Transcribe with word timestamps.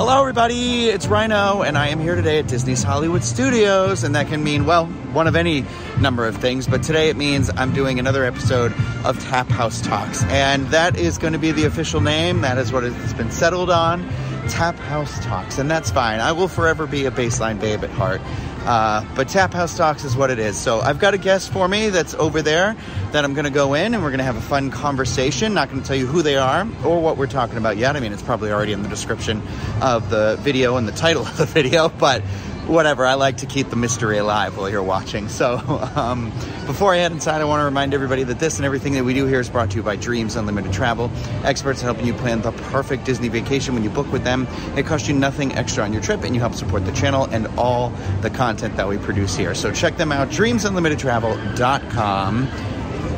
Hello, 0.00 0.18
everybody. 0.18 0.88
It's 0.88 1.04
Ryno, 1.08 1.62
and 1.62 1.76
I 1.76 1.88
am 1.88 2.00
here 2.00 2.14
today 2.14 2.38
at 2.38 2.48
Disney's 2.48 2.82
Hollywood 2.82 3.22
Studios, 3.22 4.02
and 4.02 4.14
that 4.14 4.28
can 4.28 4.42
mean, 4.42 4.64
well, 4.64 4.86
one 4.86 5.26
of 5.26 5.36
any 5.36 5.66
number 6.00 6.26
of 6.26 6.38
things, 6.38 6.66
but 6.66 6.82
today 6.82 7.10
it 7.10 7.18
means 7.18 7.50
I'm 7.54 7.74
doing 7.74 7.98
another 7.98 8.24
episode 8.24 8.72
of 9.04 9.22
Tap 9.22 9.50
House 9.50 9.82
Talks, 9.82 10.24
and 10.24 10.66
that 10.68 10.96
is 10.96 11.18
going 11.18 11.34
to 11.34 11.38
be 11.38 11.52
the 11.52 11.64
official 11.66 12.00
name. 12.00 12.40
That 12.40 12.56
is 12.56 12.72
what 12.72 12.82
it's 12.82 13.12
been 13.12 13.30
settled 13.30 13.68
on 13.68 14.00
Tap 14.48 14.76
House 14.76 15.22
Talks, 15.22 15.58
and 15.58 15.70
that's 15.70 15.90
fine. 15.90 16.18
I 16.20 16.32
will 16.32 16.48
forever 16.48 16.86
be 16.86 17.04
a 17.04 17.10
baseline 17.10 17.60
babe 17.60 17.84
at 17.84 17.90
heart. 17.90 18.22
Uh, 18.70 19.04
but 19.16 19.28
Tap 19.28 19.52
House 19.52 19.76
Talks 19.76 20.04
is 20.04 20.14
what 20.14 20.30
it 20.30 20.38
is. 20.38 20.56
So 20.56 20.78
I've 20.78 21.00
got 21.00 21.12
a 21.12 21.18
guest 21.18 21.52
for 21.52 21.66
me 21.66 21.88
that's 21.88 22.14
over 22.14 22.40
there 22.40 22.76
that 23.10 23.24
I'm 23.24 23.34
going 23.34 23.46
to 23.46 23.50
go 23.50 23.74
in 23.74 23.94
and 23.94 24.00
we're 24.00 24.10
going 24.10 24.18
to 24.18 24.24
have 24.24 24.36
a 24.36 24.40
fun 24.40 24.70
conversation. 24.70 25.54
Not 25.54 25.70
going 25.70 25.82
to 25.82 25.88
tell 25.88 25.96
you 25.96 26.06
who 26.06 26.22
they 26.22 26.36
are 26.36 26.64
or 26.84 27.00
what 27.00 27.16
we're 27.16 27.26
talking 27.26 27.56
about 27.56 27.78
yet. 27.78 27.96
I 27.96 27.98
mean, 27.98 28.12
it's 28.12 28.22
probably 28.22 28.52
already 28.52 28.72
in 28.72 28.84
the 28.84 28.88
description 28.88 29.42
of 29.82 30.08
the 30.08 30.38
video 30.42 30.76
and 30.76 30.86
the 30.86 30.92
title 30.92 31.26
of 31.26 31.36
the 31.36 31.46
video, 31.46 31.88
but 31.98 32.22
whatever. 32.70 33.04
I 33.04 33.14
like 33.14 33.38
to 33.38 33.46
keep 33.46 33.70
the 33.70 33.76
mystery 33.76 34.18
alive 34.18 34.56
while 34.56 34.70
you're 34.70 34.82
watching. 34.82 35.28
So, 35.28 35.58
um, 35.96 36.30
before 36.66 36.94
I 36.94 36.98
head 36.98 37.10
inside, 37.12 37.40
I 37.40 37.44
want 37.44 37.60
to 37.60 37.64
remind 37.64 37.94
everybody 37.94 38.22
that 38.24 38.38
this 38.38 38.58
and 38.58 38.64
everything 38.64 38.92
that 38.94 39.04
we 39.04 39.14
do 39.14 39.26
here 39.26 39.40
is 39.40 39.50
brought 39.50 39.70
to 39.70 39.76
you 39.76 39.82
by 39.82 39.96
Dreams 39.96 40.36
Unlimited 40.36 40.72
Travel, 40.72 41.10
experts 41.44 41.82
helping 41.82 42.06
you 42.06 42.14
plan 42.14 42.42
the 42.42 42.52
perfect 42.52 43.04
Disney 43.04 43.28
vacation 43.28 43.74
when 43.74 43.82
you 43.82 43.90
book 43.90 44.10
with 44.12 44.22
them. 44.24 44.46
It 44.76 44.86
costs 44.86 45.08
you 45.08 45.14
nothing 45.14 45.54
extra 45.54 45.82
on 45.84 45.92
your 45.92 46.02
trip, 46.02 46.22
and 46.22 46.34
you 46.34 46.40
help 46.40 46.54
support 46.54 46.86
the 46.86 46.92
channel 46.92 47.24
and 47.26 47.46
all 47.58 47.90
the 48.22 48.30
content 48.30 48.76
that 48.76 48.88
we 48.88 48.96
produce 48.98 49.36
here. 49.36 49.54
So, 49.54 49.72
check 49.72 49.96
them 49.96 50.12
out, 50.12 50.28
dreamsunlimitedtravel.com. 50.28 52.46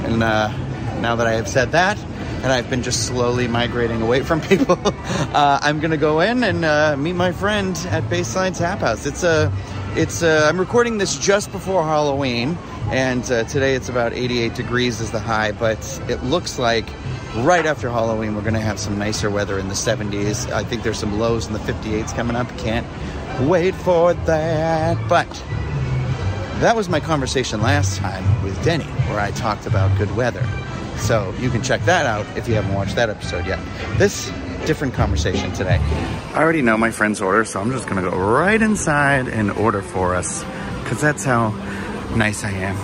And 0.04 0.22
uh, 0.22 0.48
now 1.00 1.16
that 1.16 1.26
I 1.26 1.32
have 1.32 1.48
said 1.48 1.72
that, 1.72 1.98
and 2.42 2.52
I've 2.52 2.68
been 2.68 2.82
just 2.82 3.06
slowly 3.06 3.46
migrating 3.46 4.02
away 4.02 4.22
from 4.22 4.40
people. 4.40 4.76
uh, 4.84 5.60
I'm 5.62 5.78
gonna 5.78 5.96
go 5.96 6.20
in 6.20 6.42
and 6.42 6.64
uh, 6.64 6.96
meet 6.96 7.12
my 7.14 7.30
friend 7.30 7.76
at 7.90 8.02
Baseline 8.04 8.56
Tap 8.56 8.80
House. 8.80 9.06
It's 9.06 9.22
a, 9.22 9.52
it's 9.94 10.22
a, 10.22 10.46
I'm 10.46 10.58
recording 10.58 10.98
this 10.98 11.16
just 11.16 11.52
before 11.52 11.84
Halloween, 11.84 12.58
and 12.86 13.22
uh, 13.30 13.44
today 13.44 13.76
it's 13.76 13.88
about 13.88 14.12
88 14.12 14.54
degrees 14.54 15.00
is 15.00 15.12
the 15.12 15.20
high, 15.20 15.52
but 15.52 15.78
it 16.08 16.22
looks 16.24 16.58
like 16.58 16.86
right 17.36 17.64
after 17.64 17.88
Halloween 17.88 18.34
we're 18.34 18.42
gonna 18.42 18.58
have 18.58 18.80
some 18.80 18.98
nicer 18.98 19.30
weather 19.30 19.58
in 19.58 19.68
the 19.68 19.74
70s. 19.74 20.50
I 20.50 20.64
think 20.64 20.82
there's 20.82 20.98
some 20.98 21.20
lows 21.20 21.46
in 21.46 21.52
the 21.52 21.60
58s 21.60 22.12
coming 22.14 22.34
up. 22.34 22.48
Can't 22.58 22.86
wait 23.48 23.74
for 23.74 24.14
that, 24.14 24.98
but. 25.08 25.28
That 26.62 26.76
was 26.76 26.88
my 26.88 27.00
conversation 27.00 27.60
last 27.60 27.96
time 27.96 28.44
with 28.44 28.62
Denny, 28.62 28.84
where 28.84 29.18
I 29.18 29.32
talked 29.32 29.66
about 29.66 29.98
good 29.98 30.14
weather. 30.14 30.48
So 31.02 31.34
you 31.40 31.50
can 31.50 31.62
check 31.62 31.82
that 31.82 32.06
out 32.06 32.24
if 32.36 32.46
you 32.48 32.54
haven't 32.54 32.74
watched 32.74 32.94
that 32.94 33.10
episode 33.10 33.44
yet. 33.44 33.58
This 33.98 34.30
different 34.66 34.94
conversation 34.94 35.52
today. 35.52 35.78
I 36.32 36.42
already 36.42 36.62
know 36.62 36.76
my 36.76 36.92
friend's 36.92 37.20
order, 37.20 37.44
so 37.44 37.60
I'm 37.60 37.72
just 37.72 37.88
gonna 37.88 38.02
go 38.02 38.16
right 38.16 38.62
inside 38.62 39.26
and 39.26 39.50
order 39.50 39.82
for 39.82 40.14
us 40.14 40.44
because 40.82 41.00
that's 41.00 41.24
how 41.24 41.48
nice 42.14 42.44
I 42.44 42.50
am. 42.50 42.76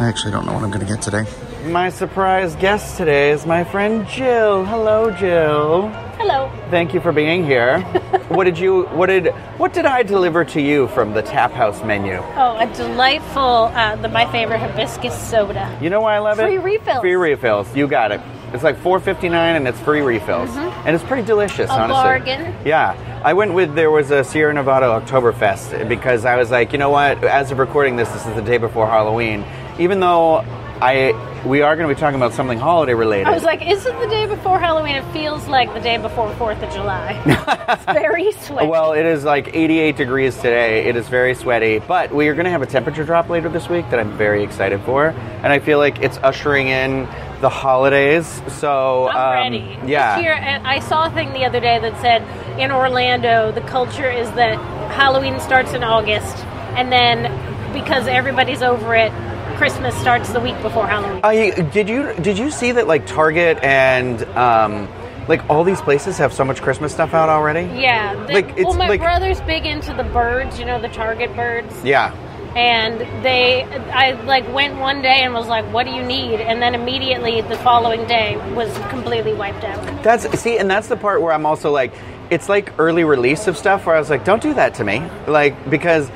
I 0.00 0.08
actually 0.08 0.32
don't 0.32 0.44
know 0.44 0.52
what 0.52 0.64
I'm 0.64 0.72
gonna 0.72 0.86
get 0.86 1.02
today. 1.02 1.24
My 1.66 1.90
surprise 1.90 2.56
guest 2.56 2.96
today 2.96 3.30
is 3.30 3.46
my 3.46 3.62
friend 3.62 4.06
Jill. 4.08 4.64
Hello, 4.64 5.10
Jill. 5.12 5.88
Hello. 6.18 6.50
Thank 6.70 6.94
you 6.94 7.00
for 7.00 7.12
being 7.12 7.44
here. 7.44 7.86
what 8.28 8.44
did 8.44 8.58
you? 8.58 8.84
What 8.86 9.06
did? 9.06 9.28
What 9.58 9.72
did 9.72 9.86
I 9.86 10.02
deliver 10.02 10.44
to 10.46 10.60
you 10.60 10.88
from 10.88 11.12
the 11.12 11.22
Tap 11.22 11.52
House 11.52 11.82
menu? 11.82 12.14
Oh, 12.36 12.56
a 12.58 12.66
delightful, 12.74 13.70
uh, 13.74 13.96
the, 13.96 14.08
my 14.08 14.30
favorite 14.32 14.58
hibiscus 14.58 15.16
soda. 15.16 15.78
You 15.80 15.90
know 15.90 16.00
why 16.00 16.16
I 16.16 16.18
love 16.18 16.38
it? 16.38 16.42
Free 16.42 16.58
refills. 16.58 17.00
Free 17.00 17.14
refills. 17.14 17.76
You 17.76 17.86
got 17.86 18.12
it. 18.12 18.20
It's 18.52 18.64
like 18.64 18.78
four 18.78 18.98
fifty 18.98 19.28
nine, 19.28 19.54
and 19.56 19.68
it's 19.68 19.78
free 19.80 20.00
refills, 20.00 20.50
and 20.56 20.94
it's 20.94 21.04
pretty 21.04 21.22
delicious. 21.24 21.70
Mm-hmm. 21.70 21.90
A 21.90 21.94
honestly. 21.94 22.02
bargain. 22.02 22.54
Yeah, 22.64 23.20
I 23.24 23.32
went 23.32 23.54
with 23.54 23.74
there 23.74 23.92
was 23.92 24.10
a 24.10 24.24
Sierra 24.24 24.52
Nevada 24.52 24.86
Oktoberfest 24.86 25.88
because 25.88 26.24
I 26.24 26.36
was 26.36 26.50
like, 26.50 26.72
you 26.72 26.78
know 26.78 26.90
what? 26.90 27.22
As 27.22 27.52
of 27.52 27.58
recording 27.58 27.94
this, 27.94 28.08
this 28.10 28.26
is 28.26 28.34
the 28.34 28.42
day 28.42 28.58
before 28.58 28.86
Halloween. 28.86 29.44
Even 29.78 30.00
though 30.00 30.44
I 30.82 31.44
we 31.44 31.62
are 31.62 31.74
going 31.76 31.88
to 31.88 31.94
be 31.94 31.98
talking 31.98 32.16
about 32.16 32.32
something 32.32 32.58
holiday 32.58 32.94
related. 32.94 33.26
I 33.26 33.32
was 33.32 33.44
like, 33.44 33.66
is 33.66 33.86
it 33.86 33.98
the 33.98 34.06
day 34.06 34.26
before 34.26 34.58
Halloween? 34.58 34.96
It 34.96 35.12
feels 35.12 35.46
like 35.46 35.72
the 35.72 35.80
day 35.80 35.96
before 35.96 36.30
4th 36.34 36.62
of 36.62 36.72
July. 36.72 37.22
it's 37.68 37.84
very 37.84 38.32
sweaty. 38.32 38.68
Well, 38.68 38.92
it 38.92 39.06
is 39.06 39.24
like 39.24 39.54
88 39.54 39.96
degrees 39.96 40.36
today. 40.36 40.86
It 40.86 40.96
is 40.96 41.08
very 41.08 41.34
sweaty, 41.34 41.78
but 41.78 42.12
we 42.12 42.28
are 42.28 42.34
going 42.34 42.44
to 42.44 42.50
have 42.50 42.62
a 42.62 42.66
temperature 42.66 43.04
drop 43.04 43.28
later 43.28 43.48
this 43.48 43.68
week 43.68 43.88
that 43.90 43.98
I'm 43.98 44.16
very 44.16 44.42
excited 44.42 44.80
for, 44.82 45.08
and 45.08 45.46
I 45.46 45.58
feel 45.60 45.78
like 45.78 46.00
it's 46.00 46.18
ushering 46.18 46.68
in 46.68 47.08
the 47.40 47.48
holidays. 47.48 48.42
So 48.48 49.08
I'm 49.08 49.16
um, 49.16 49.52
ready. 49.52 49.90
Yeah. 49.90 50.18
And 50.18 50.66
I 50.66 50.80
saw 50.80 51.06
a 51.06 51.10
thing 51.10 51.32
the 51.32 51.44
other 51.44 51.60
day 51.60 51.78
that 51.78 52.00
said 52.00 52.22
in 52.58 52.70
Orlando, 52.70 53.50
the 53.50 53.62
culture 53.62 54.10
is 54.10 54.30
that 54.32 54.58
Halloween 54.92 55.40
starts 55.40 55.72
in 55.72 55.82
August, 55.82 56.36
and 56.76 56.92
then 56.92 57.72
because 57.72 58.06
everybody's 58.06 58.62
over 58.62 58.94
it, 58.94 59.12
Christmas 59.60 59.94
starts 60.00 60.30
the 60.32 60.40
week 60.40 60.58
before 60.62 60.86
Halloween. 60.86 61.20
I 61.22 61.50
did 61.50 61.86
you 61.86 62.14
did 62.14 62.38
you 62.38 62.50
see 62.50 62.72
that 62.72 62.86
like 62.86 63.06
Target 63.06 63.58
and 63.62 64.22
um, 64.34 64.88
like 65.28 65.42
all 65.50 65.64
these 65.64 65.82
places 65.82 66.16
have 66.16 66.32
so 66.32 66.46
much 66.46 66.62
Christmas 66.62 66.94
stuff 66.94 67.12
out 67.12 67.28
already? 67.28 67.68
yeah. 67.78 68.14
the- 68.24 68.32
like, 68.32 68.48
it's 68.56 68.64
well, 68.64 68.72
my 68.72 68.88
like- 68.88 69.00
brother's 69.02 69.38
big 69.42 69.66
into 69.66 69.92
the 69.92 70.04
birds, 70.04 70.58
you 70.58 70.64
know, 70.64 70.80
the 70.80 70.88
Target 70.88 71.36
birds. 71.36 71.74
Yeah. 71.84 72.14
and 72.56 73.00
they 73.22 73.62
i 73.92 74.12
like 74.24 74.50
went 74.54 74.76
one 74.78 75.02
day 75.02 75.20
and 75.24 75.34
was 75.34 75.46
like 75.46 75.64
what 75.74 75.84
do 75.84 75.92
you 75.92 76.02
need 76.02 76.40
and 76.40 76.60
then 76.62 76.74
immediately 76.74 77.42
the 77.42 77.56
following 77.58 78.04
day 78.06 78.36
was 78.54 78.76
completely 78.88 79.34
wiped 79.34 79.62
out 79.62 79.78
That's 80.02 80.24
see, 80.40 80.56
and 80.58 80.68
that's 80.70 80.88
the 80.88 80.96
part 80.96 81.20
where 81.22 81.32
I'm 81.34 81.44
also 81.44 81.70
like, 81.70 81.92
it's 82.30 82.48
like 82.48 82.72
early 82.78 83.04
release 83.04 83.46
of 83.46 83.58
stuff 83.58 83.84
where 83.84 83.94
I 83.94 83.98
was 83.98 84.08
like, 84.08 84.24
don't 84.24 84.42
do 84.42 84.54
that 84.54 84.72
to 84.76 84.84
me, 84.84 85.02
like 85.28 85.54
because 85.68 86.10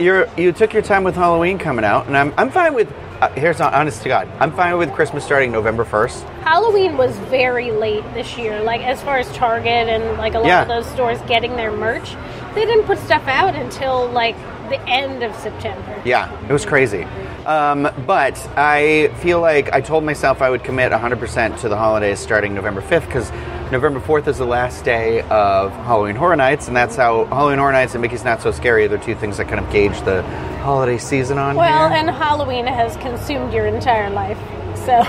you're 0.00 0.28
you 0.36 0.52
took 0.52 0.72
your 0.72 0.82
time 0.82 1.04
with 1.04 1.14
Halloween 1.14 1.58
coming 1.58 1.84
out, 1.84 2.06
and 2.06 2.16
I'm 2.16 2.32
I'm 2.36 2.50
fine 2.50 2.74
with. 2.74 2.92
Uh, 3.20 3.30
here's 3.30 3.58
not 3.58 3.72
honest 3.72 4.02
to 4.02 4.08
God, 4.10 4.28
I'm 4.40 4.52
fine 4.52 4.76
with 4.76 4.92
Christmas 4.92 5.24
starting 5.24 5.50
November 5.50 5.86
first. 5.86 6.22
halloween 6.44 6.98
was 6.98 7.16
very 7.30 7.70
late 7.72 8.04
this 8.12 8.36
year 8.36 8.60
like 8.62 8.82
as 8.82 9.02
far 9.02 9.16
as 9.16 9.26
target 9.32 9.88
and 9.88 10.18
like 10.18 10.34
a 10.34 10.38
lot 10.38 10.46
Yeah. 10.46 10.60
of 10.62 10.68
those 10.68 10.86
stores 10.92 11.18
getting 11.22 11.56
their 11.56 11.72
merch 11.72 12.14
they 12.54 12.66
didn't 12.66 12.84
put 12.84 12.98
stuff 12.98 13.26
out 13.26 13.54
until 13.56 14.06
like 14.10 14.36
the 14.68 14.78
end 14.86 15.22
of 15.22 15.34
september 15.36 15.98
Yeah, 16.04 16.30
it 16.46 16.52
was 16.52 16.66
crazy. 16.66 17.04
Um, 17.46 17.88
but 18.06 18.36
I 18.54 19.08
feel 19.22 19.40
like 19.40 19.72
I 19.72 19.80
told 19.80 20.04
myself 20.04 20.42
I 20.42 20.50
would 20.50 20.62
commit 20.62 20.92
100% 20.92 21.58
to 21.60 21.68
the 21.70 21.76
holidays 21.76 22.18
starting 22.20 22.52
November 22.54 22.82
5th 22.82 23.06
because 23.06 23.30
November 23.72 23.98
4th 23.98 24.28
is 24.28 24.38
the 24.38 24.44
last 24.46 24.84
day 24.84 25.22
of 25.22 25.72
Halloween 25.72 26.14
Horror 26.14 26.36
Nights, 26.36 26.68
and 26.68 26.76
that's 26.76 26.94
how 26.94 27.24
Halloween 27.26 27.58
Horror 27.58 27.72
Nights 27.72 27.94
and 27.94 28.02
Mickey's 28.02 28.22
Not 28.24 28.40
So 28.40 28.52
Scary 28.52 28.84
are 28.84 28.88
the 28.88 28.98
two 28.98 29.16
things 29.16 29.38
that 29.38 29.48
kind 29.48 29.58
of 29.58 29.70
gauge 29.72 30.00
the 30.02 30.22
holiday 30.62 30.98
season 30.98 31.36
on 31.38 31.54
well 31.56 31.88
here. 31.88 31.98
and 31.98 32.10
halloween 32.10 32.66
has 32.66 32.96
consumed 32.96 33.52
your 33.52 33.66
entire 33.66 34.10
life 34.10 34.38
so 34.84 35.02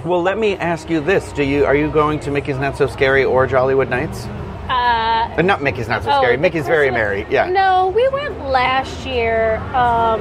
Well, 0.04 0.22
let 0.22 0.38
me 0.38 0.56
ask 0.56 0.88
you 0.90 1.00
this: 1.00 1.32
Do 1.32 1.42
you 1.42 1.64
are 1.66 1.74
you 1.74 1.90
going 1.90 2.20
to 2.20 2.30
Mickey's 2.30 2.56
Not 2.58 2.76
So 2.76 2.86
Scary 2.86 3.24
or 3.24 3.46
Jollywood 3.46 3.88
Nights? 3.90 4.24
uh 4.68 5.34
Uh, 5.36 5.42
not 5.42 5.62
Mickey's 5.62 5.88
Not 5.88 6.04
So 6.04 6.10
oh, 6.10 6.20
Scary. 6.22 6.36
Mickey's 6.38 6.66
Very 6.66 6.90
Merry. 6.90 7.26
Yeah. 7.30 7.50
no 7.50 7.88
we 7.94 8.08
went 8.08 8.38
last 8.48 9.06
year 9.06 9.56
um 9.74 10.20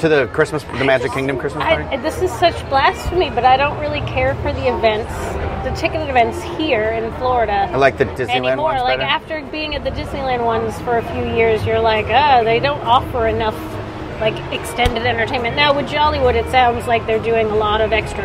To 0.00 0.08
the 0.08 0.28
Christmas, 0.32 0.62
the 0.64 0.84
Magic 0.84 1.10
Kingdom 1.12 1.38
Christmas 1.38 1.64
party. 1.64 1.84
I, 1.84 1.96
this 1.96 2.22
is 2.22 2.30
such 2.32 2.56
blasphemy, 2.68 3.30
but 3.30 3.44
I 3.44 3.56
don't 3.56 3.78
really 3.80 4.00
care 4.02 4.34
for 4.36 4.52
the 4.52 4.68
events, 4.76 5.12
the 5.68 5.76
ticketed 5.76 6.08
events 6.08 6.42
here 6.42 6.90
in 6.90 7.12
Florida. 7.18 7.68
I 7.70 7.76
like 7.76 7.98
the 7.98 8.06
Disneyland 8.06 8.48
anymore. 8.48 8.70
ones 8.70 8.82
Like 8.82 8.98
better. 9.00 9.10
after 9.10 9.42
being 9.50 9.74
at 9.74 9.84
the 9.84 9.90
Disneyland 9.90 10.44
ones 10.44 10.78
for 10.80 10.96
a 10.98 11.12
few 11.12 11.24
years, 11.36 11.64
you're 11.66 11.80
like, 11.80 12.06
ah, 12.08 12.42
they 12.42 12.58
don't 12.58 12.80
offer 12.80 13.26
enough 13.26 13.56
like 14.20 14.34
extended 14.52 15.04
entertainment. 15.04 15.56
Now 15.56 15.76
with 15.76 15.86
Jollywood, 15.86 16.34
it 16.34 16.50
sounds 16.50 16.86
like 16.86 17.06
they're 17.06 17.22
doing 17.22 17.46
a 17.50 17.54
lot 17.56 17.80
of 17.80 17.92
extra 17.92 18.24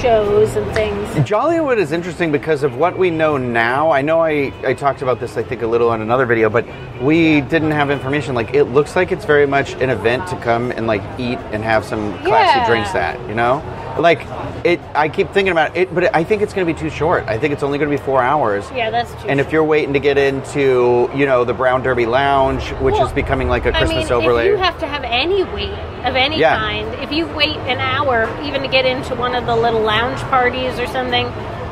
shows 0.00 0.54
and 0.56 0.72
things. 0.74 1.08
Jollywood 1.28 1.78
is 1.78 1.92
interesting 1.92 2.30
because 2.32 2.62
of 2.62 2.76
what 2.76 2.96
we 2.96 3.10
know 3.10 3.36
now. 3.36 3.90
I 3.90 4.02
know 4.02 4.20
I, 4.20 4.52
I 4.64 4.74
talked 4.74 5.02
about 5.02 5.18
this, 5.20 5.36
I 5.36 5.42
think, 5.42 5.62
a 5.62 5.66
little 5.66 5.90
on 5.90 6.00
another 6.00 6.24
video, 6.26 6.48
but 6.48 6.64
we 7.00 7.40
didn't 7.42 7.72
have 7.72 7.90
information. 7.90 8.34
Like, 8.34 8.54
it 8.54 8.64
looks 8.64 8.96
like 8.96 9.12
it's 9.12 9.24
very 9.24 9.46
much 9.46 9.74
an 9.74 9.90
event 9.90 10.26
to 10.28 10.36
come 10.36 10.70
and, 10.72 10.86
like, 10.86 11.02
eat 11.18 11.38
and 11.52 11.62
have 11.62 11.84
some 11.84 12.12
classy 12.24 12.58
Yeah. 12.60 12.66
drinks 12.66 12.94
at, 12.94 13.20
you 13.28 13.34
know? 13.34 13.60
Like, 13.98 14.26
it. 14.64 14.80
I 14.94 15.08
keep 15.08 15.30
thinking 15.32 15.52
about 15.52 15.76
it, 15.76 15.94
but 15.94 16.14
I 16.14 16.24
think 16.24 16.42
it's 16.42 16.52
going 16.52 16.66
to 16.66 16.72
be 16.72 16.78
too 16.78 16.90
short. 16.90 17.24
I 17.26 17.38
think 17.38 17.52
it's 17.52 17.62
only 17.62 17.78
going 17.78 17.90
to 17.90 17.96
be 17.96 18.02
four 18.02 18.22
hours. 18.22 18.64
Yeah, 18.74 18.90
that's 18.90 19.10
too. 19.22 19.28
And 19.28 19.40
if 19.40 19.52
you're 19.52 19.64
waiting 19.64 19.92
to 19.94 20.00
get 20.00 20.16
into, 20.18 21.10
you 21.14 21.26
know, 21.26 21.44
the 21.44 21.52
Brown 21.54 21.82
Derby 21.82 22.06
Lounge, 22.06 22.70
which 22.80 22.94
Well, 22.94 23.06
is 23.06 23.12
becoming 23.12 23.48
like 23.48 23.66
a 23.66 23.72
Christmas 23.72 24.10
I 24.10 24.14
mean, 24.16 24.24
overlay. 24.24 24.46
if 24.46 24.50
you 24.52 24.56
have 24.56 24.78
to 24.80 24.86
have 24.86 25.04
any 25.04 25.44
wait 25.44 25.70
of 26.04 26.16
any 26.16 26.38
Yeah. 26.38 26.56
kind, 26.58 26.88
if 27.02 27.12
you 27.12 27.26
wait 27.28 27.56
an 27.56 27.78
hour 27.80 28.28
even 28.42 28.62
to 28.62 28.68
get 28.68 28.84
into 28.86 29.14
one 29.14 29.34
of 29.34 29.46
the 29.46 29.54
little 29.56 29.80
lounge 29.82 30.20
parties 30.22 30.78
or 30.78 30.86
something, 30.86 31.26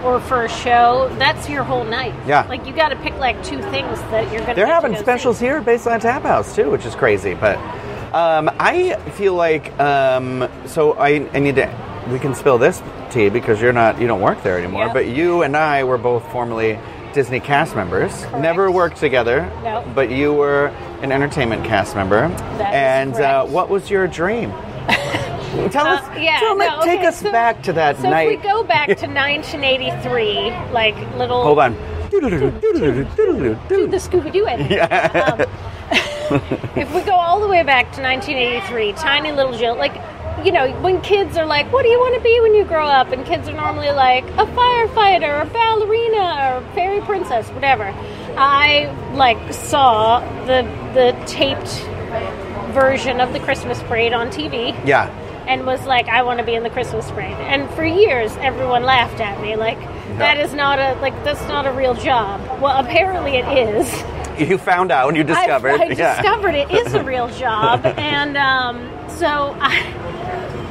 or 0.04 0.18
for 0.20 0.44
a 0.44 0.48
show, 0.48 1.14
that's 1.18 1.48
your 1.48 1.62
whole 1.62 1.84
night. 1.84 2.14
Yeah. 2.26 2.46
Like 2.48 2.66
you 2.66 2.72
got 2.72 2.88
to 2.88 2.96
pick 2.96 3.14
like 3.18 3.36
two 3.44 3.60
things 3.70 3.98
that 4.10 4.30
you're 4.32 4.40
gonna. 4.40 4.54
They're 4.54 4.66
having 4.66 4.92
go 4.92 4.98
see. 4.98 5.04
specials 5.04 5.38
here 5.38 5.58
at 5.58 5.64
Baseline 5.66 6.00
Tap 6.00 6.22
House 6.22 6.54
too, 6.56 6.70
which 6.70 6.86
is 6.86 6.94
crazy. 6.94 7.34
But 7.34 7.56
um, 8.14 8.50
I 8.58 8.94
feel 9.12 9.34
like 9.34 9.78
um, 9.78 10.48
so 10.66 10.94
I, 10.94 11.28
I 11.34 11.38
need 11.38 11.56
to 11.56 11.66
we 12.10 12.18
can 12.18 12.34
spill 12.34 12.58
this 12.58 12.82
tea 13.10 13.28
because 13.28 13.60
you're 13.60 13.72
not 13.72 14.00
you 14.00 14.06
don't 14.06 14.20
work 14.20 14.42
there 14.42 14.58
anymore. 14.58 14.86
Yep. 14.86 14.94
But 14.94 15.06
you 15.08 15.42
and 15.42 15.56
I 15.56 15.84
were 15.84 15.98
both 15.98 16.30
formerly 16.32 16.78
Disney 17.12 17.40
cast 17.40 17.74
members. 17.74 18.22
Never 18.32 18.70
worked 18.70 18.96
together. 18.98 19.42
No. 19.64 19.84
But 19.94 20.10
you 20.10 20.32
were 20.32 20.66
an 21.02 21.10
entertainment 21.12 21.64
cast 21.64 21.94
member. 21.96 22.28
That 22.28 22.72
and 22.74 23.14
uh, 23.14 23.46
what 23.46 23.68
was 23.68 23.90
your 23.90 24.06
dream? 24.06 24.50
tell 25.70 25.86
Uh, 25.86 25.96
us. 25.96 26.18
yeah, 26.18 26.38
tell 26.38 26.54
me- 26.54 26.66
no, 26.66 26.82
take 26.84 27.00
us 27.00 27.20
so- 27.20 27.32
back 27.32 27.62
to 27.64 27.72
that 27.72 27.96
So 27.96 28.08
night. 28.10 28.28
if 28.30 28.38
we 28.42 28.48
go 28.48 28.62
back 28.62 28.86
to 28.88 29.06
1983, 29.08 30.72
like 30.72 30.94
little 31.16 31.42
Hold 31.42 31.58
on. 31.58 31.74
to 32.10 32.20
the 32.20 33.96
Scooby 33.98 34.32
Doo 34.32 34.46
ending. 34.46 34.80
Um, 34.80 35.40
if 36.76 36.94
we 36.94 37.00
go 37.02 37.12
all 37.12 37.40
the 37.40 37.48
way 37.48 37.62
back 37.64 37.90
to 37.92 38.02
1983, 38.02 38.92
tiny 38.92 39.32
little 39.32 39.56
Jill, 39.56 39.74
like, 39.76 39.94
you 40.44 40.52
know, 40.52 40.70
when 40.80 41.00
kids 41.02 41.36
are 41.36 41.46
like, 41.46 41.70
what 41.72 41.82
do 41.82 41.88
you 41.88 41.98
want 41.98 42.14
to 42.14 42.20
be 42.20 42.40
when 42.40 42.54
you 42.54 42.64
grow 42.64 42.86
up? 42.86 43.12
And 43.12 43.24
kids 43.26 43.48
are 43.48 43.52
normally 43.54 43.90
like, 43.90 44.24
a 44.24 44.46
firefighter, 44.46 45.42
a 45.42 45.46
ballerina, 45.46 46.56
or 46.62 46.74
fairy 46.74 47.00
princess, 47.02 47.48
whatever. 47.50 47.84
I, 48.36 48.86
like, 49.14 49.52
saw 49.52 50.20
the, 50.46 50.62
the 50.94 51.16
taped 51.26 51.68
version 52.72 53.20
of 53.20 53.32
the 53.32 53.40
Christmas 53.40 53.82
parade 53.82 54.12
on 54.12 54.28
TV 54.28 54.74
Yeah. 54.86 55.08
and 55.46 55.66
was 55.66 55.84
like, 55.84 56.08
I 56.08 56.22
want 56.22 56.38
to 56.38 56.44
be 56.44 56.54
in 56.54 56.62
the 56.62 56.70
Christmas 56.70 57.10
parade. 57.10 57.36
And 57.36 57.68
for 57.70 57.84
years, 57.84 58.32
everyone 58.38 58.84
laughed 58.84 59.20
at 59.20 59.40
me, 59.42 59.56
like, 59.56 59.78
that 60.18 60.38
is 60.38 60.54
not 60.54 60.78
a, 60.78 60.94
like, 61.00 61.14
that's 61.24 61.40
not 61.48 61.66
a 61.66 61.72
real 61.72 61.94
job. 61.94 62.40
Well, 62.60 62.78
apparently 62.84 63.36
it 63.36 63.76
is. 63.76 64.04
You 64.40 64.56
found 64.56 64.90
out. 64.90 65.14
You 65.16 65.22
discovered. 65.24 65.72
I, 65.80 65.84
I 65.84 65.86
yeah. 65.88 66.16
discovered 66.22 66.54
it 66.54 66.70
is 66.70 66.94
a 66.94 67.04
real 67.04 67.28
job, 67.38 67.84
and 67.84 68.38
um, 68.38 68.78
so 69.08 69.54
I, 69.60 69.82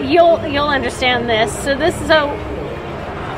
you'll 0.01 0.45
you'll 0.47 0.67
understand 0.67 1.29
this. 1.29 1.51
So 1.63 1.75
this 1.75 1.95
so 2.07 2.29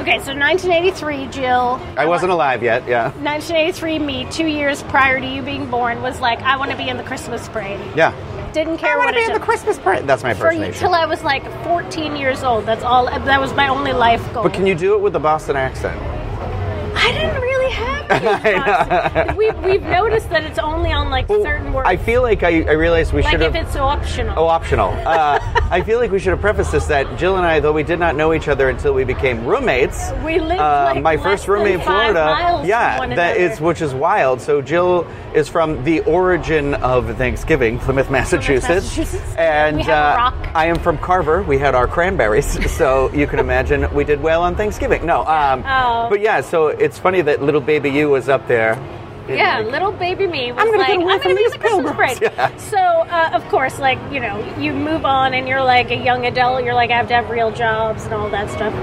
okay. 0.01 0.19
So 0.19 0.33
1983, 0.35 1.27
Jill. 1.27 1.79
I 1.97 2.05
wasn't 2.05 2.31
alive 2.31 2.63
yet. 2.63 2.87
Yeah. 2.87 3.11
1983, 3.21 3.99
me, 3.99 4.27
two 4.31 4.47
years 4.47 4.83
prior 4.83 5.19
to 5.19 5.25
you 5.25 5.41
being 5.41 5.69
born, 5.69 6.01
was 6.01 6.19
like, 6.19 6.41
I 6.41 6.57
want 6.57 6.71
to 6.71 6.77
be 6.77 6.89
in 6.89 6.97
the 6.97 7.03
Christmas 7.03 7.47
parade. 7.49 7.79
Yeah. 7.95 8.13
Didn't 8.53 8.79
care 8.79 8.95
I 8.95 8.97
want 8.97 9.09
to 9.09 9.15
be 9.15 9.25
in 9.25 9.33
the. 9.33 9.39
Christmas 9.39 9.77
parade. 9.79 10.05
That's 10.05 10.23
my 10.23 10.33
first 10.33 10.57
impersonation. 10.57 10.79
till 10.79 10.93
I 10.93 11.05
was 11.05 11.23
like 11.23 11.43
14 11.63 12.15
years 12.17 12.43
old. 12.43 12.65
That's 12.65 12.83
all. 12.83 13.05
That 13.05 13.39
was 13.39 13.53
my 13.53 13.69
only 13.69 13.93
life 13.93 14.21
goal. 14.33 14.43
But 14.43 14.53
can 14.53 14.65
you 14.67 14.75
do 14.75 14.93
it 14.93 15.01
with 15.01 15.13
the 15.13 15.19
Boston 15.19 15.55
accent? 15.55 15.97
I 16.93 17.11
didn't 17.13 17.33
really 17.41 17.50
have. 17.71 19.37
we, 19.37 19.49
we've 19.51 19.81
noticed 19.81 20.29
that 20.29 20.43
it's 20.43 20.59
only 20.59 20.91
on 20.91 21.09
like 21.09 21.27
certain 21.27 21.73
words. 21.73 21.87
I 21.87 21.97
feel 21.97 22.21
like 22.21 22.43
I, 22.43 22.63
I 22.63 22.71
realized 22.73 23.13
we 23.13 23.21
like 23.23 23.31
should 23.31 23.41
if 23.41 23.53
have. 23.53 23.67
it's 23.67 23.75
optional. 23.75 24.33
Oh, 24.37 24.47
optional. 24.47 24.89
Uh, 25.11 25.39
I 25.71 25.81
feel 25.81 25.99
like 25.99 26.09
we 26.11 26.19
should 26.19 26.29
have 26.31 26.39
prefaced 26.41 26.71
this 26.71 26.85
that 26.87 27.17
Jill 27.17 27.35
and 27.37 27.45
I, 27.45 27.59
though 27.59 27.73
we 27.73 27.83
did 27.83 27.99
not 27.99 28.15
know 28.15 28.33
each 28.33 28.47
other 28.47 28.69
until 28.69 28.93
we 28.93 29.03
became 29.03 29.45
roommates. 29.45 30.11
We 30.23 30.39
lived, 30.39 30.59
uh, 30.61 30.91
like, 30.95 31.03
my 31.03 31.17
first 31.17 31.47
roommate 31.47 31.75
in 31.75 31.81
Florida. 31.81 32.63
yeah, 32.65 33.05
that 33.15 33.37
is 33.37 33.59
which 33.59 33.81
is 33.81 33.93
wild. 33.93 34.39
So 34.41 34.61
Jill 34.61 35.05
is 35.33 35.47
from 35.49 35.83
the 35.83 35.99
origin 36.01 36.75
of 36.75 37.17
Thanksgiving, 37.17 37.77
Plymouth, 37.79 38.09
Massachusetts, 38.09 38.69
Massachusetts. 38.97 39.35
and 39.37 39.77
We 39.77 39.83
have 39.83 40.17
a 40.17 40.21
uh. 40.47 40.51
I 40.55 40.65
am 40.67 40.77
from 40.79 40.97
Carver. 40.97 41.41
We 41.43 41.57
had 41.57 41.75
our 41.75 41.87
cranberries, 41.87 42.71
so 42.77 43.11
you 43.13 43.27
can 43.27 43.39
imagine 43.39 43.93
we 43.93 44.03
did 44.03 44.21
well 44.21 44.43
on 44.43 44.55
Thanksgiving. 44.55 45.05
No, 45.05 45.25
um, 45.25 45.63
Oh. 45.67 46.07
but 46.09 46.21
yeah. 46.21 46.41
So 46.41 46.67
it's 46.67 46.97
funny 46.97 47.21
that 47.21 47.41
little 47.41 47.60
baby 47.61 47.89
you 47.89 48.09
was 48.09 48.29
up 48.29 48.47
there. 48.47 48.75
Yeah, 49.29 49.59
like, 49.59 49.71
little 49.71 49.91
baby 49.91 50.27
me 50.27 50.51
was 50.51 50.59
I'm 50.59 50.67
gonna 50.67 50.79
like, 50.79 50.89
I'm 50.89 50.99
going 51.01 51.19
to 51.21 51.27
be 51.29 51.35
Christmas 51.35 51.61
pilgrims." 51.61 51.95
parade. 51.95 52.21
Yeah. 52.21 52.57
So, 52.57 52.77
uh, 52.77 53.29
of 53.33 53.47
course, 53.49 53.79
like, 53.79 53.99
you 54.11 54.19
know, 54.19 54.37
you 54.57 54.73
move 54.73 55.05
on 55.05 55.33
and 55.33 55.47
you're 55.47 55.63
like 55.63 55.91
a 55.91 55.95
young 55.95 56.25
adult, 56.25 56.63
you're 56.65 56.73
like, 56.73 56.89
I 56.91 56.97
have 56.97 57.07
to 57.09 57.13
have 57.13 57.29
real 57.29 57.51
jobs 57.51 58.03
and 58.05 58.13
all 58.13 58.29
that 58.29 58.49
stuff. 58.49 58.73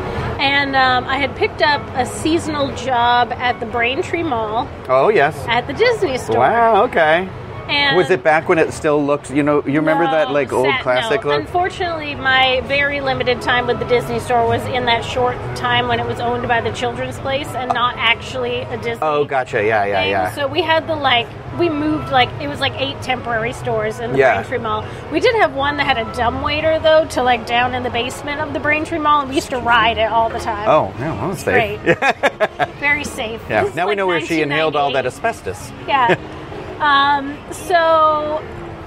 And 0.40 0.74
um, 0.76 1.04
I 1.04 1.18
had 1.18 1.34
picked 1.36 1.60
up 1.60 1.82
a 1.94 2.06
seasonal 2.06 2.74
job 2.76 3.32
at 3.32 3.58
the 3.60 3.66
Braintree 3.66 4.22
Mall 4.22 4.68
Oh 4.88 5.08
yes. 5.08 5.36
at 5.48 5.66
the 5.66 5.72
Disney 5.72 6.16
store. 6.16 6.38
Wow. 6.38 6.84
Okay. 6.84 7.28
And 7.68 7.96
Was 7.96 8.10
it 8.10 8.22
back 8.22 8.48
when 8.48 8.58
it 8.58 8.72
still 8.72 9.04
looked? 9.04 9.30
You 9.30 9.42
know, 9.42 9.62
you 9.66 9.80
remember 9.80 10.04
that 10.04 10.30
like 10.30 10.52
old 10.52 10.66
sad- 10.66 10.82
classic 10.82 11.22
no. 11.24 11.30
look? 11.30 11.40
Unfortunately, 11.40 12.14
my 12.14 12.60
very 12.66 13.00
limited 13.00 13.42
time 13.42 13.66
with 13.66 13.78
the 13.78 13.84
Disney 13.86 14.18
store 14.20 14.46
was 14.46 14.62
in 14.66 14.86
that 14.86 15.04
short 15.04 15.36
time 15.54 15.86
when 15.88 16.00
it 16.00 16.06
was 16.06 16.18
owned 16.20 16.48
by 16.48 16.60
the 16.60 16.70
Children's 16.72 17.18
Place 17.18 17.48
and 17.48 17.68
not 17.72 17.94
actually 17.96 18.60
a 18.62 18.76
Disney. 18.78 18.98
Oh, 19.02 19.24
gotcha. 19.24 19.62
Yeah, 19.64 19.84
yeah, 19.84 20.00
thing. 20.02 20.10
yeah. 20.10 20.34
So 20.34 20.46
we 20.48 20.62
had 20.62 20.86
the 20.86 20.96
like 20.96 21.26
we 21.58 21.68
moved 21.68 22.10
like 22.10 22.28
it 22.40 22.46
was 22.48 22.60
like 22.60 22.72
eight 22.80 23.00
temporary 23.02 23.52
stores 23.52 23.98
in 24.00 24.12
the 24.12 24.18
Yeah. 24.18 24.34
Braintree 24.36 24.58
Mall. 24.58 24.84
We 25.12 25.18
did 25.20 25.34
have 25.36 25.54
one 25.54 25.76
that 25.78 25.84
had 25.86 25.98
a 25.98 26.10
dumb 26.14 26.40
waiter 26.42 26.78
though 26.78 27.04
to 27.06 27.22
like 27.22 27.46
down 27.46 27.74
in 27.74 27.82
the 27.82 27.90
basement 27.90 28.40
of 28.40 28.52
the 28.54 28.60
Braintree 28.60 28.98
Mall, 28.98 29.20
and 29.20 29.28
we 29.28 29.34
used 29.34 29.50
to 29.50 29.58
ride 29.58 29.98
it 29.98 30.10
all 30.10 30.28
the 30.30 30.38
time. 30.38 30.68
oh, 30.68 30.94
yeah, 30.98 31.12
well, 31.20 31.28
that's 31.30 31.42
safe. 31.42 31.82
Great. 31.82 32.70
Very 32.80 33.04
safe. 33.04 33.42
Yeah. 33.50 33.64
This 33.64 33.74
Now 33.74 33.84
we 33.86 33.90
like 33.90 33.96
know 33.98 34.06
where 34.06 34.20
she 34.20 34.40
inhaled 34.40 34.76
all 34.76 34.92
that 34.92 35.04
asbestos. 35.04 35.70
Yeah. 35.86 36.18
um. 36.80 37.36
So. 37.52 38.42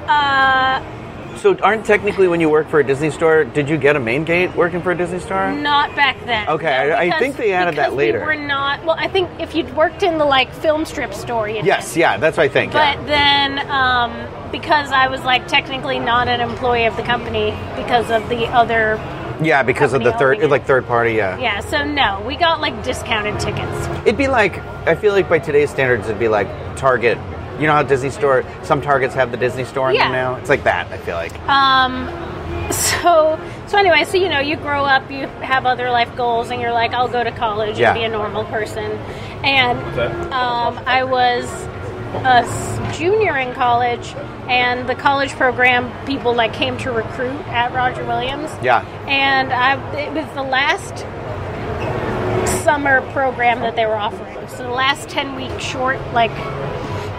Uh. 0.08 0.84
So, 1.38 1.58
aren't 1.64 1.86
technically 1.86 2.28
when 2.28 2.40
you 2.40 2.50
work 2.50 2.70
for 2.70 2.82
a 2.82 2.84
Disney 2.84 3.10
store, 3.10 3.46
did 3.46 3.68
you 3.68 3.76
get 3.78 3.96
a 3.96 4.00
main 4.00 4.26
gate 4.26 4.54
working 4.56 4.80
for 4.82 4.92
a 4.92 4.96
Disney 4.96 5.20
store? 5.20 5.52
Not 5.52 5.96
back 5.96 6.24
then. 6.26 6.48
Okay, 6.48 6.90
No, 6.90 6.94
I- 6.96 7.16
I 7.16 7.20
think 7.20 7.36
they 7.38 7.52
added 7.54 7.78
that 7.78 7.94
later. 7.96 8.20
We 8.20 8.26
were 8.26 8.36
not. 8.36 8.84
Well, 8.86 8.98
I 9.00 9.08
think 9.08 9.28
if 9.40 9.56
you'd 9.56 9.74
worked 9.76 10.04
in 10.04 10.20
the 10.20 10.26
like 10.26 10.54
film 10.54 10.86
strip 10.86 11.14
store, 11.16 11.50
Yes, 11.50 11.98
yeah, 11.98 12.18
that's 12.18 12.38
what 12.38 12.44
I 12.44 12.48
think. 12.50 12.74
But 12.74 12.98
yeah. 13.00 13.06
then, 13.58 13.72
um, 13.72 14.52
because 14.52 14.92
I 14.92 15.08
was 15.08 15.22
like 15.24 15.48
technically 15.48 15.98
not 16.00 16.28
an 16.28 16.42
employee 16.42 16.86
of 16.86 16.96
the 16.96 17.04
company 17.04 17.58
because 17.76 18.12
of 18.12 18.28
the 18.30 18.46
other, 18.50 19.00
Yeah, 19.42 19.64
because 19.64 19.94
of 19.94 20.04
the 20.04 20.12
third, 20.14 20.40
it. 20.40 20.50
like 20.50 20.66
third 20.68 20.86
party. 20.86 21.14
Yeah. 21.14 21.40
yeah. 21.40 21.62
So 21.62 21.84
no, 21.84 22.22
we 22.28 22.36
got 22.36 22.62
like 22.62 22.84
discounted 22.84 23.40
tickets. 23.40 23.88
It'd 24.06 24.18
be 24.18 24.28
like 24.28 24.60
I 24.86 24.94
feel 24.94 25.14
like 25.14 25.28
by 25.30 25.40
today's 25.40 25.72
standards, 25.72 26.06
it'd 26.06 26.20
be 26.20 26.28
like 26.28 26.48
Target. 26.76 27.18
You 27.62 27.68
know 27.68 27.74
how 27.74 27.84
Disney 27.84 28.10
store, 28.10 28.44
some 28.63 28.81
Targets 28.81 29.13
have 29.13 29.30
the 29.30 29.38
Disney 29.38 29.66
store 29.66 29.90
in 29.92 29.96
Yeah. 29.96 30.06
them 30.06 30.12
now. 30.13 30.36
It's 30.36 30.50
like 30.50 30.63
that. 30.63 30.92
I 30.92 30.98
feel 30.98 31.16
like. 31.16 31.40
Um, 31.48 32.10
so 32.72 33.40
so 33.68 33.78
anyway, 33.78 34.04
so 34.04 34.18
you 34.18 34.30
know, 34.30 34.40
you 34.40 34.56
grow 34.58 34.84
up, 34.84 35.10
you 35.12 35.28
have 35.42 35.66
other 35.68 35.92
life 35.92 36.13
goals, 36.18 36.50
and 36.50 36.60
you're 36.60 36.74
like, 36.74 36.94
I'll 36.94 37.08
go 37.08 37.24
to 37.24 37.31
college 37.31 37.78
Yeah. 37.78 37.92
and 37.92 38.00
be 38.00 38.04
a 38.04 38.10
normal 38.10 38.44
person. 38.46 38.92
And 39.44 39.78
um, 40.34 40.80
I 40.88 41.04
was 41.04 41.46
a 42.25 42.94
junior 42.98 43.38
in 43.38 43.54
college, 43.54 44.14
and 44.50 44.90
the 44.90 44.96
college 44.96 45.30
program 45.31 45.92
people 46.06 46.34
like 46.34 46.54
came 46.54 46.78
to 46.80 46.92
recruit 46.92 47.40
at 47.48 47.74
Roger 47.74 48.04
Williams. 48.06 48.50
Yeah. 48.64 48.84
and 49.07 49.54
I 49.54 49.75
it 50.00 50.12
was 50.14 50.25
the 50.34 50.44
last 50.44 51.06
summer 52.64 53.02
program 53.12 53.60
that 53.62 53.75
they 53.75 53.86
were 53.86 53.96
offering. 53.96 54.48
So 54.50 54.64
the 54.64 54.69
last 54.69 55.10
ten 55.10 55.36
week 55.36 55.60
short, 55.60 56.00
like, 56.14 56.31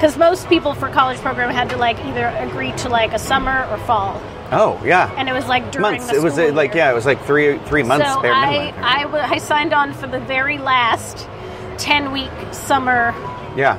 because 0.03 0.19
most 0.19 0.49
people 0.49 0.75
for 0.75 0.89
college 0.89 1.19
program 1.19 1.49
had 1.55 1.71
to 1.71 1.77
like 1.77 1.97
either 2.05 2.27
agree 2.27 2.73
to 2.73 2.89
like 2.89 3.13
a 3.13 3.21
summer 3.21 3.65
or 3.71 3.79
fall, 3.87 4.21
Oh, 4.51 4.83
yeah. 4.85 5.15
and 5.17 5.29
it 5.29 5.33
was 5.33 5.47
like 5.47 5.71
during 5.71 5.93
months. 5.93 6.09
the 6.11 6.17
It 6.17 6.23
was 6.25 6.33
uh, 6.33 6.47
school 6.47 6.55
like 6.55 6.75
yeah, 6.75 6.91
it 6.91 6.95
was 6.95 7.07
like 7.07 7.25
three 7.25 7.59
three 7.61 7.85
months 7.85 8.09
So 8.13 8.21
I. 8.25 8.75
I, 8.83 9.03
w- 9.05 9.23
I 9.23 9.39
signed 9.39 9.73
on 9.73 9.95
for 9.95 10.09
the 10.09 10.19
very 10.19 10.59
last 10.59 11.29
ten 11.79 12.11
week 12.11 12.33
summer 12.51 13.15
yeah. 13.57 13.79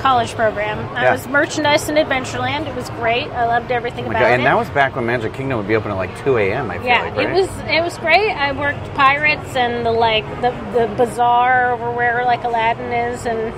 college 0.00 0.32
program. 0.34 0.78
I 0.96 1.02
Yeah. 1.02 1.12
was 1.12 1.28
merchandise 1.28 1.86
in 1.90 1.96
Adventureland. 1.96 2.66
It 2.66 2.74
was 2.74 2.88
great. 2.90 3.26
I 3.28 3.44
loved 3.44 3.70
everything 3.70 4.06
Oh 4.06 4.10
about 4.10 4.20
God, 4.20 4.30
And 4.30 4.46
that 4.46 4.56
was 4.56 4.70
back 4.70 4.96
when 4.96 5.04
Magic 5.04 5.34
Kingdom 5.34 5.58
would 5.58 5.68
be 5.68 5.76
open 5.76 5.90
at 5.90 5.98
like 5.98 6.16
two 6.24 6.38
a.m. 6.38 6.70
I 6.70 6.78
feel 6.78 6.86
Yeah, 6.86 7.02
like, 7.02 7.14
right? 7.16 7.28
it 7.28 7.32
was 7.34 7.50
it 7.68 7.82
was 7.84 7.98
great. 7.98 8.30
I 8.30 8.52
worked 8.52 8.94
pirates 8.94 9.54
and 9.54 9.84
the 9.84 9.92
like 9.92 10.24
the 10.40 10.50
the 10.72 10.86
bazaar 10.96 11.72
over 11.74 11.90
where 11.90 12.24
like 12.24 12.44
Aladdin 12.44 12.90
is 12.90 13.26
and 13.26 13.52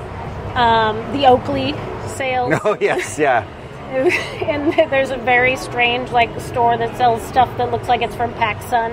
um, 0.57 0.97
the 1.13 1.29
Oakley 1.29 1.73
sales. 2.21 2.55
Oh 2.65 2.77
yes, 2.81 3.19
yeah. 3.19 3.45
and 3.91 4.73
there's 4.91 5.11
a 5.11 5.17
very 5.17 5.57
strange 5.57 6.11
like 6.13 6.31
store 6.41 6.77
that 6.79 6.97
sells 6.97 7.21
stuff 7.23 7.49
that 7.59 7.71
looks 7.73 7.89
like 7.89 8.03
it's 8.03 8.15
from 8.15 8.33
PacSun. 8.35 8.93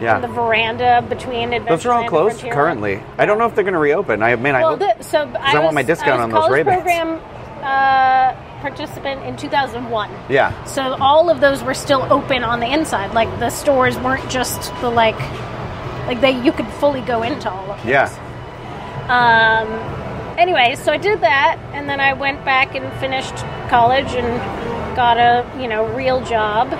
Yeah. 0.00 0.20
The 0.20 0.28
veranda 0.28 1.04
between 1.08 1.50
Adventureland 1.50 1.68
Those 1.68 1.86
are 1.86 1.92
all 1.92 2.08
closed 2.08 2.40
currently. 2.42 3.02
I 3.18 3.24
don't 3.26 3.38
know 3.38 3.46
if 3.46 3.54
they're 3.54 3.64
going 3.64 3.72
to 3.74 3.80
reopen. 3.80 4.22
I 4.22 4.36
mean, 4.36 4.54
I 4.54 4.60
Well, 4.60 4.76
hope. 4.76 4.98
the, 4.98 5.02
so 5.02 5.20
I, 5.40 5.52
I 5.52 5.54
want 5.54 5.64
was, 5.68 5.74
my 5.74 5.82
discount 5.82 6.20
I 6.20 6.26
was 6.26 6.34
on 6.34 6.40
those 6.42 6.50
rebates. 6.50 6.76
program 6.76 7.08
uh, 7.62 8.34
participant 8.60 9.22
in 9.24 9.36
2001. 9.38 10.10
yeah. 10.28 10.52
So 10.64 10.82
all 11.00 11.30
of 11.30 11.40
those 11.40 11.62
were 11.64 11.74
still 11.74 12.02
open 12.12 12.44
on 12.44 12.60
the 12.60 12.70
inside. 12.70 13.14
Like 13.14 13.30
the 13.40 13.48
stores 13.50 13.96
weren't 13.98 14.28
just 14.30 14.70
the 14.82 14.90
like, 14.90 15.18
like 16.06 16.20
they 16.20 16.38
you 16.44 16.52
could 16.52 16.68
fully 16.74 17.00
go 17.00 17.22
into 17.22 17.50
all 17.50 17.70
of 17.72 17.78
them. 17.78 17.88
Yeah. 17.88 18.06
Um. 19.08 20.05
Anyway, 20.38 20.74
so 20.76 20.92
I 20.92 20.98
did 20.98 21.20
that, 21.22 21.58
and 21.72 21.88
then 21.88 21.98
I 22.00 22.12
went 22.12 22.44
back 22.44 22.74
and 22.74 22.92
finished 23.00 23.34
college 23.68 24.12
and 24.14 24.96
got 24.96 25.16
a 25.18 25.44
you 25.60 25.66
know 25.68 25.86
real 25.94 26.24
job. 26.24 26.72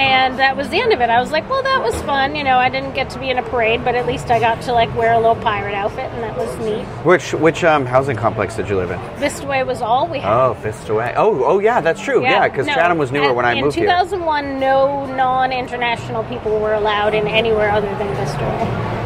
and 0.00 0.38
that 0.38 0.56
was 0.56 0.68
the 0.70 0.80
end 0.80 0.92
of 0.94 1.00
it. 1.02 1.10
I 1.10 1.20
was 1.20 1.30
like, 1.30 1.48
well, 1.50 1.62
that 1.62 1.82
was 1.82 1.94
fun. 2.02 2.34
You 2.34 2.42
know, 2.42 2.56
I 2.56 2.70
didn't 2.70 2.94
get 2.94 3.10
to 3.10 3.18
be 3.20 3.28
in 3.28 3.36
a 3.38 3.42
parade, 3.42 3.84
but 3.84 3.94
at 3.94 4.06
least 4.06 4.30
I 4.30 4.40
got 4.40 4.62
to 4.62 4.72
like 4.72 4.92
wear 4.96 5.12
a 5.12 5.18
little 5.18 5.36
pirate 5.36 5.74
outfit, 5.74 6.10
and 6.10 6.22
that 6.22 6.36
was 6.36 6.56
neat. 6.58 6.84
Which 7.04 7.34
which 7.34 7.62
um, 7.64 7.84
housing 7.86 8.16
complex 8.16 8.56
did 8.56 8.68
you 8.68 8.76
live 8.76 8.90
in? 8.90 8.98
Vistaway 9.22 9.64
was 9.66 9.80
all 9.82 10.06
we 10.08 10.18
had. 10.18 10.32
Oh, 10.32 10.56
Vistaway. 10.62 11.12
Oh, 11.16 11.44
oh 11.44 11.58
yeah, 11.60 11.80
that's 11.80 12.00
true. 12.00 12.22
Yeah, 12.22 12.48
because 12.48 12.66
no, 12.66 12.74
Chatham 12.74 12.98
was 12.98 13.12
newer 13.12 13.26
at- 13.30 13.36
when 13.36 13.44
I 13.44 13.60
moved 13.60 13.76
here. 13.76 13.84
In 13.84 13.90
2001, 13.90 14.58
no 14.58 15.04
non-international 15.14 16.24
people 16.24 16.58
were 16.58 16.74
allowed 16.74 17.14
in 17.14 17.28
anywhere 17.28 17.70
other 17.70 17.88
than 17.96 18.08
Vistaway. 18.16 18.99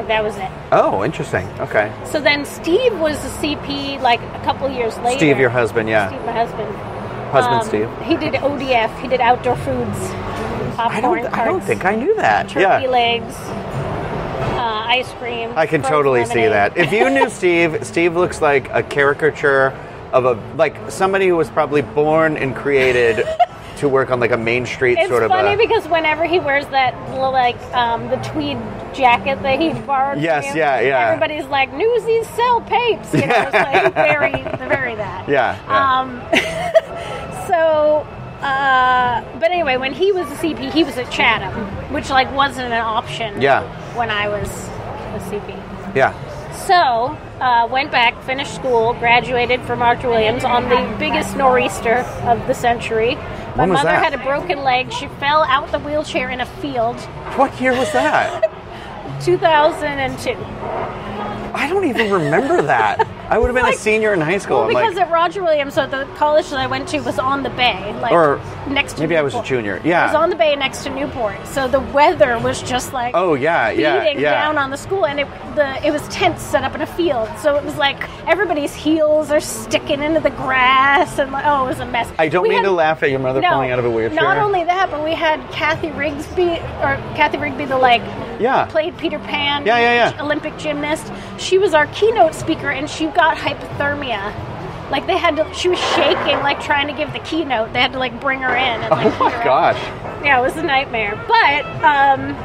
Like 0.00 0.08
that 0.08 0.24
was 0.24 0.34
it. 0.38 0.50
Oh, 0.72 1.04
interesting. 1.04 1.46
Okay. 1.60 1.92
So 2.06 2.22
then 2.22 2.46
Steve 2.46 2.98
was 2.98 3.22
a 3.22 3.28
CP 3.36 4.00
like 4.00 4.18
a 4.20 4.40
couple 4.44 4.66
years 4.70 4.96
later. 4.96 5.18
Steve, 5.18 5.38
your 5.38 5.50
husband, 5.50 5.90
yeah. 5.90 6.08
Steve, 6.08 6.24
my 6.24 6.32
husband. 6.32 6.74
Husband 7.30 7.60
Um, 7.60 7.68
Steve. 7.68 8.08
He 8.08 8.16
did 8.16 8.40
ODF. 8.40 8.98
He 9.02 9.08
did 9.08 9.20
outdoor 9.20 9.56
foods. 9.56 9.98
Popcorn 10.74 10.90
I 10.90 11.00
don't. 11.02 11.26
I 11.34 11.44
don't 11.44 11.60
think 11.60 11.84
I 11.84 11.96
knew 11.96 12.14
that. 12.16 12.48
turkey 12.48 12.60
yeah. 12.62 12.78
legs, 12.88 13.34
uh, 13.36 14.84
ice 14.88 15.12
cream. 15.18 15.52
I 15.54 15.66
can 15.66 15.82
totally 15.82 16.24
see 16.24 16.46
that. 16.46 16.78
If 16.78 16.92
you 16.92 17.10
knew 17.10 17.28
Steve, 17.38 17.84
Steve 17.84 18.16
looks 18.16 18.40
like 18.40 18.70
a 18.70 18.82
caricature 18.82 19.78
of 20.14 20.24
a 20.24 20.32
like 20.56 20.90
somebody 20.90 21.28
who 21.28 21.36
was 21.36 21.50
probably 21.50 21.82
born 21.82 22.38
and 22.38 22.56
created 22.56 23.22
to 23.76 23.88
work 23.88 24.10
on 24.10 24.18
like 24.18 24.30
a 24.30 24.36
main 24.36 24.64
street 24.64 24.98
It's 24.98 25.08
sort 25.08 25.22
of 25.22 25.30
It's 25.30 25.40
funny 25.40 25.56
because 25.56 25.86
whenever 25.88 26.24
he 26.24 26.38
wears 26.38 26.66
that 26.68 26.94
like 27.18 27.60
um, 27.74 28.08
the 28.08 28.16
tweed 28.16 28.56
jacket 28.94 29.42
that 29.42 29.60
he 29.60 29.72
borrowed, 29.72 30.20
Yes, 30.20 30.54
yeah, 30.54 30.80
yeah. 30.80 31.06
Everybody's 31.08 31.46
like, 31.46 31.72
"Newsies 31.72 32.28
sell 32.30 32.60
papes," 32.62 33.12
you 33.14 33.26
know. 33.26 33.42
It's 33.42 33.52
like 33.52 33.94
very, 34.10 34.42
very 34.58 34.94
that. 34.96 35.28
Yeah, 35.28 35.56
yeah. 35.66 35.98
Um, 36.00 36.20
so, 37.46 38.06
uh, 38.44 39.22
but 39.38 39.50
anyway, 39.50 39.76
when 39.76 39.92
he 39.92 40.12
was 40.12 40.30
a 40.30 40.34
CP, 40.36 40.72
he 40.72 40.84
was 40.84 40.96
at 40.98 41.10
Chatham, 41.10 41.66
which 41.92 42.10
like 42.10 42.32
wasn't 42.34 42.66
an 42.72 42.80
option. 42.80 43.40
Yeah. 43.40 43.62
When 43.96 44.10
I 44.10 44.28
was 44.28 44.48
a 44.48 45.20
CP. 45.30 45.94
yeah. 45.96 46.14
So, 46.66 46.74
uh, 47.40 47.66
went 47.70 47.90
back, 47.90 48.22
finished 48.22 48.54
school, 48.54 48.92
graduated 48.94 49.60
from 49.62 49.80
Roger 49.80 50.08
Williams 50.08 50.44
on 50.44 50.68
the 50.68 50.96
biggest 50.98 51.36
nor'easter 51.36 51.96
of 52.24 52.46
the 52.46 52.54
century. 52.54 53.14
My 53.56 53.62
When 53.64 53.70
was 53.70 53.78
mother 53.78 53.88
that? 53.88 54.12
had 54.12 54.14
a 54.14 54.22
broken 54.22 54.62
leg. 54.62 54.92
She 54.92 55.08
fell 55.18 55.42
out 55.44 55.72
the 55.72 55.80
wheelchair 55.80 56.28
in 56.30 56.40
a 56.40 56.46
field. 56.46 56.96
What 57.36 57.60
year 57.60 57.72
was 57.72 57.90
that? 57.92 58.52
2002. 59.20 60.30
I 61.52 61.66
don't 61.68 61.84
even 61.84 62.10
remember 62.10 62.62
that. 62.62 63.06
I 63.30 63.38
would 63.38 63.46
have 63.46 63.54
been 63.54 63.62
Like- 63.64 63.76
a 63.76 63.78
senior 63.78 64.12
in 64.12 64.20
high 64.20 64.38
school. 64.38 64.58
Well, 64.58 64.68
because 64.68 64.94
like, 64.96 65.06
at 65.06 65.12
Roger 65.12 65.42
Williams, 65.42 65.74
so 65.74 65.86
the 65.86 66.04
college 66.16 66.50
that 66.50 66.58
I 66.58 66.66
went 66.66 66.88
to 66.88 66.98
was 67.00 67.18
on 67.18 67.42
the 67.44 67.50
bay, 67.50 67.94
like 68.02 68.10
Or 68.12 68.40
next 68.66 68.94
to 68.94 69.00
maybe 69.00 69.16
I 69.16 69.22
was 69.22 69.34
a 69.34 69.42
junior. 69.42 69.80
Yeah. 69.84 70.02
it 70.04 70.06
was 70.08 70.16
on 70.16 70.30
the 70.30 70.36
bay 70.36 70.56
next 70.56 70.82
to 70.84 70.90
Newport. 70.90 71.36
So 71.46 71.68
the 71.68 71.78
weather 71.80 72.38
was 72.40 72.60
just 72.60 72.92
like 72.92 73.12
oh 73.14 73.34
yeah, 73.34 73.70
yeah, 73.70 74.00
beating 74.00 74.20
yeah. 74.20 74.32
down 74.42 74.58
on 74.58 74.70
the 74.70 74.76
school, 74.76 75.06
and 75.06 75.20
it 75.20 75.28
the 75.54 75.86
it 75.86 75.92
was 75.92 76.02
tents 76.08 76.42
set 76.42 76.64
up 76.64 76.74
in 76.74 76.80
a 76.82 76.86
field. 76.86 77.28
So 77.38 77.54
it 77.56 77.64
was 77.64 77.76
like 77.76 78.02
everybody's 78.28 78.74
heels 78.74 79.30
are 79.30 79.40
sticking 79.40 80.02
into 80.02 80.18
the 80.20 80.30
grass, 80.30 81.18
and 81.20 81.30
like, 81.30 81.44
oh, 81.46 81.64
it 81.64 81.68
was 81.68 81.78
a 81.80 81.86
mess. 81.86 82.10
I 82.18 82.28
don't 82.28 82.42
We 82.42 82.48
mean 82.50 82.58
had- 82.58 82.64
to 82.64 82.72
laugh 82.72 83.02
at 83.04 83.10
your 83.10 83.20
mother 83.20 83.40
no, 83.40 83.50
falling 83.50 83.70
out 83.70 83.78
of 83.78 83.84
a 83.84 83.90
wheelchair. 83.90 84.16
Not 84.20 84.38
only 84.38 84.64
that, 84.64 84.90
but 84.90 85.04
we 85.04 85.14
had 85.14 85.40
Cathy 85.52 85.90
Rigsby, 85.90 86.60
or 86.82 86.96
Cathy 87.14 87.38
Rigby, 87.38 87.64
the 87.66 87.78
like 87.78 88.02
Yeah. 88.40 88.64
played 88.66 88.96
Peter 88.98 89.18
Pan, 89.20 89.66
Yeah, 89.66 89.78
yeah, 89.78 90.10
yeah. 90.16 90.22
Olympic 90.22 90.56
gymnast. 90.58 91.12
She 91.38 91.58
was 91.58 91.74
our 91.74 91.86
keynote 91.88 92.34
speaker, 92.34 92.70
and 92.70 92.88
she 92.88 93.06
got 93.06 93.19
hypothermia. 93.36 94.32
Like 94.90 95.06
they 95.06 95.16
had 95.16 95.36
to, 95.36 95.52
she 95.54 95.68
was 95.68 95.78
shaking, 95.78 96.38
like 96.40 96.60
trying 96.60 96.86
to 96.88 96.92
give 96.92 97.12
the 97.12 97.20
keynote. 97.20 97.72
They 97.72 97.80
had 97.80 97.92
to 97.92 97.98
like 97.98 98.20
bring 98.20 98.40
her 98.40 98.54
in. 98.54 98.80
And, 98.82 98.90
like, 98.90 99.06
Oh 99.06 99.24
my 99.24 99.30
her 99.30 99.38
up. 99.38 99.44
gosh. 99.44 100.24
Yeah, 100.24 100.38
it 100.38 100.42
was 100.42 100.56
a 100.56 100.62
nightmare. 100.62 101.14
But 101.28 101.64
um, 101.84 102.36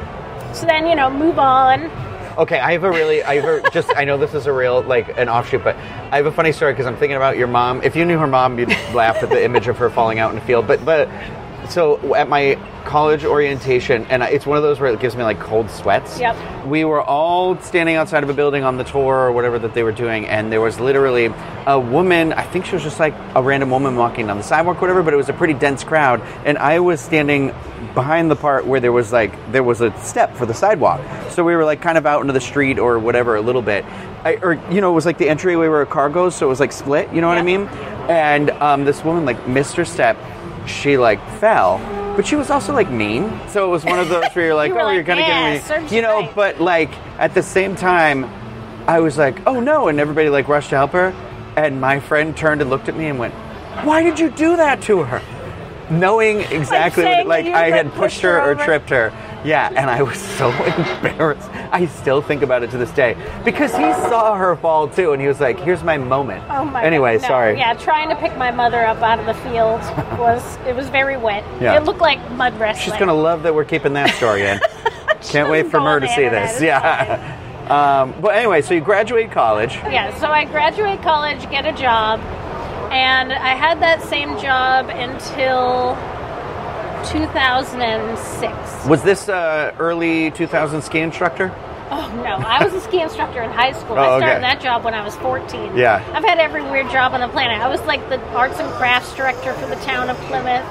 so 0.53 0.65
then 0.65 0.88
you 0.88 0.96
know, 0.96 1.10
move 1.10 1.39
on. 1.39 1.89
Okay, 2.38 2.60
I 2.60 2.74
have 2.74 2.84
a 2.84 2.89
really, 2.91 3.24
I 3.24 3.36
have 3.39 3.46
a, 3.46 3.70
just, 3.72 3.89
I 3.96 4.03
know 4.03 4.17
this 4.17 4.34
is 4.34 4.46
a 4.46 4.51
real, 4.51 4.82
like, 4.82 5.17
an 5.17 5.29
offshoot, 5.29 5.63
but 5.63 5.77
I 6.12 6.17
have 6.17 6.25
a 6.25 6.34
funny 6.34 6.51
story 6.51 6.74
because 6.74 6.86
I'm 6.86 6.98
thinking 6.98 7.15
about 7.15 7.38
your 7.38 7.48
mom. 7.48 7.82
If 7.82 7.96
you 7.96 8.03
knew 8.03 8.17
her 8.20 8.27
mom, 8.27 8.60
you'd 8.60 8.67
laugh 8.94 9.24
at 9.24 9.29
the 9.29 9.41
image 9.41 9.70
of 9.70 9.77
her 9.77 9.89
falling 9.89 10.20
out 10.20 10.32
in 10.34 10.39
the 10.39 10.46
field. 10.46 10.67
But, 10.67 10.84
but, 10.84 11.08
so 11.69 12.15
at 12.15 12.29
my 12.29 12.57
college 12.86 13.25
orientation, 13.25 14.05
and 14.05 14.22
it's 14.24 14.45
one 14.45 14.57
of 14.57 14.63
those 14.63 14.79
where 14.79 14.93
it 14.93 15.00
gives 15.00 15.15
me 15.15 15.24
like 15.24 15.39
cold 15.39 15.69
sweats. 15.69 16.19
Yep. 16.19 16.65
We 16.65 16.86
were 16.86 17.01
all 17.01 17.60
standing 17.60 17.95
outside 17.95 18.24
of 18.24 18.29
a 18.29 18.34
building 18.34 18.63
on 18.63 18.77
the 18.77 18.84
tour 18.84 19.15
or 19.15 19.31
whatever 19.31 19.60
that 19.60 19.74
they 19.74 19.84
were 19.84 19.91
doing, 19.91 20.27
and 20.27 20.51
there 20.51 20.62
was 20.62 20.79
literally 20.79 21.34
a 21.65 21.79
woman. 21.79 22.34
I 22.34 22.43
think 22.43 22.65
she 22.65 22.75
was 22.75 22.84
just 22.84 23.00
like 23.00 23.13
a 23.36 23.41
random 23.41 23.69
woman 23.69 23.95
walking 23.95 24.27
down 24.27 24.38
the 24.38 24.43
sidewalk, 24.43 24.77
or 24.77 24.81
whatever. 24.81 25.03
But 25.03 25.13
it 25.13 25.17
was 25.17 25.29
a 25.29 25.34
pretty 25.34 25.53
dense 25.53 25.84
crowd, 25.84 26.22
and 26.45 26.57
I 26.57 26.79
was 26.79 27.01
standing 27.01 27.53
behind 27.93 28.29
the 28.29 28.36
part 28.36 28.65
where 28.65 28.79
there 28.79 28.91
was 28.91 29.12
like 29.12 29.51
there 29.51 29.63
was 29.63 29.81
a 29.81 29.98
step 30.00 30.36
for 30.36 30.45
the 30.45 30.53
sidewalk. 30.53 31.01
So 31.31 31.43
we 31.43 31.55
were 31.55 31.65
like 31.65 31.81
kind 31.81 31.98
of 31.98 32.05
out 32.05 32.22
into 32.22 32.34
the 32.34 32.41
street 32.41 32.79
or 32.79 33.00
whatever 33.00 33.36
a 33.36 33.41
little 33.41 33.62
bit, 33.62 33.86
I, 34.24 34.38
or 34.41 34.53
you 34.72 34.81
know 34.81 34.91
it 34.91 34.95
was 34.95 35.05
like 35.05 35.17
the 35.17 35.29
entryway 35.29 35.67
where 35.67 35.81
a 35.81 35.86
car 35.86 36.10
goes, 36.10 36.36
so 36.36 36.45
it 36.45 36.50
was 36.50 36.60
like 36.60 36.72
split. 36.72 37.12
You 37.13 37.22
know 37.22 37.27
what 37.27 37.38
I 37.38 37.43
mean? 37.43 37.67
And 38.07 38.51
um, 38.51 38.86
this 38.86 39.03
woman 39.03 39.25
like 39.25 39.48
missed 39.48 39.75
her 39.75 39.86
step. 39.86 40.17
She 40.67 40.98
like 40.98 41.19
fell. 41.39 41.79
But 42.15 42.25
she 42.25 42.36
was 42.36 42.50
also 42.50 42.74
like 42.74 42.89
mean, 42.89 43.29
so 43.50 43.65
it 43.67 43.69
was 43.69 43.84
one 43.84 44.00
of 44.00 44.07
those 44.10 44.25
where 44.34 44.45
you're 44.45 44.55
like, 44.63 44.69
You 44.72 44.79
"Oh, 44.79 44.84
like, 44.86 44.93
you're 44.95 45.03
gonna 45.03 45.22
"Yeah, 45.22 45.57
get 45.60 45.81
me," 45.84 45.95
you 45.95 46.01
know. 46.01 46.22
right. 46.22 46.36
But 46.36 46.62
like 46.62 46.91
at 47.19 47.34
the 47.34 47.43
same 47.43 47.75
time, 47.75 48.29
I 48.88 49.00
was 49.00 49.17
like, 49.17 49.45
"Oh 49.48 49.60
no!" 49.60 49.88
and 49.89 50.00
everybody 50.00 50.29
like 50.29 50.48
rushed 50.48 50.69
to 50.69 50.77
help 50.77 50.91
her, 50.91 51.13
and 51.57 51.81
my 51.81 52.00
friend 52.00 52.36
turned 52.36 52.62
and 52.62 52.69
looked 52.69 52.88
at 52.89 52.95
me 52.95 53.07
and 53.07 53.19
went, 53.19 53.34
"Why 53.84 54.01
did 54.03 54.19
you 54.19 54.29
do 54.29 54.55
that 54.57 54.81
to 54.84 55.03
her?" 55.03 55.22
Knowing 55.89 56.39
exactly 56.41 57.03
saying 57.03 57.27
what, 57.27 57.43
like 57.43 57.45
I 57.48 57.69
had 57.69 57.88
pushed 57.88 57.98
pushed 57.98 58.22
her 58.22 58.39
her 58.41 58.51
or 58.51 58.55
tripped 58.55 58.89
her. 58.89 59.12
Yeah, 59.46 59.72
and 59.75 59.90
I 59.90 60.02
was 60.02 60.18
so 60.20 60.50
embarrassed. 61.04 61.50
I 61.72 61.86
still 61.86 62.22
think 62.22 62.42
about 62.42 62.64
it 62.64 62.72
to 62.72 62.78
this 62.78 62.92
day 62.92 63.16
because 63.44 63.72
he 63.72 63.94
saw 64.10 64.36
her 64.36 64.56
fall 64.56 64.88
too, 64.88 65.14
and 65.14 65.22
he 65.22 65.28
was 65.28 65.40
like, 65.40 65.60
"Here's 65.60 65.84
my 65.84 65.98
moment." 65.98 66.44
Oh 66.50 66.66
my. 66.66 66.84
Anyway, 66.84 67.16
God. 67.16 67.22
No, 67.22 67.28
sorry. 67.28 67.58
Yeah, 67.58 67.74
trying 67.75 68.10
to 68.10 68.16
pick 68.16 68.36
my 68.38 68.52
mother 68.52 68.86
up 68.86 69.02
out 69.02 69.20
of 69.20 69.25
the 69.25 69.36
field 69.36 69.82
was 70.20 70.58
it 70.68 70.75
was 70.75 70.90
very 70.90 71.18
wet. 71.18 71.44
Yeah. 71.62 71.78
It 71.78 71.84
looked 71.84 72.02
like 72.02 72.20
mud 72.32 72.60
wrestling. 72.60 72.92
She's 72.92 73.00
gonna 73.00 73.14
love 73.14 73.44
that 73.44 73.54
we're 73.54 73.66
keeping 73.66 73.94
that 73.94 74.10
story 74.16 74.46
in. 74.48 74.60
Can't 75.22 75.50
wait 75.50 75.68
for 75.72 75.80
her 75.80 76.00
to 76.00 76.08
see 76.10 76.28
this. 76.28 76.62
Yeah. 76.62 77.42
Um, 77.70 78.14
but 78.22 78.36
anyway, 78.36 78.62
so 78.62 78.75
you 78.75 78.82
graduate 78.82 79.32
college. 79.32 79.74
Yeah, 79.75 80.16
so 80.20 80.28
I 80.28 80.46
graduate 80.46 81.02
college, 81.02 81.50
get 81.50 81.66
a 81.66 81.74
job, 81.74 82.20
and 82.92 83.34
I 83.34 83.56
had 83.56 83.82
that 83.82 84.04
same 84.04 84.38
job 84.38 84.90
until 84.90 85.98
2006. 87.08 88.86
Was 88.88 89.04
this 89.04 89.30
uh, 89.30 89.74
early 89.80 90.32
2000 90.32 90.82
ski 90.82 91.00
instructor? 91.00 91.52
Oh 91.92 92.12
no, 92.16 92.44
I 92.46 92.64
was 92.64 92.74
a 92.74 92.82
ski 92.82 93.02
instructor 93.02 93.42
in 93.44 93.52
high 93.52 93.72
school. 93.74 93.96
Oh, 93.96 94.02
I 94.02 94.18
started 94.20 94.26
okay. 94.32 94.42
that 94.42 94.62
job 94.62 94.84
when 94.84 94.94
I 94.94 95.04
was 95.04 95.16
14. 95.18 95.76
Yeah. 95.78 96.04
I've 96.14 96.24
had 96.24 96.40
every 96.40 96.64
weird 96.64 96.90
job 96.90 97.14
on 97.14 97.22
the 97.22 97.28
planet. 97.28 97.62
I 97.62 97.68
was 97.70 97.80
like 97.82 98.08
the 98.10 98.20
arts 98.30 98.60
and 98.60 98.70
crafts 98.74 99.16
director 99.16 99.54
for 99.54 99.68
the 99.68 99.76
town 99.78 100.10
of 100.10 100.18
Plymouth. 100.28 100.66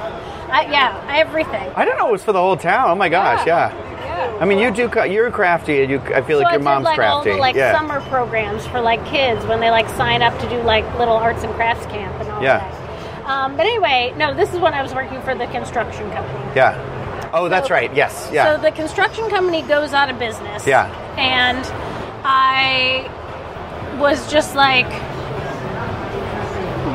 I, 0.50 0.68
yeah, 0.70 1.04
everything. 1.10 1.72
I 1.74 1.84
didn't 1.84 1.98
know 1.98 2.08
it 2.08 2.12
was 2.12 2.24
for 2.24 2.32
the 2.32 2.40
whole 2.40 2.56
town. 2.56 2.90
Oh 2.90 2.94
my 2.94 3.08
gosh, 3.08 3.46
yeah. 3.46 3.72
Yeah. 3.74 4.38
I 4.40 4.44
mean, 4.44 4.58
you 4.58 4.70
do. 4.70 4.90
You're 5.08 5.30
crafty, 5.30 5.82
and 5.82 5.90
you. 5.90 6.00
I 6.00 6.20
feel 6.22 6.38
so 6.38 6.44
like 6.44 6.46
I 6.48 6.50
your 6.52 6.58
did 6.58 6.64
mom's 6.64 6.84
like 6.84 6.96
crafty. 6.96 7.30
all 7.30 7.36
the 7.36 7.40
like 7.40 7.56
yeah. 7.56 7.72
summer 7.76 8.00
programs 8.08 8.66
for 8.66 8.80
like 8.80 9.04
kids 9.06 9.44
when 9.46 9.60
they 9.60 9.70
like 9.70 9.88
sign 9.90 10.22
up 10.22 10.38
to 10.40 10.48
do 10.48 10.60
like 10.62 10.84
little 10.98 11.16
arts 11.16 11.42
and 11.42 11.52
crafts 11.54 11.86
camp 11.86 12.14
and 12.20 12.28
all 12.30 12.42
Yeah. 12.42 12.58
that. 12.58 12.83
Um, 13.26 13.56
but 13.56 13.66
anyway, 13.66 14.12
no, 14.16 14.34
this 14.34 14.52
is 14.52 14.58
when 14.60 14.74
I 14.74 14.82
was 14.82 14.94
working 14.94 15.20
for 15.22 15.34
the 15.34 15.46
construction 15.46 16.10
company. 16.10 16.52
Yeah. 16.54 17.30
Oh, 17.32 17.48
that's 17.48 17.68
So- 17.68 17.74
right. 17.74 17.92
Yes. 17.94 18.28
Yeah. 18.32 18.56
So 18.56 18.62
the 18.62 18.70
construction 18.70 19.28
company 19.30 19.62
goes 19.62 19.92
out 19.92 20.10
of 20.10 20.18
business. 20.18 20.66
Yeah. 20.66 20.86
And 21.16 21.64
I 22.24 23.10
was 23.98 24.30
just 24.30 24.54
like, 24.54 24.86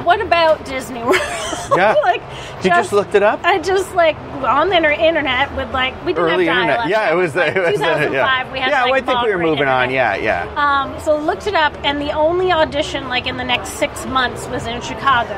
what 0.05 0.21
about 0.21 0.63
Disney 0.65 1.03
World? 1.03 1.15
Yeah. 1.77 1.93
like, 2.03 2.21
you 2.63 2.69
just 2.69 2.91
looked 2.93 3.15
it 3.15 3.23
up. 3.23 3.39
I 3.43 3.59
just 3.59 3.93
like 3.95 4.15
on 4.43 4.69
the 4.69 4.77
inter- 4.77 4.91
internet 4.91 5.55
with 5.55 5.71
like 5.71 5.93
we 6.05 6.13
didn't 6.13 6.29
Early 6.29 6.45
have 6.47 6.55
internet. 6.57 6.77
dial-up. 6.77 6.89
Yeah, 6.89 7.11
it 7.11 7.15
was. 7.15 7.35
like 7.35 7.55
it 7.55 7.59
was. 7.59 7.73
2005. 7.75 8.13
yeah. 8.13 8.51
We 8.51 8.59
had 8.59 8.69
yeah, 8.71 8.83
like, 8.83 8.91
well, 8.91 9.01
I 9.01 9.05
think 9.05 9.21
we 9.25 9.31
were 9.35 9.41
moving 9.41 9.67
on. 9.67 9.91
Yeah. 9.91 10.15
Yeah. 10.15 10.47
Um, 10.55 10.99
so 10.99 11.17
looked 11.17 11.47
it 11.47 11.55
up, 11.55 11.73
and 11.83 12.01
the 12.01 12.11
only 12.11 12.51
audition 12.51 13.07
like 13.09 13.27
in 13.27 13.37
the 13.37 13.43
next 13.43 13.69
six 13.73 14.05
months 14.05 14.47
was 14.47 14.65
in 14.67 14.81
Chicago, 14.81 15.33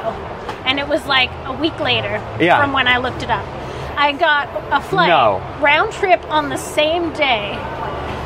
and 0.65 0.79
it 0.79 0.87
was 0.87 1.05
like 1.05 1.29
a 1.45 1.53
week 1.53 1.79
later 1.79 2.21
Yeah. 2.39 2.61
from 2.61 2.73
when 2.73 2.87
I 2.87 2.97
looked 2.97 3.23
it 3.23 3.29
up. 3.29 3.45
I 3.97 4.13
got 4.13 4.47
a 4.71 4.81
flight 4.81 5.09
No. 5.09 5.41
round 5.61 5.91
trip 5.91 6.23
on 6.31 6.49
the 6.49 6.57
same 6.57 7.11
day. 7.13 7.51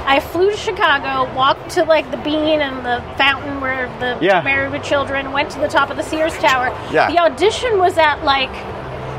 I 0.06 0.20
flew 0.20 0.52
to 0.52 0.58
Chicago, 0.58 1.34
walked 1.36 1.72
to 1.72 1.84
like 1.84 2.10
the 2.12 2.18
Bean 2.18 2.62
and 2.62 2.86
the 2.86 3.04
fountain 3.18 3.60
where 3.60 3.88
the 4.00 4.18
Yeah. 4.24 4.42
Married 4.42 4.72
with 4.72 4.84
Children, 4.84 5.32
went 5.32 5.50
to 5.52 5.60
the 5.60 5.68
top 5.68 5.90
of 5.90 5.98
the 5.98 6.04
Sears 6.04 6.34
Tower. 6.38 6.68
Yeah. 6.92 7.10
The 7.12 7.20
audition 7.20 7.80
was 7.80 7.98
at 7.98 8.24
like 8.24 8.52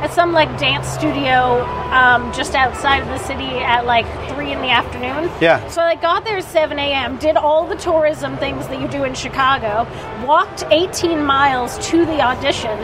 at 0.03 0.13
some 0.13 0.33
like 0.33 0.49
dance 0.59 0.87
studio 0.87 1.65
um, 1.91 2.33
just 2.33 2.55
outside 2.55 2.99
of 3.03 3.09
the 3.09 3.19
city 3.19 3.59
at 3.59 3.87
like 3.87 4.07
three 4.29 4.53
in 4.53 4.61
the 4.61 4.69
afternoon. 4.71 5.31
Yeah. 5.41 5.67
So 5.69 5.81
I 5.83 5.95
got 5.95 6.25
there 6.25 6.37
at 6.37 6.45
7 6.45 6.79
a.m., 6.79 7.17
did 7.17 7.37
all 7.37 7.67
the 7.67 7.77
tourism 7.77 8.37
things 8.37 8.67
that 8.69 8.81
you 8.81 8.89
do 8.89 9.05
in 9.05 9.15
Chicago, 9.15 9.87
walked 10.25 10.65
18 10.71 11.25
miles 11.25 11.79
to 11.89 12.05
the 12.05 12.21
audition, 12.21 12.79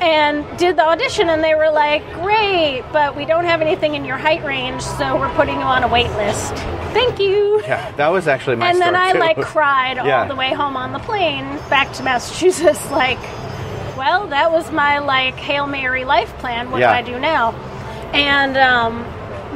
and 0.00 0.44
did 0.58 0.76
the 0.76 0.84
audition, 0.86 1.28
and 1.28 1.42
they 1.42 1.54
were 1.54 1.70
like, 1.70 2.02
"Great, 2.14 2.82
but 2.92 3.16
we 3.16 3.24
don't 3.24 3.44
have 3.44 3.60
anything 3.60 3.94
in 3.94 4.04
your 4.04 4.16
height 4.16 4.44
range, 4.44 4.82
so 4.82 5.16
we're 5.18 5.32
putting 5.34 5.56
you 5.56 5.62
on 5.66 5.82
a 5.82 5.88
wait 5.88 6.10
list." 6.12 6.54
Thank 6.94 7.18
you. 7.18 7.60
Yeah, 7.62 7.90
that 7.96 8.08
was 8.08 8.26
actually 8.28 8.56
my 8.56 8.70
and 8.70 8.80
then 8.80 8.96
I 8.96 9.12
too. 9.12 9.18
like 9.18 9.40
cried 9.40 9.96
Yeah. 10.04 10.22
all 10.22 10.28
the 10.28 10.34
way 10.36 10.52
home 10.54 10.76
on 10.76 10.92
the 10.92 10.98
plane 11.00 11.44
back 11.68 11.92
to 11.94 12.02
Massachusetts. 12.02 12.80
Like, 12.90 13.18
well, 13.96 14.28
that 14.28 14.50
was 14.52 14.70
my 14.72 14.98
like 15.00 15.34
hail 15.36 15.66
mary 15.66 16.04
life 16.04 16.32
plan. 16.38 16.70
What 16.70 16.80
Yeah. 16.80 17.00
do 17.02 17.10
I 17.10 17.14
do 17.14 17.20
now? 17.20 17.52
And 18.12 18.56
um, 18.56 19.04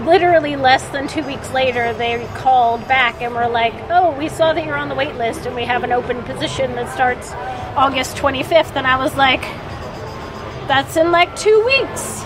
literally 0.05 0.57
less 0.57 0.87
than 0.89 1.09
two 1.09 1.23
weeks 1.23 1.51
later, 1.53 1.93
they 1.95 2.27
called 2.37 2.87
back 2.89 3.23
and 3.23 3.35
were 3.35 3.49
like, 3.49 3.73
"Oh, 3.91 4.11
we 4.19 4.29
saw 4.29 4.53
that 4.53 4.65
you're 4.67 4.77
on 4.77 4.89
the 4.89 4.95
wait 4.95 5.15
list, 5.17 5.47
and 5.47 5.55
we 5.57 5.65
have 5.65 5.85
an 5.85 5.93
open 5.93 6.23
position 6.25 6.75
that 6.75 6.93
starts 6.93 7.33
August 7.77 8.17
25th." 8.17 8.77
And 8.77 8.87
I 8.87 8.97
was 8.97 9.15
like, 9.17 9.43
"That's 10.69 10.97
in 10.97 11.11
like 11.11 11.35
two 11.37 11.63
weeks." 11.65 12.25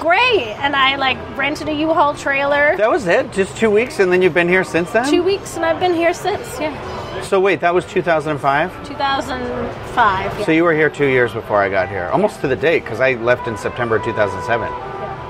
Great, 0.00 0.54
and 0.60 0.76
I 0.76 0.96
like 0.96 1.16
rented 1.34 1.68
a 1.68 1.72
U-Haul 1.72 2.14
trailer. 2.14 2.76
That 2.76 2.90
was 2.90 3.06
it? 3.06 3.32
Just 3.32 3.56
two 3.56 3.70
weeks, 3.70 4.00
and 4.00 4.12
then 4.12 4.20
you've 4.20 4.34
been 4.34 4.50
here 4.50 4.62
since 4.62 4.90
then? 4.90 5.08
Two 5.08 5.22
weeks, 5.22 5.56
and 5.56 5.64
I've 5.64 5.80
been 5.80 5.94
here 5.94 6.12
since. 6.12 6.60
Yeah. 6.60 7.22
So 7.22 7.40
wait, 7.40 7.60
that 7.60 7.74
was 7.74 7.86
2005? 7.86 8.86
2005. 8.86 10.38
Yeah. 10.38 10.44
So 10.44 10.52
you 10.52 10.62
were 10.62 10.74
here 10.74 10.90
two 10.90 11.06
years 11.06 11.32
before 11.32 11.62
I 11.62 11.70
got 11.70 11.88
here, 11.88 12.10
almost 12.12 12.42
to 12.42 12.48
the 12.48 12.56
date, 12.56 12.84
because 12.84 13.00
I 13.00 13.14
left 13.14 13.48
in 13.48 13.56
September 13.56 13.98
2007. 13.98 14.68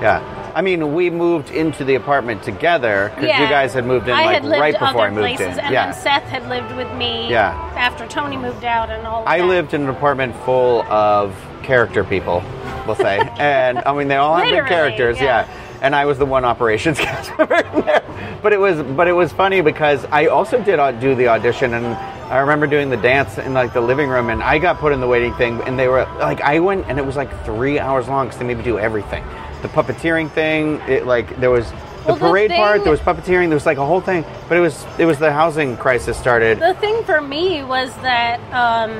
Yeah. 0.01 0.19
I 0.55 0.61
mean, 0.61 0.93
we 0.93 1.09
moved 1.09 1.51
into 1.51 1.83
the 1.83 1.95
apartment 1.95 2.41
together 2.41 3.11
because 3.13 3.27
Yeah. 3.27 3.43
you 3.43 3.49
guys 3.49 3.73
had 3.73 3.85
moved 3.85 4.07
in 4.07 4.13
I 4.15 4.39
like 4.39 4.43
right 4.43 4.79
before 4.79 5.01
I 5.01 5.09
moved 5.09 5.35
places, 5.35 5.57
in. 5.57 5.65
and 5.65 5.73
yeah. 5.73 5.91
then 5.91 5.93
Seth 6.01 6.23
had 6.23 6.47
lived 6.47 6.73
with 6.77 6.89
me. 6.93 7.29
Yeah. 7.29 7.51
After 7.75 8.07
Tony 8.07 8.37
moved 8.37 8.63
out 8.63 8.89
and 8.89 9.05
all. 9.05 9.23
Of 9.23 9.27
I 9.27 9.39
that. 9.39 9.45
lived 9.47 9.73
in 9.73 9.81
an 9.83 9.89
apartment 9.89 10.33
full 10.45 10.83
of 10.83 11.35
character 11.61 12.05
people, 12.05 12.41
we'll 12.87 12.95
say, 12.95 13.19
and 13.37 13.79
I 13.79 13.93
mean 13.93 14.07
they 14.07 14.15
all 14.15 14.37
have 14.37 14.45
Literally, 14.47 14.69
characters, 14.69 15.17
yeah. 15.17 15.45
yeah. 15.45 15.61
And 15.81 15.93
I 15.93 16.05
was 16.05 16.17
the 16.17 16.25
one 16.25 16.45
operations 16.45 16.97
cast 17.05 17.37
member 17.37 17.61
there, 17.81 18.01
but 18.41 18.53
it 18.53 18.59
was 18.59 18.81
but 18.95 19.09
it 19.09 19.13
was 19.13 19.33
funny 19.33 19.59
because 19.59 20.05
I 20.05 20.27
also 20.27 20.63
did 20.63 20.79
do 21.01 21.15
the 21.15 21.27
audition, 21.27 21.73
and 21.73 21.85
I 22.31 22.37
remember 22.37 22.65
doing 22.65 22.89
the 22.89 22.95
dance 22.97 23.37
in 23.37 23.53
like 23.53 23.73
the 23.73 23.81
living 23.81 24.07
room, 24.07 24.29
and 24.29 24.41
I 24.41 24.57
got 24.59 24.79
put 24.79 24.93
in 24.93 25.01
the 25.01 25.07
waiting 25.07 25.33
thing, 25.33 25.59
and 25.63 25.77
they 25.77 25.89
were 25.89 26.05
like 26.19 26.39
I 26.39 26.59
went, 26.59 26.85
and 26.87 26.97
it 26.97 27.05
was 27.05 27.17
like 27.17 27.29
three 27.43 27.77
hours 27.77 28.07
long 28.07 28.27
because 28.27 28.39
they 28.39 28.45
made 28.45 28.57
me 28.59 28.63
do 28.63 28.79
everything, 28.79 29.23
the 29.67 29.73
puppeteering 29.73 30.29
thing, 30.31 30.79
it 30.87 31.05
like 31.05 31.39
there 31.39 31.51
was. 31.51 31.69
The 31.69 32.11
Well, 32.11 32.15
the 32.17 32.29
parade 32.29 32.51
part, 32.51 32.83
there 32.83 32.91
was 32.91 32.99
puppeteering, 32.99 33.47
there 33.49 33.55
was 33.55 33.65
like 33.65 33.79
a 33.79 33.85
whole 33.85 33.99
thing, 34.01 34.23
but 34.47 34.57
it 34.57 34.61
was 34.61 34.85
it 34.99 35.05
was 35.05 35.17
the 35.17 35.31
housing 35.33 35.75
crisis 35.75 36.15
started. 36.17 36.59
The 36.59 36.75
thing 36.75 37.03
for 37.03 37.19
me 37.19 37.63
was 37.63 37.89
that 37.97 38.39
um, 38.53 38.91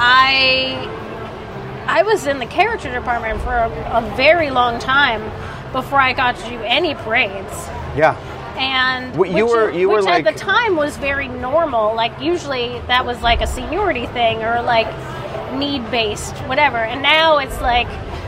I 0.00 0.90
I 1.86 2.02
was 2.02 2.26
in 2.26 2.38
the 2.38 2.46
character 2.46 2.90
department 2.92 3.40
for 3.42 3.54
a, 3.54 3.68
a 3.98 4.12
very 4.16 4.50
long 4.50 4.78
time 4.80 5.22
before 5.72 6.00
I 6.00 6.12
got 6.12 6.36
to 6.36 6.48
do 6.48 6.58
any 6.62 6.94
parades. 6.94 7.68
yeah, 7.96 8.16
and 8.58 9.14
Well, 9.16 9.30
you 9.30 9.44
which- 9.46 9.52
were- 9.54 9.70
you 9.70 9.88
were 9.88 9.96
which 9.98 10.06
at 10.06 10.24
like- 10.24 10.34
the 10.34 10.40
time 10.40 10.74
was 10.76 10.96
very 10.96 11.28
normal. 11.28 11.94
Like 11.94 12.20
usually 12.20 12.80
that 12.88 13.04
was 13.06 13.22
like 13.22 13.40
a 13.40 13.46
seniority 13.46 14.06
thing 14.06 14.42
or 14.42 14.62
like 14.62 14.88
need 15.54 15.88
based, 15.92 16.34
whatever. 16.48 16.78
And 16.78 17.02
now 17.02 17.38
it's 17.38 17.60
like 17.60 17.86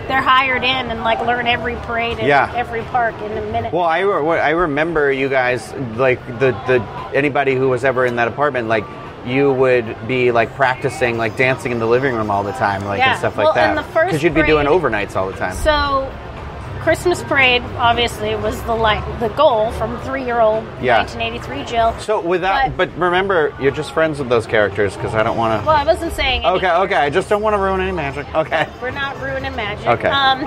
they're 0.09 0.21
hired 0.23 0.63
in 0.63 0.91
and 0.91 1.03
like 1.03 1.21
learn 1.21 1.47
every 1.47 1.77
parade 1.77 2.19
in 2.19 2.27
Yeah. 2.27 2.53
every 2.55 2.83
park 2.83 3.15
in 3.23 3.33
a 3.37 3.41
minute. 3.53 3.73
Well, 3.73 3.85
I, 3.85 4.01
re- 4.01 4.39
I 4.41 4.51
remember 4.51 5.11
you 5.13 5.29
guys 5.29 5.73
like 5.97 6.25
the 6.39 6.53
the 6.67 6.81
anybody 7.15 7.55
who 7.55 7.69
was 7.69 7.85
ever 7.85 8.07
in 8.07 8.17
that 8.17 8.29
apartment 8.29 8.69
like 8.69 8.85
you 9.27 9.53
would 9.53 9.97
be 10.07 10.31
like 10.31 10.55
practicing 10.55 11.19
like 11.19 11.37
dancing 11.37 11.73
in 11.73 11.81
the 11.81 11.87
living 11.87 12.15
room 12.15 12.31
all 12.31 12.45
the 12.45 12.53
time 12.53 12.85
like 12.85 12.99
Yeah. 12.99 13.11
and 13.11 13.19
stuff 13.19 13.37
like 13.37 13.47
Well, 13.47 13.55
that 13.55 13.71
and 13.71 13.79
the 13.79 13.83
first 13.93 14.07
because 14.07 14.23
you'd 14.23 14.35
be 14.35 14.45
doing 14.45 14.67
overnights 14.67 15.17
all 15.17 15.27
the 15.31 15.37
time. 15.37 15.55
So, 15.57 16.09
Christmas 16.87 17.21
parade 17.25 17.63
obviously 17.79 18.37
was 18.37 18.63
the 18.63 18.73
like 18.73 19.03
the 19.19 19.27
goal 19.31 19.73
from 19.73 20.01
three 20.03 20.25
year 20.25 20.39
old 20.39 20.63
Yeah. 20.81 20.99
1983 20.99 21.65
Jill. 21.65 21.99
So 21.99 22.21
without, 22.21 22.77
but, 22.77 22.97
remember, 22.97 23.53
you're 23.61 23.73
just 23.73 23.91
friends 23.91 24.21
with 24.21 24.29
those 24.29 24.47
characters 24.47 24.95
because 24.95 25.13
I 25.13 25.25
don't 25.25 25.37
want 25.37 25.61
to. 25.61 25.67
well, 25.67 25.75
I 25.75 25.83
wasn't 25.83 26.13
saying. 26.13 26.45
any- 26.45 26.57
Okay, 26.59 26.71
okay. 26.71 26.95
I 26.95 27.11
just 27.11 27.29
don't 27.29 27.43
want 27.43 27.55
to 27.55 27.59
ruin 27.59 27.81
any 27.81 27.91
magic. 27.91 28.33
Okay. 28.33 28.69
We're 28.81 28.93
not 28.93 29.21
ruining 29.21 29.57
magic. 29.57 29.85
Okay. 29.85 30.07
Um. 30.09 30.43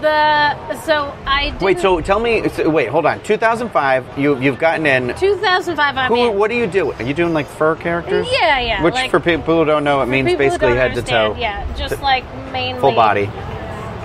the 0.00 0.80
so 0.82 1.12
I 1.26 1.52
Wait. 1.60 1.80
So 1.80 2.00
tell 2.00 2.20
me. 2.20 2.48
so- 2.50 2.70
Wait. 2.70 2.88
Hold 2.90 3.06
on. 3.06 3.24
2005. 3.24 4.16
You 4.16 4.38
you've 4.38 4.60
gotten 4.60 4.86
in. 4.86 5.16
2005. 5.16 5.96
I'm 5.96 6.12
Who? 6.12 6.30
in. 6.30 6.38
What 6.38 6.48
do 6.48 6.56
you 6.56 6.68
do? 6.68 6.92
Are 6.92 7.02
you 7.02 7.12
doing 7.12 7.34
like 7.34 7.48
fur 7.48 7.74
characters? 7.74 8.28
Yeah, 8.30 8.60
yeah, 8.60 8.82
Which 8.84 8.94
like- 8.94 9.10
for 9.10 9.18
people 9.18 9.58
who 9.58 9.64
don't 9.64 9.82
know, 9.82 10.00
it 10.00 10.06
means 10.06 10.32
basically 10.36 10.76
head 10.76 10.94
to 10.94 11.02
toe. 11.02 11.34
Yeah, 11.36 11.66
just 11.74 12.00
like 12.00 12.22
mainly 12.52 12.80
Full 12.80 12.92
body. 12.92 13.28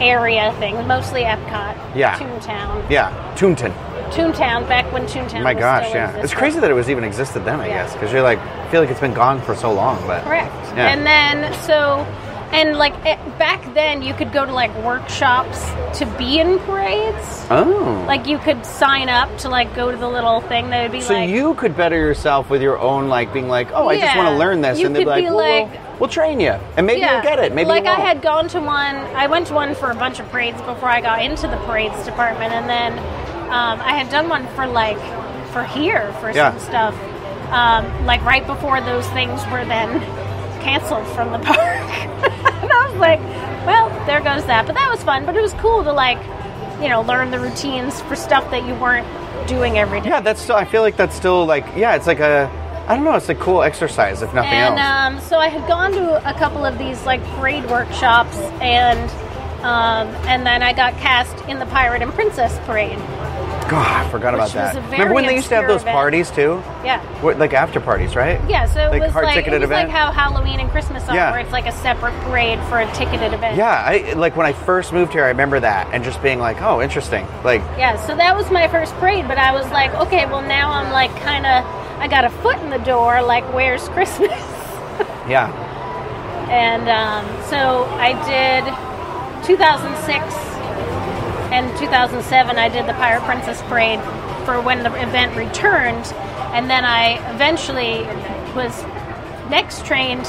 Area 0.01 0.53
things, 0.59 0.85
mostly 0.87 1.21
Epcot. 1.21 1.95
Yeah. 1.95 2.17
Toontown. 2.17 2.89
Yeah. 2.89 3.11
Toontown. 3.37 3.73
Toontown. 4.11 4.67
Back 4.67 4.91
when 4.91 5.03
Toontown. 5.05 5.43
My 5.43 5.53
was 5.53 5.61
gosh, 5.61 5.93
yeah. 5.93 6.15
It's 6.17 6.33
crazy 6.33 6.59
that 6.59 6.71
it 6.71 6.73
was 6.73 6.89
even 6.89 7.03
existed 7.03 7.45
then, 7.45 7.59
I 7.59 7.67
Yeah. 7.67 7.83
guess, 7.83 7.93
because 7.93 8.11
you're 8.11 8.23
like, 8.23 8.39
I 8.39 8.67
feel 8.69 8.81
like 8.81 8.89
it's 8.89 8.99
been 8.99 9.13
gone 9.13 9.41
for 9.41 9.55
so 9.55 9.71
long, 9.71 10.01
but. 10.07 10.23
Correct. 10.23 10.51
Yeah. 10.75 10.87
And 10.93 11.05
then 11.05 11.53
so, 11.61 12.05
and 12.51 12.77
like 12.79 12.93
eh, 13.05 13.17
back 13.37 13.73
then, 13.75 14.01
you 14.01 14.15
could 14.15 14.31
go 14.33 14.43
to 14.45 14.51
like 14.51 14.73
workshops 14.83 15.63
to 15.99 16.05
be 16.17 16.39
in 16.39 16.57
parades. 16.59 17.45
Oh. 17.51 18.03
Like 18.07 18.25
you 18.25 18.39
could 18.39 18.65
sign 18.65 19.09
up 19.09 19.35
to 19.39 19.49
like 19.49 19.75
go 19.75 19.91
to 19.91 19.97
the 19.97 20.09
little 20.09 20.41
thing 20.41 20.71
that 20.71 20.81
would 20.83 20.91
be 20.91 21.01
so 21.01 21.13
like. 21.13 21.29
you 21.29 21.53
could 21.53 21.77
better 21.77 21.95
yourself 21.97 22.49
with 22.49 22.63
your 22.63 22.79
own, 22.79 23.09
like, 23.09 23.31
being 23.33 23.47
like, 23.47 23.67
oh, 23.73 23.89
I 23.89 23.99
just 23.99 24.17
want 24.17 24.29
to 24.29 24.37
learn 24.37 24.61
this. 24.61 24.79
You 24.79 24.87
and 24.87 24.95
they'd 24.95 24.99
be 25.01 25.05
like, 25.05 25.23
be 25.23 25.29
we'll, 25.29 25.37
like- 25.37 25.71
we'll 25.71 25.88
train 26.07 26.39
you. 26.39 26.51
And 26.77 26.87
maybe 26.87 27.01
yeah, 27.01 27.13
you'll 27.15 27.23
get 27.23 27.39
it. 27.39 27.53
Maybe 27.53 27.67
like 27.67 27.85
I 27.85 27.95
had 27.99 28.21
gone 28.21 28.47
to 28.49 28.59
one. 28.59 28.95
I 28.95 29.27
went 29.27 29.47
to 29.47 29.53
one 29.53 29.75
for 29.75 29.91
a 29.91 29.95
bunch 29.95 30.19
of 30.19 30.27
parades 30.29 30.61
before 30.61 30.89
I 30.89 31.01
got 31.01 31.21
into 31.23 31.47
the 31.47 31.57
parades 31.65 32.03
department, 32.05 32.53
and 32.53 32.69
then 32.69 32.93
um, 33.49 33.79
I 33.81 33.93
had 33.93 34.09
done 34.09 34.29
one 34.29 34.47
for 34.55 34.65
like 34.67 34.97
for 35.51 35.63
here 35.63 36.11
for 36.21 36.31
Yeah. 36.31 36.51
some 36.51 36.59
stuff. 36.59 36.95
Um, 37.51 38.05
like 38.05 38.23
right 38.23 38.45
before 38.45 38.79
those 38.81 39.07
things 39.09 39.41
were 39.47 39.65
then 39.65 39.99
canceled 40.61 41.07
from 41.15 41.31
the 41.31 41.39
park, 41.45 41.57
and 41.59 42.71
I 42.71 42.87
was 42.89 42.95
like, 42.99 43.19
well, 43.65 43.89
there 44.05 44.21
goes 44.21 44.45
that. 44.45 44.65
But 44.67 44.75
that 44.75 44.89
was 44.89 45.03
fun. 45.03 45.25
But 45.25 45.35
it 45.35 45.41
was 45.41 45.53
cool 45.55 45.83
to 45.83 45.91
like, 45.91 46.19
you 46.81 46.89
know, 46.89 47.01
learn 47.01 47.31
the 47.31 47.39
routines 47.39 48.01
for 48.01 48.15
stuff 48.15 48.49
that 48.51 48.65
you 48.67 48.75
weren't 48.75 49.07
doing 49.47 49.79
every 49.79 49.99
day. 50.01 50.09
Yeah, 50.09 50.19
that's 50.21 50.41
still, 50.41 50.55
I 50.55 50.65
feel 50.65 50.81
like 50.83 50.95
that's 50.95 51.15
still, 51.15 51.45
like, 51.45 51.65
yeah, 51.75 51.95
it's 51.95 52.05
like 52.07 52.19
a, 52.19 52.45
I 52.89 52.95
don't 52.95 53.03
know, 53.03 53.13
it's 53.15 53.29
a 53.29 53.35
cool 53.35 53.61
exercise, 53.61 54.23
if 54.23 54.33
nothing 54.33 54.51
and 54.51 54.79
else. 54.79 55.21
um, 55.23 55.29
so 55.29 55.37
I 55.37 55.47
had 55.47 55.67
gone 55.67 55.91
to 55.91 56.27
a 56.27 56.33
couple 56.33 56.65
of 56.65 56.77
these 56.79 57.05
like 57.05 57.23
parade 57.35 57.69
workshops, 57.69 58.35
and 58.61 59.09
um, 59.61 60.07
and 60.27 60.45
then 60.45 60.63
I 60.63 60.73
got 60.73 60.93
cast 60.97 61.37
in 61.47 61.59
the 61.59 61.65
Pirate 61.67 62.01
and 62.01 62.11
Princess 62.13 62.57
Parade. 62.65 62.97
God, 63.69 64.07
I 64.07 64.09
forgot 64.09 64.33
about 64.33 64.51
that. 64.53 64.73
Remember 64.89 65.13
when 65.13 65.27
they 65.27 65.35
used 65.35 65.49
to 65.49 65.55
have 65.55 65.67
those 65.67 65.81
event. 65.81 65.93
parties 65.93 66.31
too? 66.31 66.53
Yeah. 66.83 66.99
What, 67.21 67.37
like 67.37 67.53
after 67.53 67.79
parties, 67.79 68.15
right? 68.15 68.41
Yeah, 68.49 68.65
so 68.65 68.87
it 68.87 68.89
Like 68.99 69.01
was 69.13 69.13
like 69.13 69.45
it 69.45 69.51
was 69.51 69.61
event? 69.61 69.89
like 69.89 69.95
how 69.95 70.11
Halloween 70.11 70.59
and 70.59 70.71
Christmas 70.71 71.07
are, 71.07 71.13
Yeah. 71.13 71.29
where 71.29 71.41
it's 71.41 71.51
like 71.51 71.67
a 71.67 71.71
separate 71.73 72.13
parade 72.23 72.57
for 72.69 72.79
a 72.79 72.91
ticketed 72.93 73.31
event. 73.33 73.57
Yeah, 73.57 73.69
I 73.85 74.13
like 74.13 74.35
when 74.35 74.47
I 74.47 74.53
first 74.53 74.91
moved 74.91 75.11
here. 75.13 75.23
I 75.23 75.27
remember 75.27 75.59
that 75.59 75.87
and 75.93 76.03
just 76.03 76.19
being 76.23 76.39
like, 76.39 76.59
"Oh, 76.63 76.81
interesting." 76.81 77.27
Like, 77.43 77.61
Yeah, 77.77 77.95
so 78.07 78.15
that 78.15 78.35
was 78.35 78.49
my 78.49 78.67
first 78.69 78.95
parade, 78.95 79.27
but 79.27 79.37
I 79.37 79.51
was 79.51 79.69
like, 79.71 79.93
okay, 79.93 80.25
well 80.25 80.41
now 80.41 80.71
I'm 80.71 80.91
like 80.91 81.15
kind 81.21 81.45
of, 81.45 81.63
I 81.99 82.07
got 82.07 82.25
a 82.25 82.29
foot 82.29 82.57
in 82.59 82.69
the 82.69 82.77
door. 82.79 83.21
Like, 83.21 83.43
where's 83.53 83.87
Christmas? 83.89 84.31
yeah, 85.27 85.49
And 86.49 86.87
um, 86.89 87.25
so 87.49 87.85
I 87.99 88.13
did 88.25 89.45
2006 89.45 90.33
and 91.51 91.77
2007. 91.77 92.57
I 92.57 92.69
did 92.69 92.85
the 92.87 92.93
Pirate 92.93 93.23
Princess 93.23 93.61
Parade 93.63 93.99
for 94.45 94.61
when 94.61 94.83
the 94.83 94.93
event 95.01 95.35
returned, 95.35 96.05
and 96.53 96.69
then 96.69 96.83
I 96.85 97.17
eventually 97.33 98.03
was 98.55 98.83
next 99.49 99.85
trained 99.85 100.25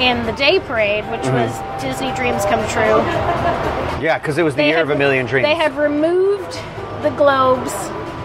in 0.00 0.24
the 0.26 0.32
day 0.32 0.60
parade, 0.60 1.04
which 1.10 1.22
Mm-hmm. 1.22 1.34
was 1.34 1.82
Disney 1.82 2.12
Dreams 2.14 2.44
Come 2.44 2.60
True. 2.68 3.00
yeah, 4.04 4.18
because 4.18 4.36
it 4.38 4.42
was 4.42 4.54
the 4.54 4.64
year 4.64 4.76
had- 4.76 4.82
of 4.82 4.90
a 4.90 4.96
million 4.96 5.26
dreams. 5.26 5.46
They 5.46 5.54
had 5.54 5.76
removed 5.76 6.52
the 7.02 7.10
globes. 7.16 7.72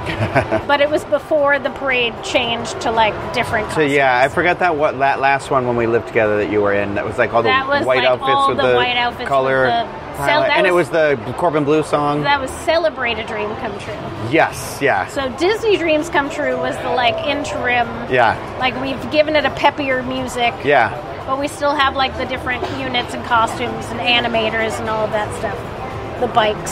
but 0.68 0.82
it 0.82 0.90
was 0.90 1.04
before 1.06 1.60
the 1.60 1.70
parade 1.70 2.14
changed 2.24 2.80
to 2.82 2.92
like 2.92 3.14
different. 3.34 3.68
So 3.70 3.76
Costumes. 3.76 3.94
yeah, 3.94 4.20
I 4.20 4.28
forgot 4.30 4.60
that 4.60 4.76
what 4.76 5.00
that 5.00 5.20
last 5.20 5.52
one 5.52 5.68
when 5.68 5.76
we 5.76 5.88
lived 5.88 6.08
together 6.08 6.38
that 6.38 6.52
you 6.52 6.62
were 6.62 6.74
in. 6.74 6.96
That 6.96 7.06
was 7.06 7.18
like 7.18 7.34
all 7.34 7.44
the 7.44 7.52
white 7.52 7.86
like, 7.86 8.04
outfits 8.06 8.30
all 8.30 8.50
with 8.50 8.58
the 8.58 8.68
the, 8.68 8.76
white 8.76 8.98
outfits 8.98 9.28
color, 9.28 9.64
with 9.66 9.70
the- 9.70 10.12
that 10.22 10.52
and 10.52 10.68
it 10.68 10.74
was- 10.74 10.90
was 10.92 11.18
the 11.26 11.34
Corbin 11.38 11.64
Bleu 11.64 11.82
song. 11.84 12.22
that 12.24 12.40
was 12.40 12.50
celebrate 12.52 13.18
a 13.18 13.24
dream 13.26 13.50
come 13.58 13.78
true. 13.80 13.94
yes, 14.30 14.80
yeah, 14.82 15.08
So 15.08 15.30
Disney 15.38 15.78
Dreams 15.78 16.10
Come 16.10 16.30
True 16.30 16.58
was 16.58 16.76
the 16.78 16.90
like 16.90 17.16
interim. 17.28 17.88
yeah, 18.12 18.36
Like 18.60 18.80
we've 18.82 19.12
given 19.12 19.36
it 19.36 19.46
a 19.46 19.50
peppier 19.52 20.06
music, 20.08 20.54
yeah. 20.64 20.90
but 21.26 21.40
we 21.40 21.48
still 21.48 21.74
have 21.74 21.96
like 21.96 22.16
the 22.18 22.26
different 22.26 22.62
units 22.80 23.14
and 23.14 23.24
costumes 23.26 23.86
and 23.88 24.00
animators 24.00 24.80
and 24.80 24.90
all 24.90 25.06
of 25.06 25.12
that 25.12 25.34
stuff. 25.40 25.58
The 26.20 26.28
bikes. 26.28 26.72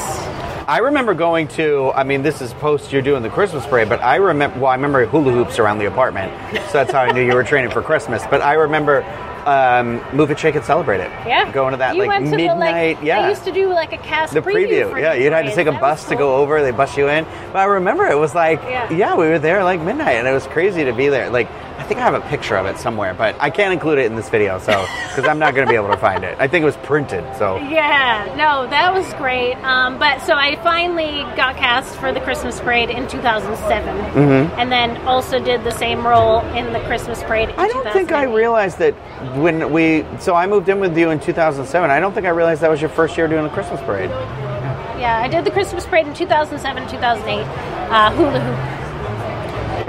I 0.70 0.78
remember 0.78 1.16
going 1.16 1.48
to. 1.50 1.92
I 1.96 2.04
mean, 2.04 2.22
this 2.22 2.42
is 2.42 2.54
post 2.54 2.92
you're 2.94 3.02
doing 3.02 3.24
the 3.24 3.30
Christmas 3.30 3.66
parade, 3.66 3.90
but 3.90 4.02
I 4.02 4.18
remember. 4.18 4.60
Well, 4.60 4.68
I 4.68 4.76
remember 4.76 5.04
hula 5.08 5.32
hoops 5.32 5.58
around 5.58 5.80
the 5.80 5.88
apartment, 5.88 6.32
so 6.68 6.74
that's 6.74 6.92
how 6.92 7.02
I 7.02 7.12
knew 7.12 7.24
you 7.26 7.34
were 7.34 7.44
training 7.44 7.72
for 7.72 7.82
Christmas. 7.82 8.22
But 8.30 8.44
I 8.44 8.54
remember 8.54 9.02
um, 9.48 10.00
move 10.16 10.30
it, 10.30 10.38
shake 10.38 10.54
it, 10.54 10.64
celebrate 10.66 11.00
it. 11.00 11.10
Yeah. 11.26 11.52
Going 11.52 11.72
to 11.72 11.78
that 11.78 11.96
You 11.96 12.02
like 12.02 12.10
went 12.10 12.26
to 12.26 12.32
the, 12.32 12.38
midnight. 12.38 12.98
like, 12.98 13.04
yeah. 13.04 13.24
They 13.24 13.30
used 13.30 13.46
to 13.46 13.52
do 13.52 13.70
like 13.70 13.94
a 13.94 13.98
cast 13.98 14.34
the 14.34 14.42
preview. 14.42 14.92
preview. 14.92 15.02
Yeah, 15.02 15.14
you'd 15.14 15.34
have 15.34 15.46
to 15.46 15.56
take 15.56 15.66
a 15.66 15.72
That 15.72 15.82
bus 15.82 16.02
was 16.04 16.10
to 16.10 16.16
go 16.16 16.36
over. 16.36 16.62
They 16.62 16.70
bus 16.70 16.96
you 16.98 17.10
in. 17.10 17.24
But 17.52 17.58
I 17.58 17.64
remember 17.64 18.06
it 18.06 18.18
was 18.18 18.36
like, 18.36 18.62
Yeah. 18.62 18.92
yeah. 18.92 19.16
we 19.16 19.28
were 19.28 19.40
there 19.40 19.64
like 19.64 19.82
midnight, 19.82 20.18
and 20.18 20.28
it 20.28 20.34
was 20.34 20.46
crazy 20.46 20.86
to 20.86 20.94
be 20.94 21.10
there. 21.10 21.32
Like, 21.32 21.50
I 21.80 21.84
think 21.90 22.02
I 22.02 22.04
have 22.04 22.14
a 22.14 22.22
picture 22.30 22.56
of 22.58 22.66
it 22.68 22.78
somewhere, 22.78 23.14
but 23.16 23.36
I 23.40 23.50
can't 23.50 23.74
include 23.74 23.98
it 24.00 24.06
in 24.06 24.16
this 24.16 24.30
video, 24.30 24.60
so 24.60 24.86
because 25.08 25.26
I'm 25.26 25.40
not 25.40 25.56
going 25.56 25.66
to 25.66 25.72
be 25.72 25.76
able 25.78 25.88
to 25.88 25.98
find 25.98 26.24
it. 26.24 26.36
I 26.38 26.48
think 26.48 26.62
it 26.62 26.66
was 26.66 26.78
printed, 26.78 27.24
so 27.38 27.56
Yeah, 27.58 28.26
no, 28.38 28.70
that 28.70 28.94
was 28.94 29.12
great. 29.16 29.56
Um, 29.64 29.98
but 29.98 30.20
so 30.22 30.34
I 30.34 30.56
finally 30.58 31.22
got 31.36 31.56
cast 31.56 31.96
for 31.96 32.12
the 32.12 32.20
Christmas 32.20 32.60
parade 32.60 32.90
in 32.90 33.08
2007, 33.08 33.96
Mm-hmm. 34.10 34.60
and 34.60 34.72
then 34.72 34.98
also 35.08 35.44
did 35.44 35.64
the 35.64 35.72
same 35.72 36.06
role 36.06 36.42
in 36.56 36.74
the 36.74 36.80
Christmas 36.82 37.24
parade. 37.24 37.50
In 37.50 37.56
I 37.58 37.68
don't 37.68 37.92
think 37.92 38.12
I 38.12 38.24
realized 38.24 38.78
that 38.80 38.94
when 39.38 39.72
we. 39.72 40.06
So 40.20 40.36
I 40.36 40.46
moved 40.48 40.70
in 40.70 40.80
with 40.80 40.96
you 40.98 41.10
in 41.12 41.20
2007. 41.20 41.90
I 41.90 42.00
don't 42.00 42.14
think 42.14 42.26
I 42.28 42.30
realized 42.30 42.62
that 42.62 42.70
was 42.70 42.82
your 42.82 42.90
first 42.92 43.18
year 43.18 43.28
doing 43.28 43.44
the 43.44 43.50
Christmas 43.50 43.80
parade. 43.82 44.10
Yeah, 45.00 45.22
I 45.24 45.28
did 45.30 45.46
the 45.46 45.52
Christmas 45.52 45.86
parade 45.86 46.08
in 46.08 46.14
2007, 46.14 46.88
2008. 46.90 47.42
Uh, 47.90 48.12
hula 48.12 48.40
hoop. 48.40 48.79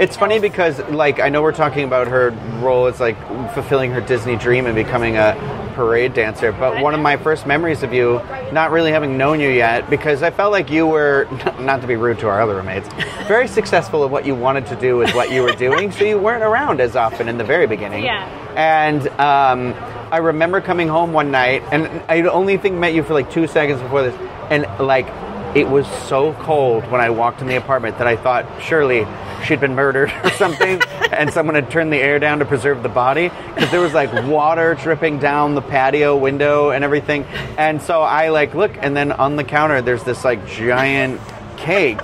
It's 0.01 0.17
funny 0.17 0.39
because, 0.39 0.79
like, 0.89 1.19
I 1.19 1.29
know 1.29 1.43
we're 1.43 1.51
talking 1.51 1.83
about 1.83 2.07
her 2.07 2.31
role 2.59 2.87
as 2.87 2.99
like 2.99 3.15
fulfilling 3.53 3.91
her 3.91 4.01
Disney 4.01 4.35
dream 4.35 4.65
and 4.65 4.73
becoming 4.73 5.15
a 5.15 5.35
parade 5.75 6.15
dancer, 6.15 6.51
but 6.51 6.81
one 6.81 6.95
of 6.95 6.99
my 6.99 7.17
first 7.17 7.45
memories 7.45 7.83
of 7.83 7.93
you, 7.93 8.19
not 8.51 8.71
really 8.71 8.89
having 8.89 9.15
known 9.15 9.39
you 9.39 9.49
yet, 9.49 9.91
because 9.91 10.23
I 10.23 10.31
felt 10.31 10.51
like 10.51 10.71
you 10.71 10.87
were, 10.87 11.27
not 11.59 11.81
to 11.81 11.87
be 11.87 11.97
rude 11.97 12.17
to 12.17 12.27
our 12.29 12.41
other 12.41 12.55
roommates, 12.55 12.89
very 13.27 13.47
successful 13.47 14.03
at 14.03 14.09
what 14.09 14.25
you 14.25 14.33
wanted 14.33 14.65
to 14.67 14.75
do 14.75 14.97
with 14.97 15.13
what 15.13 15.31
you 15.31 15.43
were 15.43 15.53
doing, 15.53 15.91
so 15.91 16.03
you 16.03 16.17
weren't 16.17 16.41
around 16.41 16.81
as 16.81 16.95
often 16.95 17.29
in 17.29 17.37
the 17.37 17.43
very 17.43 17.67
beginning. 17.67 18.03
Yeah. 18.03 18.25
And 18.55 19.07
um, 19.19 19.75
I 20.11 20.17
remember 20.17 20.61
coming 20.61 20.87
home 20.87 21.13
one 21.13 21.29
night, 21.29 21.61
and 21.71 21.85
I 22.09 22.23
only 22.23 22.57
think 22.57 22.75
met 22.75 22.95
you 22.95 23.03
for 23.03 23.13
like 23.13 23.29
two 23.29 23.45
seconds 23.45 23.79
before 23.79 24.01
this, 24.01 24.15
and 24.49 24.63
like 24.79 25.05
it 25.55 25.67
was 25.69 25.85
so 26.07 26.33
cold 26.33 26.89
when 26.89 27.01
I 27.01 27.11
walked 27.11 27.41
in 27.41 27.47
the 27.47 27.57
apartment 27.57 27.99
that 27.99 28.07
I 28.07 28.15
thought 28.15 28.45
surely 28.63 29.05
she'd 29.43 29.59
been 29.59 29.75
murdered 29.75 30.11
or 30.23 30.29
something, 30.31 30.81
and 31.11 31.31
someone 31.31 31.55
had 31.55 31.69
turned 31.69 31.91
the 31.91 31.97
air 31.97 32.19
down 32.19 32.39
to 32.39 32.45
preserve 32.45 32.83
the 32.83 32.89
body 32.89 33.29
because 33.55 33.69
there 33.71 33.81
was 33.81 33.93
like 33.93 34.11
water 34.27 34.75
dripping 34.75 35.19
down 35.19 35.55
the 35.55 35.61
patio 35.61 36.15
window 36.17 36.71
and 36.71 36.83
everything. 36.83 37.23
And 37.57 37.81
so 37.81 38.01
I 38.01 38.29
like 38.29 38.53
look, 38.53 38.71
and 38.79 38.95
then 38.95 39.11
on 39.11 39.35
the 39.35 39.43
counter 39.43 39.81
there's 39.81 40.03
this 40.03 40.23
like 40.23 40.45
giant 40.47 41.19
cake. 41.57 42.03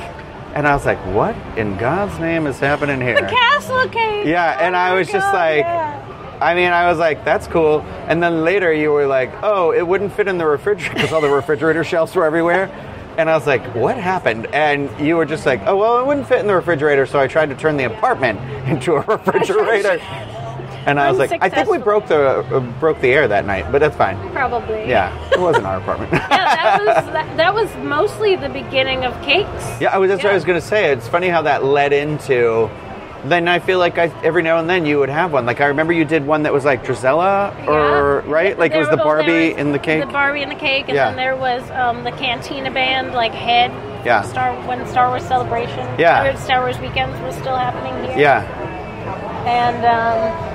And 0.53 0.67
I 0.67 0.73
was 0.73 0.85
like, 0.85 0.97
"What 1.13 1.35
in 1.57 1.77
God's 1.77 2.17
name 2.19 2.47
is 2.47 2.59
happening 2.59 2.99
here?" 2.99 3.21
The 3.21 3.27
castle 3.27 3.87
cake. 3.89 4.25
Yeah, 4.25 4.57
oh 4.59 4.63
and 4.63 4.75
Oh 4.75 4.79
I 4.79 4.89
my 4.89 4.95
was 4.97 5.07
just 5.07 5.31
like, 5.33 5.59
yeah. 5.59 6.37
I 6.41 6.53
mean, 6.55 6.71
I 6.71 6.89
was 6.89 6.99
like, 6.99 7.25
that's 7.25 7.47
cool. 7.47 7.81
And 8.07 8.21
then 8.21 8.43
later 8.43 8.71
you 8.71 8.91
were 8.91 9.07
like, 9.07 9.31
oh, 9.41 9.71
it 9.71 9.85
wouldn't 9.85 10.13
fit 10.13 10.27
in 10.27 10.37
the 10.37 10.45
refrigerator 10.45 10.93
because 10.93 11.11
all 11.11 11.21
the 11.21 11.29
refrigerator 11.29 11.83
shelves 11.83 12.15
were 12.15 12.25
everywhere. 12.25 12.69
And 13.17 13.31
I 13.31 13.35
was 13.35 13.47
like, 13.47 13.73
what 13.73 13.97
happened? 13.97 14.45
And 14.53 14.91
you 15.03 15.17
were 15.17 15.25
just 15.25 15.47
like, 15.47 15.61
oh, 15.65 15.75
well, 15.75 15.99
it 15.99 16.05
wouldn't 16.05 16.27
fit 16.27 16.39
in 16.39 16.45
the 16.45 16.53
refrigerator, 16.53 17.07
so 17.07 17.19
I 17.19 17.25
tried 17.25 17.49
to 17.49 17.55
turn 17.55 17.75
the 17.75 17.85
apartment 17.85 18.39
into 18.67 18.93
a 18.93 19.01
refrigerator. 19.01 19.99
And 20.87 21.01
I 21.01 21.09
was 21.09 21.19
like, 21.19 21.43
I 21.43 21.49
think 21.49 21.67
we 21.67 21.79
broke 21.79 22.07
the 22.07 22.37
uh, 22.39 22.59
broke 22.79 23.01
the 23.01 23.09
air 23.09 23.27
that 23.27 23.45
night, 23.45 23.69
but 23.73 23.79
that's 23.79 23.97
fine. 23.97 24.17
Probably. 24.31 24.87
Yeah, 24.87 25.11
it 25.33 25.37
wasn't 25.37 25.65
our 25.65 25.79
apartment. 25.79 26.13
Yeah, 26.13 26.29
that 26.29 26.79
was 26.79 27.13
that, 27.13 27.37
that 27.37 27.53
was 27.53 27.75
mostly 27.85 28.37
the 28.37 28.47
beginning 28.47 29.03
of 29.03 29.13
cakes. 29.21 29.81
Yeah, 29.81 29.89
I 29.93 29.97
was, 29.97 30.07
that's 30.07 30.23
what 30.23 30.31
I 30.31 30.35
was 30.35 30.45
going 30.45 30.59
to 30.59 30.65
say. 30.65 30.93
It's 30.93 31.05
funny 31.05 31.27
how 31.27 31.41
that 31.41 31.65
led 31.65 31.91
into. 31.91 32.69
Then 33.25 33.47
I 33.47 33.59
feel 33.59 33.79
like 33.79 33.97
I, 33.97 34.05
every 34.23 34.43
now 34.43 34.59
and 34.59 34.69
then 34.69 34.85
you 34.85 34.99
would 34.99 35.09
have 35.09 35.31
one. 35.33 35.45
Like 35.45 35.59
I 35.61 35.65
remember 35.67 35.91
you 35.93 36.05
did 36.05 36.25
one 36.25 36.43
that 36.43 36.53
was 36.53 36.63
like 36.65 36.83
Drizella, 36.85 37.51
or 37.67 38.23
Yeah. 38.25 38.31
right? 38.31 38.57
Like 38.59 38.71
it 38.73 38.77
was 38.79 38.89
the 38.89 38.97
Barbie 38.97 39.49
was 39.49 39.57
in 39.57 39.71
the 39.71 39.79
cake. 39.79 40.01
The 40.05 40.11
Barbie 40.11 40.41
in 40.43 40.49
the 40.49 40.55
cake, 40.55 40.85
and 40.87 40.95
Yeah. 40.95 41.07
then 41.09 41.15
there 41.17 41.35
was 41.35 41.69
um, 41.71 42.03
the 42.03 42.11
Cantina 42.11 42.71
band, 42.71 43.13
like 43.13 43.31
Head. 43.33 43.71
Yeah. 44.05 44.21
Star 44.21 44.53
when 44.67 44.85
Star 44.87 45.09
Wars 45.09 45.23
Celebration. 45.23 45.85
Yeah. 45.99 46.35
Star 46.35 46.61
Wars 46.61 46.77
Weekends 46.79 47.19
was 47.21 47.35
still 47.35 47.55
happening 47.57 47.93
here. 48.09 48.17
yeah. 48.17 48.43
And 49.47 49.77
um, 49.85 50.47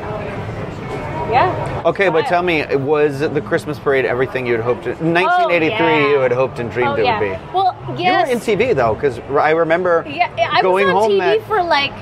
yeah. 1.33 1.83
Okay, 1.87 2.09
but 2.11 2.27
tell 2.27 2.43
me, 2.43 2.65
was 2.77 3.21
the 3.21 3.41
Christmas 3.41 3.79
parade 3.79 4.05
everything 4.05 4.47
you 4.47 4.53
had 4.55 4.63
hoped? 4.63 4.87
In 4.87 5.13
1983, 5.15 5.75
Oh, 5.75 5.89
yeah. 5.89 6.09
you 6.11 6.19
had 6.21 6.33
hoped 6.33 6.59
and 6.59 6.71
dreamed 6.71 6.91
Oh 6.91 6.95
it 6.95 7.05
yeah. 7.05 7.19
would 7.19 7.25
be. 7.39 7.53
Well, 7.55 7.97
yes. 7.99 8.29
You 8.29 8.37
were 8.37 8.41
in 8.41 8.59
TV 8.59 8.75
though, 8.75 8.95
because 8.95 9.19
I 9.31 9.51
remember 9.51 10.05
Yeah, 10.09 10.31
I 10.51 10.63
going 10.63 10.87
was 10.87 10.95
on 10.95 11.01
home 11.03 11.13
TV 11.13 11.39
that. 11.39 11.47
for 11.47 11.63
like 11.63 11.93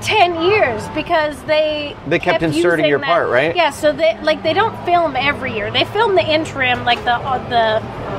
ten 0.00 0.42
years 0.42 0.86
because 0.94 1.40
they 1.44 1.94
They 2.06 2.18
kept 2.18 2.42
inserting 2.42 2.86
your 2.86 2.98
that- 2.98 3.06
part, 3.06 3.28
right? 3.28 3.54
Yeah, 3.54 3.70
so 3.70 3.92
they 3.92 4.18
like 4.22 4.42
they 4.42 4.52
don't 4.52 4.76
film 4.84 5.16
every 5.16 5.54
year. 5.54 5.70
They 5.70 5.84
film 5.84 6.14
the 6.14 6.24
interim, 6.24 6.84
like 6.84 7.02
the 7.04 7.14
uh, 7.14 7.38
the. 7.48 8.10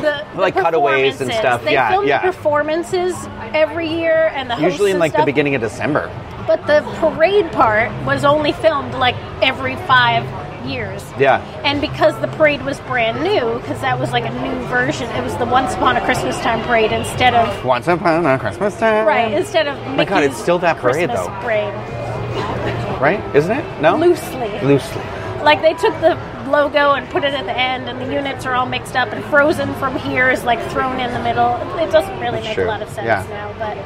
The, 0.00 0.24
the 0.34 0.40
Like 0.40 0.54
cutaways 0.54 1.20
and 1.20 1.32
stuff. 1.32 1.64
They 1.64 1.72
Yeah, 1.72 1.90
film 1.90 2.06
yeah. 2.06 2.22
the 2.24 2.32
performances 2.32 3.14
every 3.52 3.88
year, 3.88 4.30
and 4.34 4.48
the 4.48 4.56
usually 4.56 4.92
in 4.92 4.98
like 4.98 5.12
the 5.12 5.24
beginning 5.24 5.54
of 5.56 5.60
December. 5.60 6.08
But 6.46 6.66
the 6.66 6.80
parade 7.00 7.50
part 7.52 7.90
was 8.06 8.24
only 8.24 8.52
filmed 8.52 8.94
like 8.94 9.16
every 9.42 9.74
five 9.86 10.24
years. 10.68 11.04
Yeah. 11.18 11.38
And 11.64 11.80
because 11.80 12.18
the 12.20 12.28
parade 12.28 12.62
was 12.64 12.78
brand 12.80 13.22
new, 13.22 13.58
because 13.60 13.80
that 13.80 13.98
was 13.98 14.10
like 14.12 14.24
a 14.24 14.42
new 14.42 14.66
version, 14.66 15.08
it 15.10 15.22
was 15.22 15.36
the 15.36 15.46
Once 15.46 15.74
Upon 15.74 15.96
a 15.96 16.00
Christmas 16.04 16.38
Time 16.40 16.62
parade 16.66 16.92
instead 16.92 17.34
of 17.34 17.64
Once 17.64 17.88
upon 17.88 18.24
a 18.26 18.38
Christmas 18.38 18.76
time. 18.78 19.06
right 19.06 19.32
instead 19.32 19.66
of 19.68 19.76
my 19.96 20.04
God, 20.04 20.22
it's 20.22 20.36
still 20.36 20.58
that 20.60 20.78
parade, 20.78 21.08
Christmas 21.08 21.20
though. 21.26 21.40
Parade 21.40 21.74
Right? 23.00 23.22
Isn't 23.36 23.56
it? 23.56 23.80
No. 23.80 23.96
loosely. 23.96 24.60
Loosely. 24.62 25.02
Like 25.42 25.62
they 25.62 25.74
took 25.74 25.94
the 26.00 26.16
logo 26.50 26.92
and 26.92 27.08
put 27.10 27.22
it 27.24 27.32
at 27.32 27.44
the 27.46 27.56
end, 27.56 27.88
and 27.88 28.00
the 28.00 28.12
units 28.12 28.44
are 28.44 28.54
all 28.54 28.66
mixed 28.66 28.96
up, 28.96 29.12
and 29.12 29.24
Frozen 29.26 29.72
from 29.74 29.96
here 29.98 30.30
is 30.30 30.42
like 30.44 30.60
thrown 30.70 30.98
in 30.98 31.12
the 31.12 31.22
middle. 31.22 31.54
It 31.78 31.90
doesn't 31.92 32.18
really 32.20 32.40
make 32.40 32.54
true. 32.54 32.64
a 32.64 32.66
lot 32.66 32.82
of 32.82 32.88
sense 32.88 33.06
Yeah. 33.06 33.24
now, 33.30 33.54
but. 33.58 33.78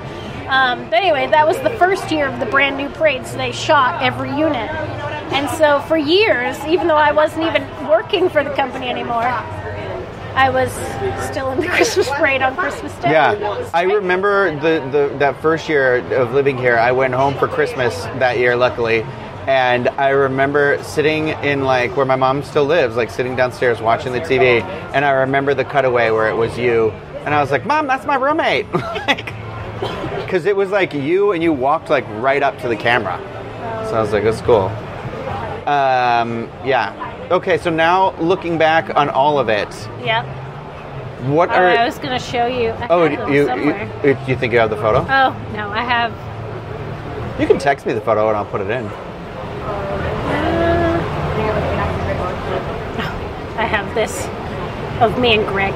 Um, 0.49 0.85
but 0.91 0.95
anyway, 0.95 1.29
that 1.29 1.47
was 1.47 1.57
the 1.61 1.71
first 1.79 2.11
year 2.11 2.27
of 2.27 2.39
the 2.41 2.47
brand 2.47 2.77
new 2.77 2.89
parade, 2.91 3.27
so 3.27 3.37
they 3.39 3.53
shot 3.53 4.03
every 4.03 4.31
unit. 4.31 4.71
And 5.33 5.49
so 5.51 5.81
for 5.89 5.97
years, 5.97 6.59
even 6.67 6.89
though 6.89 6.97
I 6.97 7.13
wasn't 7.13 7.47
even 7.47 7.89
working 7.89 8.29
for 8.29 8.45
the 8.45 8.51
company 8.51 8.89
anymore, 8.89 9.25
I 10.35 10.51
was 10.51 10.71
still 11.27 11.53
in 11.53 11.61
the 11.61 11.67
Christmas 11.77 12.09
parade 12.11 12.43
on 12.43 12.55
Christmas 12.57 12.95
Day. 12.97 13.13
Yeah, 13.13 13.71
I 13.73 13.83
remember 13.83 14.55
the, 14.57 14.87
the 14.91 15.17
that 15.19 15.41
first 15.41 15.69
year 15.69 15.97
of 16.15 16.33
living 16.33 16.57
here. 16.59 16.77
I 16.77 16.93
went 16.93 17.15
home 17.15 17.35
for 17.35 17.49
Christmas 17.49 17.95
that 18.19 18.39
year, 18.39 18.57
luckily, 18.57 19.03
and 19.47 19.89
I 19.89 20.11
remember 20.11 20.83
sitting 20.83 21.29
in 21.29 21.65
like 21.65 21.97
where 21.97 22.07
my 22.07 22.17
mom 22.17 22.43
still 22.43 22.65
lives, 22.65 22.97
like 22.97 23.11
sitting 23.11 23.35
downstairs 23.35 23.81
watching 23.81 24.13
the 24.13 24.21
TV, 24.21 24.63
and 24.95 25.05
I 25.05 25.11
remember 25.11 25.55
the 25.55 25.65
cutaway 25.65 26.11
where 26.11 26.29
it 26.29 26.37
was 26.37 26.59
you, 26.59 26.91
and 27.25 27.35
I 27.35 27.41
was 27.41 27.51
like, 27.51 27.67
"Mom, 27.67 27.87
that's 27.87 28.07
my 28.07 28.17
roommate," 28.17 28.71
because 30.17 30.47
it 30.47 30.57
was 30.57 30.71
like 30.71 30.95
you, 30.95 31.33
and 31.33 31.43
you 31.43 31.53
walked 31.53 31.91
like 31.91 32.07
right 32.23 32.43
up 32.43 32.59
to 32.61 32.69
the 32.69 32.77
camera. 32.77 33.19
So 33.89 33.97
I 33.97 34.01
was 34.01 34.13
like, 34.13 34.25
"That's 34.25 34.41
cool." 34.43 34.71
Um, 35.67 36.49
yeah. 36.65 37.29
Okay, 37.31 37.57
so 37.59 37.71
now 37.71 38.15
looking 38.21 38.59
back 38.59 38.95
on 38.97 39.09
all 39.09 39.39
of 39.39 39.49
it, 39.49 39.69
Yep. 40.05 40.25
what 41.29 41.51
Oh, 41.51 41.55
are 41.55 41.67
I 41.69 41.85
was 41.85 41.99
going 41.99 42.19
to 42.19 42.25
show 42.25 42.47
you. 42.47 42.71
I 42.71 42.87
Oh, 42.89 43.09
have 43.09 43.19
them 43.19 43.33
you, 43.33 43.47
somewhere. 43.47 43.91
you, 44.05 44.17
you 44.27 44.37
think 44.37 44.53
you 44.53 44.59
have 44.59 44.71
the 44.71 44.77
photo? 44.77 45.01
Oh 45.09 45.35
no, 45.55 45.71
I 45.71 45.83
have. 45.83 46.13
You 47.41 47.47
can 47.47 47.59
text 47.59 47.87
me 47.87 47.93
the 47.93 48.01
photo 48.01 48.29
and 48.29 48.37
I'll 48.37 48.45
put 48.45 48.61
it 48.61 48.71
in. 48.71 48.85
I 53.59 53.65
have 53.67 53.95
this 53.95 54.27
of 55.03 55.19
me 55.21 55.35
and 55.35 55.47
Greg. 55.47 55.73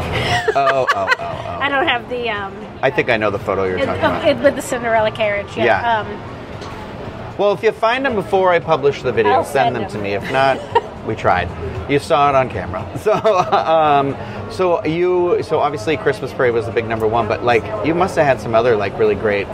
Oh, 0.57 0.69
oh, 0.71 0.87
oh, 0.95 1.07
oh. 1.19 1.59
I 1.61 1.69
don't 1.69 1.87
have 1.87 2.09
the 2.09 2.29
um 2.31 2.55
I 2.83 2.91
think 2.91 3.09
I 3.11 3.17
know 3.17 3.31
the 3.31 3.39
photo 3.39 3.65
you're 3.65 3.79
it, 3.79 3.87
talking 3.87 4.05
of, 4.05 4.11
about. 4.13 4.29
it, 4.29 4.37
with 4.43 4.57
the 4.57 4.63
Cinderella 4.63 5.11
carriage. 5.11 5.57
Yeah. 5.57 5.65
Yeah. 5.65 5.99
Um, 6.01 6.36
Well, 7.39 7.53
if 7.53 7.63
you 7.63 7.73
find 7.73 8.05
them 8.05 8.15
before 8.15 8.51
I 8.53 8.59
publish 8.59 9.03
the 9.03 9.13
video, 9.13 9.43
send 9.43 9.47
send 9.47 9.77
them 9.77 9.83
them. 9.83 9.93
to 9.93 9.99
me. 9.99 10.15
If 10.15 10.31
not, 10.33 11.07
we 11.07 11.15
tried. 11.15 11.49
You 11.91 11.99
saw 11.99 12.29
it 12.31 12.35
on 12.35 12.49
camera. 12.49 12.85
So, 13.07 13.13
um, 13.13 14.17
so 14.51 14.85
you, 14.85 15.43
so 15.43 15.59
obviously 15.61 15.97
Christmas 15.97 16.33
Parade 16.33 16.55
was 16.55 16.67
the 16.67 16.73
big 16.73 16.87
number 16.87 17.07
one, 17.07 17.29
but 17.29 17.45
like 17.45 17.65
you 17.87 17.95
must 17.95 18.17
have 18.17 18.27
had 18.27 18.41
some 18.41 18.55
other 18.55 18.75
like 18.77 18.99
really 18.99 19.15
great, 19.15 19.47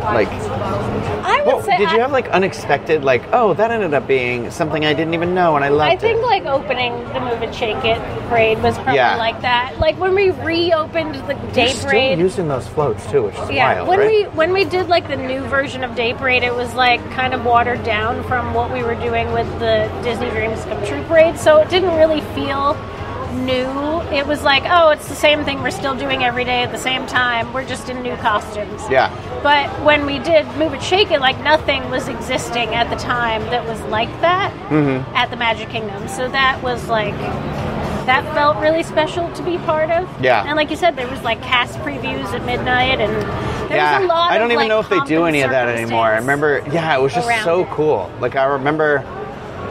like. 0.00 0.28
I 0.28 1.42
would 1.44 1.54
What, 1.56 1.64
say 1.64 1.76
did 1.76 1.90
you 1.92 2.00
have 2.00 2.10
like 2.12 2.28
unexpected, 2.28 3.04
like 3.04 3.22
oh 3.32 3.54
that 3.54 3.70
ended 3.70 3.92
up 3.94 4.06
being 4.06 4.50
something 4.50 4.84
I 4.84 4.94
didn't 4.94 5.14
even 5.14 5.34
know 5.34 5.56
and 5.56 5.64
I 5.64 5.68
loved 5.68 5.92
I 5.92 5.96
think 5.96 6.18
it. 6.18 6.22
like 6.24 6.44
opening 6.46 6.92
the 7.12 7.20
Move 7.20 7.42
and 7.42 7.54
Shake 7.54 7.84
It 7.84 7.98
parade 8.28 8.62
was 8.62 8.74
probably 8.76 8.94
Yeah. 8.96 9.16
like 9.16 9.40
that. 9.42 9.78
Like 9.78 9.98
when 9.98 10.14
we 10.14 10.30
reopened 10.30 11.14
the 11.16 11.34
day 11.52 11.66
You're 11.66 11.68
still 11.74 11.90
parade. 11.90 12.18
using 12.18 12.48
those 12.48 12.66
floats 12.68 13.04
too, 13.10 13.24
which 13.24 13.34
is 13.38 13.50
yeah, 13.50 13.74
wild, 13.76 13.88
when 13.88 13.98
right? 14.00 14.08
we 14.10 14.24
when 14.36 14.52
we 14.52 14.64
did 14.64 14.88
like 14.88 15.06
the 15.08 15.16
new 15.16 15.40
version 15.42 15.84
of 15.84 15.94
Day 15.94 16.14
Parade, 16.14 16.42
it 16.42 16.54
was 16.54 16.74
like 16.74 17.00
kind 17.10 17.34
of 17.34 17.44
watered 17.44 17.82
down 17.84 18.22
from 18.24 18.54
what 18.54 18.72
we 18.72 18.82
were 18.82 18.94
doing 18.96 19.30
with 19.32 19.46
the 19.58 19.90
Disney 20.02 20.30
Dreams 20.30 20.64
Come 20.64 20.84
True 20.86 21.02
parade. 21.04 21.38
So 21.38 21.58
it 21.58 21.68
didn't 21.68 21.94
really 21.96 22.20
feel 22.34 22.74
new. 23.44 24.00
It 24.14 24.26
was 24.26 24.42
like, 24.42 24.64
oh, 24.66 24.90
it's 24.90 25.08
the 25.08 25.14
same 25.14 25.44
thing 25.44 25.62
we're 25.62 25.70
still 25.70 25.94
doing 25.94 26.24
every 26.24 26.44
day 26.44 26.62
at 26.62 26.70
the 26.72 26.78
same 26.78 27.06
time. 27.06 27.52
We're 27.52 27.66
just 27.66 27.88
in 27.88 28.02
new 28.02 28.16
costumes. 28.16 28.82
Yeah. 28.90 29.10
But 29.42 29.68
when 29.84 30.06
we 30.06 30.18
did 30.18 30.46
Move 30.56 30.74
It 30.74 30.82
Shake 30.82 31.10
It, 31.10 31.20
like 31.20 31.38
nothing 31.42 31.88
was 31.90 32.08
existing 32.08 32.74
at 32.74 32.90
the 32.90 32.96
time 32.96 33.42
that 33.50 33.66
was 33.66 33.80
like 33.82 34.08
that 34.20 34.52
Mm-hmm. 34.68 35.14
at 35.14 35.30
the 35.30 35.36
Magic 35.36 35.68
Kingdom. 35.70 36.08
So 36.08 36.28
that 36.28 36.62
was 36.62 36.88
like 36.88 37.14
that 38.08 38.24
felt 38.34 38.56
really 38.56 38.82
special 38.82 39.30
to 39.34 39.42
be 39.42 39.58
part 39.58 39.90
of. 39.90 40.08
Yeah. 40.22 40.42
And 40.46 40.56
like 40.56 40.70
you 40.70 40.76
said, 40.76 40.96
there 40.96 41.08
was 41.08 41.20
like 41.22 41.42
cast 41.42 41.78
previews 41.80 42.24
at 42.32 42.44
midnight, 42.46 43.00
and 43.00 43.12
there 43.70 43.76
yeah, 43.76 43.98
was 43.98 44.04
a 44.06 44.08
lot. 44.08 44.30
I 44.32 44.38
don't 44.38 44.46
of, 44.46 44.52
even 44.52 44.62
like, 44.62 44.68
know 44.68 44.80
if 44.80 44.88
they 44.88 45.00
do 45.00 45.24
any 45.24 45.42
of 45.42 45.50
that 45.50 45.68
anymore. 45.68 46.06
I 46.06 46.16
remember, 46.16 46.62
yeah, 46.72 46.96
it 46.96 47.02
was 47.02 47.12
just 47.12 47.28
so 47.44 47.62
it. 47.64 47.68
cool. 47.70 48.10
Like 48.18 48.34
I 48.34 48.44
remember, 48.44 49.04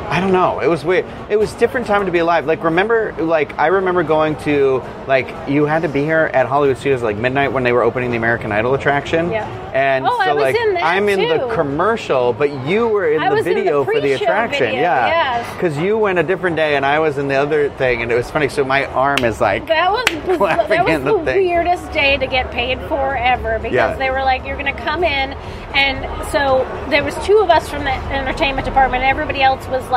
I 0.09 0.19
don't 0.21 0.31
know, 0.31 0.59
it 0.61 0.67
was 0.67 0.83
weird. 0.85 1.05
It 1.29 1.37
was 1.37 1.51
different 1.53 1.85
time 1.87 2.05
to 2.05 2.11
be 2.11 2.19
alive. 2.19 2.45
Like 2.45 2.63
remember, 2.63 3.13
like 3.19 3.57
I 3.59 3.67
remember 3.67 4.03
going 4.03 4.35
to 4.37 4.81
like 5.07 5.27
you 5.49 5.65
had 5.65 5.81
to 5.83 5.89
be 5.89 6.01
here 6.03 6.29
at 6.33 6.45
Hollywood 6.47 6.77
Studios 6.77 7.01
like 7.03 7.17
midnight 7.17 7.51
when 7.51 7.63
they 7.63 7.73
were 7.73 7.83
opening 7.83 8.11
the 8.11 8.17
American 8.17 8.51
Idol 8.51 8.73
attraction. 8.73 9.31
Yeah. 9.31 9.47
And 9.73 10.05
Oh, 10.07 10.21
so 10.25 10.33
like 10.35 10.55
in 10.55 10.77
I'm 10.77 11.09
in 11.09 11.19
the 11.27 11.53
commercial, 11.53 12.33
but 12.33 12.49
you 12.67 12.87
were 12.87 13.11
in 13.11 13.19
I 13.21 13.29
the 13.29 13.35
was 13.35 13.45
in 13.45 13.53
the 13.55 13.59
video 13.61 13.83
for 13.83 13.99
the 13.99 14.13
attraction. 14.13 14.67
video, 14.67 14.81
yeah. 14.81 15.07
yes. 15.07 15.53
Because 15.53 15.77
you 15.77 15.97
went 15.97 16.19
a 16.19 16.23
different 16.23 16.55
day 16.55 16.75
and 16.75 16.85
I 16.85 16.99
was 16.99 17.17
in 17.17 17.27
the 17.27 17.35
other 17.35 17.69
thing, 17.71 18.01
and 18.01 18.11
it 18.11 18.15
was 18.15 18.31
funny. 18.31 18.47
So 18.49 18.63
my 18.63 18.85
arm 18.85 19.23
is 19.25 19.41
like. 19.41 19.67
That 19.67 19.91
was 19.91 20.05
that 20.39 20.85
was 20.85 21.03
the 21.03 21.17
the, 21.17 21.39
weirdest 21.39 21.91
day 21.91 22.17
to 22.17 22.27
get 22.27 22.49
paid 22.51 22.79
for 22.87 23.15
ever 23.17 23.59
because 23.59 23.73
Yeah. 23.73 23.95
they 23.97 24.09
were 24.09 24.23
like, 24.23 24.45
"You're 24.45 24.57
going 24.57 24.73
to 24.73 24.81
come 24.81 25.03
in," 25.03 25.33
and 25.75 25.97
so 26.31 26.65
there 26.89 27.03
was 27.03 27.13
two 27.25 27.37
of 27.39 27.49
us 27.49 27.67
from 27.69 27.83
the 27.83 27.93
entertainment 27.93 28.65
department. 28.65 29.03
Everybody 29.03 29.41
else 29.41 29.67
was 29.67 29.87
like 29.89 29.96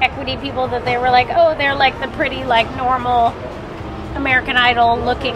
equity 0.00 0.36
people 0.36 0.66
that 0.68 0.84
they 0.84 0.96
were 0.98 1.10
like, 1.10 1.28
"Oh, 1.30 1.54
they're 1.56 1.74
like 1.74 1.98
the 2.00 2.08
pretty 2.08 2.44
like 2.44 2.68
normal 2.76 3.28
American 4.16 4.56
Idol 4.56 4.98
looking 4.98 5.34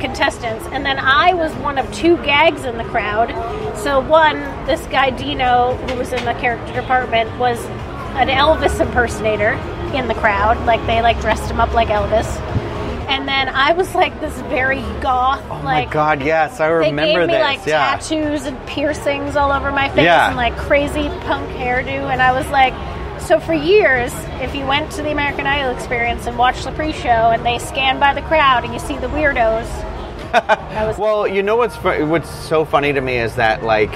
contestants." 0.00 0.66
And 0.72 0.84
then 0.84 0.98
I 0.98 1.34
was 1.34 1.52
one 1.56 1.78
of 1.78 1.90
two 1.92 2.16
gags 2.18 2.64
in 2.64 2.76
the 2.78 2.84
crowd. 2.84 3.30
So 3.78 4.00
one, 4.00 4.40
this 4.66 4.84
guy 4.86 5.10
Dino, 5.10 5.74
who 5.88 5.98
was 5.98 6.12
in 6.12 6.24
the 6.24 6.34
character 6.34 6.72
department, 6.74 7.36
was 7.38 7.64
an 8.16 8.28
Elvis 8.28 8.80
impersonator 8.80 9.52
in 9.94 10.08
the 10.08 10.14
crowd. 10.14 10.64
Like 10.66 10.84
they 10.86 11.02
like 11.02 11.20
dressed 11.20 11.50
him 11.50 11.60
up 11.60 11.72
like 11.74 11.88
Elvis. 11.88 12.26
And 13.06 13.28
then 13.28 13.48
I 13.50 13.72
was 13.74 13.94
like 13.94 14.18
this 14.20 14.32
very 14.48 14.80
goth, 15.02 15.42
Oh 15.50 15.60
like 15.62 15.88
my 15.88 15.92
God! 15.92 16.22
Yes, 16.22 16.58
I 16.58 16.66
remember 16.68 17.02
they 17.02 17.04
gave 17.04 17.26
me 17.28 17.32
this. 17.34 17.42
like 17.42 17.66
yeah. 17.66 17.96
tattoos 17.96 18.46
and 18.46 18.66
piercings 18.66 19.36
all 19.36 19.52
over 19.52 19.70
my 19.70 19.90
face 19.90 20.04
Yeah. 20.04 20.28
and 20.28 20.36
like 20.36 20.56
crazy 20.56 21.08
punk 21.20 21.46
hairdo, 21.50 22.10
and 22.10 22.22
I 22.22 22.32
was 22.32 22.48
like, 22.48 22.72
so 23.26 23.40
for 23.40 23.54
years, 23.54 24.12
if 24.40 24.54
you 24.54 24.66
went 24.66 24.90
to 24.92 25.02
the 25.02 25.10
American 25.10 25.46
Idol 25.46 25.74
experience 25.76 26.26
and 26.26 26.36
watched 26.38 26.64
the 26.64 26.72
pre-show, 26.72 27.08
and 27.08 27.44
they 27.44 27.58
scan 27.58 27.98
by 27.98 28.12
the 28.14 28.22
crowd 28.22 28.64
and 28.64 28.72
you 28.72 28.78
see 28.80 28.96
the 28.98 29.06
weirdos, 29.08 29.66
Well, 30.98 31.26
you 31.28 31.42
know 31.42 31.56
what's 31.56 31.76
fu- 31.76 32.06
what's 32.06 32.28
so 32.28 32.64
funny 32.64 32.92
to 32.92 33.00
me 33.00 33.18
is 33.18 33.36
that 33.36 33.62
like 33.62 33.90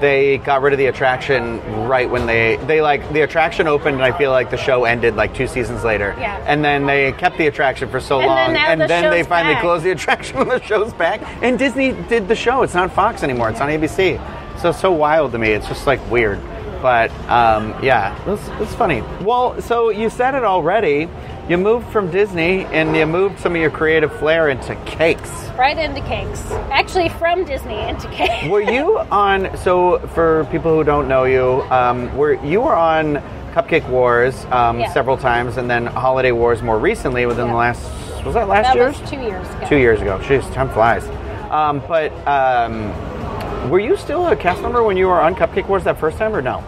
they 0.00 0.38
got 0.38 0.62
rid 0.62 0.72
of 0.72 0.78
the 0.78 0.86
attraction 0.86 1.60
right 1.86 2.08
when 2.10 2.26
they 2.26 2.56
they 2.66 2.80
like 2.80 3.12
the 3.12 3.20
attraction 3.20 3.68
opened 3.68 3.96
and 3.96 4.02
I 4.04 4.16
feel 4.16 4.30
like 4.30 4.50
the 4.50 4.56
show 4.56 4.84
ended 4.84 5.14
like 5.14 5.34
two 5.34 5.46
seasons 5.46 5.84
later. 5.84 6.16
Yeah. 6.18 6.42
And 6.46 6.64
then 6.64 6.86
they 6.86 7.12
kept 7.12 7.36
the 7.38 7.46
attraction 7.48 7.88
for 7.90 8.00
so 8.00 8.18
And 8.18 8.26
long 8.26 8.52
now 8.54 8.66
and 8.66 8.80
the 8.80 8.86
then 8.86 9.10
they 9.10 9.22
finally 9.22 9.54
back. 9.54 9.62
closed 9.62 9.84
the 9.84 9.90
attraction 9.98 10.38
when 10.38 10.48
the 10.48 10.60
show's 10.62 10.92
back. 10.94 11.20
And 11.42 11.58
Disney 11.58 11.92
did 12.08 12.28
the 12.28 12.34
show. 12.34 12.62
It's 12.62 12.74
not 12.74 12.90
Fox 12.92 13.22
anymore. 13.22 13.50
It's 13.50 13.60
on 13.60 13.68
ABC. 13.68 14.18
So 14.60 14.70
it's 14.70 14.80
so 14.80 14.90
wild 14.90 15.32
to 15.32 15.38
me. 15.38 15.50
It's 15.50 15.68
just 15.68 15.86
like 15.86 16.00
weird. 16.10 16.40
But 16.84 17.10
um, 17.30 17.74
yeah, 17.82 18.14
it's, 18.30 18.46
it's 18.60 18.74
funny. 18.74 19.00
Well, 19.22 19.58
so 19.62 19.88
you 19.88 20.10
said 20.10 20.34
it 20.34 20.44
already. 20.44 21.08
You 21.48 21.56
moved 21.56 21.88
from 21.88 22.10
Disney 22.10 22.66
and 22.66 22.94
you 22.94 23.06
moved 23.06 23.38
some 23.40 23.54
of 23.54 23.60
your 23.62 23.70
creative 23.70 24.14
flair 24.18 24.50
into 24.50 24.74
cakes. 24.84 25.30
right 25.56 25.78
into 25.78 26.02
cakes. 26.02 26.42
Actually, 26.70 27.08
from 27.08 27.46
Disney 27.46 27.80
into 27.88 28.06
cakes. 28.08 28.48
were 28.50 28.60
you 28.60 28.98
on? 29.10 29.56
So 29.56 29.98
for 30.08 30.46
people 30.52 30.74
who 30.74 30.84
don't 30.84 31.08
know 31.08 31.24
you, 31.24 31.62
um, 31.70 32.14
were 32.18 32.34
you 32.44 32.60
were 32.60 32.76
on 32.76 33.14
Cupcake 33.54 33.88
Wars 33.88 34.44
um, 34.50 34.78
Yeah. 34.78 34.92
several 34.92 35.16
times, 35.16 35.56
and 35.56 35.70
then 35.70 35.86
Holiday 35.86 36.32
Wars 36.32 36.60
more 36.60 36.78
recently 36.78 37.24
within 37.24 37.48
the 37.48 37.54
last 37.54 37.80
was 38.26 38.34
that 38.34 38.46
last 38.46 38.64
that 38.64 38.74
year? 38.76 38.88
was 38.88 39.10
two 39.10 39.22
years 39.22 39.48
ago. 39.48 39.66
Two 39.70 39.76
years 39.76 40.02
ago. 40.02 40.18
Jeez, 40.18 40.52
time 40.52 40.68
flies. 40.68 41.06
Um, 41.50 41.82
but 41.88 42.12
um, 42.28 43.70
were 43.70 43.80
you 43.80 43.96
still 43.96 44.26
a 44.26 44.36
cast 44.36 44.60
member 44.60 44.82
when 44.82 44.98
you 44.98 45.06
were 45.06 45.18
on 45.18 45.34
Cupcake 45.34 45.66
Wars 45.66 45.84
that 45.84 45.98
first 45.98 46.18
time, 46.18 46.34
or 46.36 46.42
no? 46.42 46.62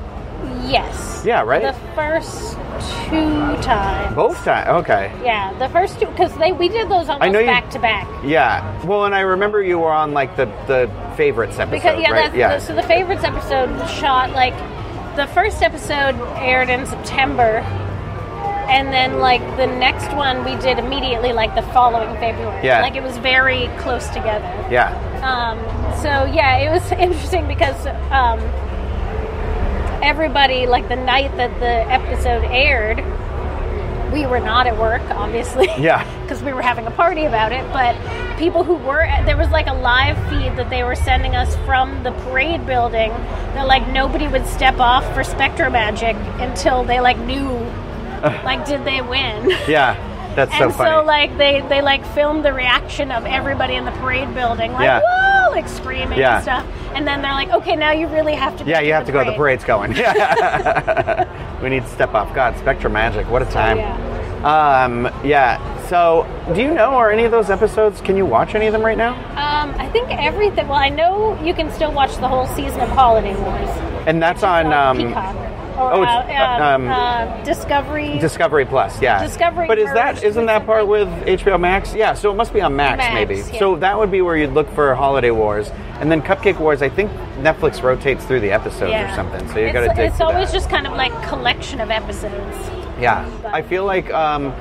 Yes. 0.66 1.22
Yeah, 1.24 1.42
right? 1.42 1.62
The 1.62 1.72
first 1.94 2.52
two 3.08 3.56
times. 3.62 4.14
Both 4.14 4.44
times. 4.44 4.68
Okay. 4.84 5.10
Yeah, 5.24 5.52
the 5.58 5.68
first 5.70 5.98
two 6.00 6.06
because 6.06 6.34
they 6.36 6.52
we 6.52 6.68
did 6.68 6.88
those 6.88 7.08
almost 7.08 7.32
you- 7.40 7.46
back 7.46 7.70
to 7.70 7.78
back. 7.78 8.06
Yeah. 8.24 8.84
Well, 8.84 9.04
and 9.04 9.14
I 9.14 9.20
remember 9.20 9.62
you 9.62 9.78
were 9.78 9.92
on 9.92 10.12
like 10.12 10.36
the 10.36 10.46
the 10.66 10.90
favorites 11.16 11.58
episode, 11.58 11.70
Because 11.76 12.00
yeah, 12.02 12.10
right? 12.10 12.24
that's 12.24 12.34
yeah. 12.36 12.56
The, 12.58 12.60
so 12.60 12.74
the 12.74 12.82
favorites 12.82 13.24
episode 13.24 13.70
was 13.78 13.90
shot 13.90 14.30
like 14.32 14.54
the 15.16 15.26
first 15.28 15.62
episode 15.62 16.14
aired 16.36 16.68
in 16.68 16.84
September, 16.86 17.58
and 18.68 18.92
then 18.92 19.18
like 19.18 19.40
the 19.56 19.66
next 19.66 20.12
one 20.14 20.44
we 20.44 20.56
did 20.60 20.78
immediately 20.78 21.32
like 21.32 21.54
the 21.54 21.62
following 21.72 22.12
February. 22.18 22.64
Yeah. 22.64 22.82
like 22.82 22.96
it 22.96 23.02
was 23.02 23.16
very 23.18 23.68
close 23.78 24.06
together. 24.08 24.46
yeah. 24.70 24.92
Um, 25.26 25.58
so 26.02 26.08
yeah, 26.32 26.58
it 26.58 26.70
was 26.70 26.92
interesting 27.00 27.48
because 27.48 27.86
um, 28.12 28.38
everybody 30.06 30.66
like 30.66 30.88
the 30.88 30.96
night 30.96 31.36
that 31.36 31.58
the 31.60 31.92
episode 31.92 32.44
aired, 32.44 32.98
we 34.12 34.24
were 34.24 34.38
not 34.40 34.66
at 34.66 34.78
work, 34.78 35.02
obviously. 35.10 35.68
Yeah. 35.78 36.04
because 36.22 36.42
we 36.42 36.52
were 36.52 36.62
having 36.62 36.86
a 36.86 36.90
party 36.90 37.24
about 37.24 37.52
it. 37.52 37.64
But 37.72 37.94
people 38.38 38.62
who 38.64 38.74
were 38.74 39.04
there 39.26 39.36
was 39.36 39.50
like 39.50 39.66
a 39.66 39.72
live 39.74 40.16
feed 40.30 40.56
that 40.56 40.70
they 40.70 40.84
were 40.84 40.94
sending 40.94 41.34
us 41.34 41.54
from 41.66 42.02
the 42.04 42.12
parade 42.12 42.64
building. 42.66 43.10
That 43.54 43.66
like 43.66 43.86
nobody 43.88 44.28
would 44.28 44.46
step 44.46 44.78
off 44.78 45.04
for 45.14 45.22
SpectroMagic 45.22 46.14
until 46.40 46.84
they 46.84 47.00
like 47.00 47.18
knew, 47.18 47.48
like, 48.44 48.64
did 48.66 48.84
they 48.84 49.02
win? 49.02 49.50
Yeah. 49.68 49.96
That's 50.36 50.52
so 50.58 50.64
and 50.64 50.74
funny. 50.74 50.90
so 50.90 51.02
like 51.04 51.36
they 51.38 51.62
they 51.62 51.80
like 51.80 52.04
filmed 52.14 52.44
the 52.44 52.52
reaction 52.52 53.10
of 53.10 53.24
everybody 53.24 53.74
in 53.74 53.86
the 53.86 53.90
parade 53.92 54.32
building, 54.34 54.70
like 54.72 54.82
Yeah. 54.84 55.00
whoa, 55.02 55.35
like 55.50 55.68
screaming 55.68 56.18
Yeah. 56.18 56.36
and 56.36 56.42
stuff. 56.42 56.66
And 56.94 57.06
then 57.06 57.22
they're 57.22 57.32
like, 57.32 57.50
okay, 57.50 57.76
now 57.76 57.92
you 57.92 58.06
really 58.08 58.34
have 58.34 58.56
to. 58.58 58.64
Yeah, 58.64 58.80
you 58.80 58.88
to 58.88 58.94
have 58.94 59.06
to 59.06 59.12
go. 59.12 59.24
The 59.24 59.32
parade's 59.32 59.64
going. 59.64 59.94
Yeah. 59.94 61.26
we 61.62 61.68
need 61.68 61.82
to 61.82 61.88
step 61.88 62.14
off. 62.14 62.34
God, 62.34 62.54
SpectroMagic. 62.54 63.28
What 63.28 63.42
a 63.42 63.46
time. 63.46 63.78
yeah. 63.78 63.96
Um, 64.44 65.04
yeah. 65.24 65.58
So, 65.88 66.26
do 66.54 66.60
you 66.60 66.72
know, 66.74 66.90
are 66.94 67.10
any 67.10 67.24
of 67.24 67.30
those 67.30 67.48
episodes? 67.50 68.00
Can 68.00 68.16
you 68.16 68.26
watch 68.26 68.54
any 68.54 68.66
of 68.66 68.72
them 68.72 68.82
right 68.82 68.98
now? 68.98 69.14
Um, 69.30 69.74
I 69.78 69.88
think 69.88 70.08
everything. 70.10 70.68
Well, 70.68 70.78
I 70.78 70.88
know 70.88 71.40
you 71.42 71.54
can 71.54 71.70
still 71.72 71.92
watch 71.92 72.16
the 72.16 72.28
whole 72.28 72.46
season 72.48 72.80
of 72.80 72.88
Holiday 72.88 73.34
Wars. 73.36 73.68
And 74.06 74.22
that's 74.22 74.42
on 74.42 74.66
on 74.66 74.96
um, 74.96 75.08
Peacock. 75.08 75.45
Or, 75.76 75.92
oh, 75.92 76.02
it's, 76.02 76.10
uh, 76.10 76.64
um, 76.64 76.88
uh, 76.88 77.44
Discovery. 77.44 78.18
Discovery 78.18 78.64
Plus. 78.64 79.00
Yeah. 79.00 79.22
Discovery 79.24 79.66
But 79.66 79.78
is 79.78 79.92
that 79.92 80.22
isn't 80.24 80.46
that 80.46 80.64
part 80.66 80.86
with 80.88 81.08
HBO 81.26 81.58
Max? 81.60 81.94
Yeah. 81.94 82.14
So 82.14 82.30
it 82.30 82.34
must 82.34 82.52
be 82.52 82.60
on 82.60 82.74
Max, 82.76 82.98
Max, 82.98 83.14
maybe. 83.14 83.36
yeah. 83.36 83.58
So 83.58 83.76
that 83.76 83.98
would 83.98 84.10
be 84.10 84.22
where 84.22 84.36
you'd 84.36 84.52
look 84.52 84.70
for 84.74 84.94
Holiday 84.94 85.30
Wars, 85.30 85.70
and 86.00 86.10
then 86.10 86.22
Cupcake 86.22 86.58
Wars. 86.58 86.80
I 86.82 86.88
think 86.88 87.10
Netflix 87.40 87.82
rotates 87.82 88.24
through 88.24 88.40
the 88.40 88.52
episodes 88.52 88.94
or 88.94 89.14
something. 89.14 89.46
So 89.48 89.58
you 89.58 89.66
it's, 89.66 89.72
got 89.74 89.80
to 89.82 89.88
dig 89.88 90.10
It's 90.10 90.20
always 90.20 90.48
that. 90.50 90.54
just 90.58 90.70
kind 90.70 90.86
of 90.86 90.94
like 90.94 91.12
collection 91.28 91.80
of 91.80 91.90
episodes. 91.90 92.56
Yeah, 92.98 93.28
I 93.52 93.60
feel 93.62 93.84
like 93.84 94.10
um, 94.12 94.54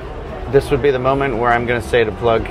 this 0.51 0.69
would 0.71 0.81
be 0.81 0.91
the 0.91 0.99
moment 0.99 1.37
where 1.37 1.51
I'm 1.51 1.65
going 1.65 1.81
to 1.81 1.87
say 1.87 2.03
to 2.03 2.11
plug 2.11 2.45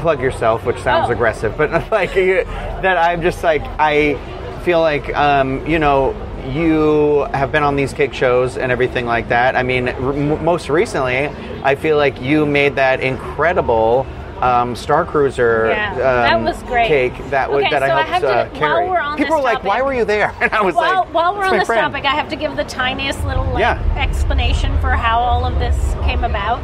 plug 0.00 0.20
yourself, 0.20 0.66
which 0.66 0.78
sounds 0.80 1.08
Oh. 1.08 1.12
aggressive, 1.12 1.56
but 1.56 1.70
like 1.90 2.12
that 2.14 2.98
I'm 2.98 3.22
just 3.22 3.42
like 3.44 3.62
I 3.78 4.16
feel 4.64 4.80
like 4.80 5.14
um, 5.16 5.64
you 5.66 5.78
know 5.78 6.12
you 6.50 7.26
have 7.34 7.52
been 7.52 7.62
on 7.62 7.76
these 7.76 7.92
cake 7.92 8.12
shows 8.14 8.56
and 8.56 8.72
everything 8.72 9.06
like 9.06 9.28
that. 9.28 9.56
I 9.56 9.62
mean, 9.62 9.88
r- 9.88 10.12
most 10.12 10.68
recently, 10.68 11.26
I 11.62 11.74
feel 11.74 11.96
like 11.96 12.20
you 12.20 12.46
made 12.46 12.76
that 12.76 13.00
incredible. 13.00 14.06
Um, 14.40 14.74
Star 14.74 15.04
Cruiser 15.04 15.68
Yeah, 15.70 15.94
that 15.94 16.32
um, 16.32 16.42
was 16.42 16.60
great. 16.64 16.88
cake 16.88 17.12
that 17.30 17.48
was 17.48 17.60
Okay, 17.62 17.70
that 17.70 17.84
I 17.84 17.86
so 17.86 17.92
I 17.94 18.02
helped 18.02 18.10
have 18.10 18.22
to- 18.22 18.28
uh, 18.28 18.44
while 18.60 18.74
carry. 18.76 18.88
we're 18.88 18.98
on 18.98 19.16
People 19.16 19.36
were 19.36 19.42
like, 19.42 19.62
"Why 19.62 19.82
were 19.82 19.94
you 19.94 20.04
there?" 20.04 20.34
And 20.40 20.52
I 20.52 20.60
was 20.62 20.74
While, 20.74 21.04
like, 21.04 21.14
while 21.14 21.36
we're 21.36 21.44
on 21.44 21.58
this 21.58 21.66
friend." 21.66 21.80
topic, 21.92 22.04
I 22.04 22.10
have 22.16 22.28
to 22.30 22.34
give 22.34 22.56
the 22.56 22.64
tiniest 22.64 23.24
little 23.24 23.44
like, 23.44 23.60
Yeah. 23.60 23.80
explanation 23.96 24.76
for 24.80 24.90
how 24.90 25.20
all 25.20 25.44
of 25.44 25.60
this 25.60 25.76
came 26.02 26.24
about. 26.24 26.60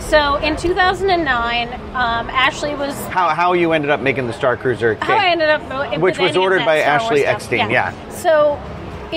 So 0.00 0.36
in 0.36 0.54
2009, 0.56 1.72
um, 1.94 2.28
Ashley 2.28 2.74
was 2.74 2.94
how 3.06 3.30
how 3.30 3.54
you 3.54 3.72
ended 3.72 3.90
up 3.90 4.00
making 4.00 4.26
the 4.26 4.34
Star 4.34 4.54
Cruiser 4.58 4.94
cake. 4.96 5.04
how 5.04 5.16
I 5.16 5.28
ended 5.28 5.48
up, 5.48 5.62
Which 5.98 6.18
was 6.18 6.36
ordered 6.36 6.66
by 6.66 6.80
Ashley. 6.80 7.24
Eckstein, 7.24 7.70
yeah. 7.70 7.94
So 8.10 8.58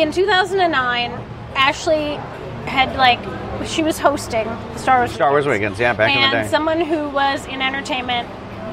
in 0.01 0.11
2009, 0.11 1.11
Ashley 1.55 2.15
had 2.65 2.95
like 2.95 3.19
she 3.65 3.81
was 3.83 3.97
hosting 3.97 4.45
the 4.45 4.77
Star 4.77 4.99
Wars 4.99 5.11
Star 5.11 5.31
Wars 5.31 5.47
Weekends, 5.47 5.79
yeah, 5.79 5.93
back 5.93 6.13
in 6.15 6.21
the 6.21 6.29
day. 6.29 6.41
and 6.41 6.49
someone 6.49 6.81
who 6.81 7.09
was 7.09 7.45
in 7.47 7.61
entertainment 7.61 8.27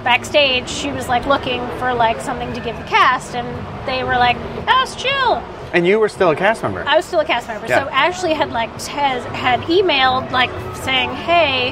backstage, 0.04 0.68
she 0.68 0.90
was 0.90 1.08
like 1.08 1.26
looking 1.26 1.66
for 1.78 1.94
like 1.94 2.20
something 2.20 2.52
to 2.52 2.60
give 2.60 2.76
the 2.76 2.84
cast, 2.84 3.34
and 3.34 3.46
they 3.88 4.04
were 4.04 4.16
like, 4.16 4.36
oh, 4.36 4.64
"Ask 4.66 4.98
Jill." 4.98 5.42
And 5.72 5.86
you 5.86 5.98
were 5.98 6.08
still 6.08 6.30
a 6.30 6.36
cast 6.36 6.62
member. 6.62 6.84
I 6.86 6.94
was 6.96 7.04
still 7.04 7.20
a 7.20 7.24
cast 7.24 7.48
member, 7.48 7.66
Yeah. 7.66 7.84
so 7.84 7.90
Ashley 7.90 8.32
had 8.34 8.50
like 8.52 8.70
has, 8.82 9.24
had 9.26 9.60
emailed 9.62 10.30
like 10.30 10.50
saying, 10.76 11.10
"Hey, 11.14 11.70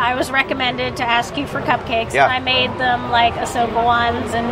I 0.00 0.14
was 0.14 0.30
recommended 0.30 0.96
to 0.96 1.04
ask 1.08 1.36
you 1.36 1.46
for 1.46 1.60
cupcakes. 1.60 2.14
Yeah. 2.14 2.24
And 2.24 2.32
I 2.32 2.38
made 2.40 2.70
them 2.78 3.10
like 3.10 3.34
Ahsoka 3.34 3.84
ones 3.84 4.32
and 4.32 4.46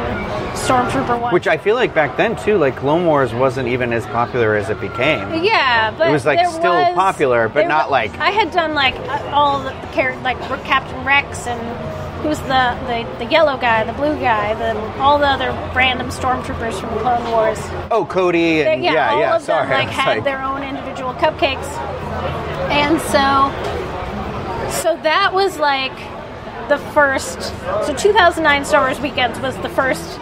Stormtrooper 0.56 1.20
ones. 1.20 1.32
Which 1.32 1.46
I 1.48 1.56
feel 1.56 1.74
like 1.74 1.94
back 1.94 2.16
then 2.16 2.36
too, 2.36 2.58
like 2.58 2.76
Clone 2.76 3.06
Wars 3.06 3.32
wasn't 3.32 3.68
even 3.68 3.92
as 3.92 4.04
popular 4.06 4.54
as 4.56 4.68
it 4.70 4.80
became. 4.80 5.42
Yeah, 5.42 5.92
but 5.96 6.08
It 6.08 6.12
was, 6.12 6.26
like, 6.26 6.38
still 6.48 6.72
was- 6.74 6.94
popular, 6.94 7.48
but 7.48 7.66
not 7.66 7.86
wa- 7.86 7.92
like- 7.92 8.18
I 8.18 8.30
had 8.30 8.50
done 8.50 8.74
like 8.74 8.94
uh, 8.96 9.30
all 9.32 9.60
the 9.60 9.70
characters, 9.92 10.22
like 10.22 10.38
Captain 10.64 11.04
Rex 11.04 11.46
and 11.46 11.60
who's 12.22 12.38
the, 12.40 12.76
the 12.88 13.24
the 13.24 13.30
yellow 13.30 13.56
guy, 13.56 13.84
the 13.84 13.92
blue 13.92 14.18
guy, 14.18 14.52
the 14.54 14.78
all 15.00 15.18
the 15.18 15.26
other 15.28 15.50
random 15.74 16.08
stormtroopers 16.08 16.74
from 16.80 16.90
Clone 16.98 17.30
Wars. 17.30 17.58
Oh, 17.90 18.04
Cody 18.04 18.62
and 18.62 18.82
yeah, 18.82 18.92
yeah, 18.92 19.10
all 19.12 19.20
yeah. 19.20 19.36
of 19.36 19.42
sorry, 19.42 19.68
them 19.68 19.78
like 19.78 19.88
had 19.88 20.08
like- 20.16 20.24
their 20.24 20.42
own 20.42 20.62
individual 20.64 21.14
cupcakes, 21.14 21.68
and 22.70 23.00
so 23.00 23.77
so 24.70 24.96
that 25.02 25.30
was 25.32 25.58
like 25.58 25.96
the 26.68 26.78
first. 26.92 27.40
So 27.86 27.94
2009 27.96 28.64
Star 28.64 28.82
Wars 28.86 29.00
Weekends 29.00 29.38
was 29.40 29.56
the 29.58 29.68
first 29.70 30.18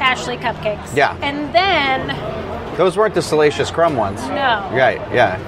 Ashley 0.00 0.36
cupcakes. 0.36 0.94
Yeah. 0.96 1.16
and 1.22 1.52
then 1.54 2.76
Those 2.76 2.96
weren't 2.96 3.14
the 3.14 3.22
Salacious 3.22 3.70
Crumb 3.70 3.96
ones. 3.96 4.20
no, 4.28 4.70
Right, 4.72 5.00
yeah. 5.12 5.38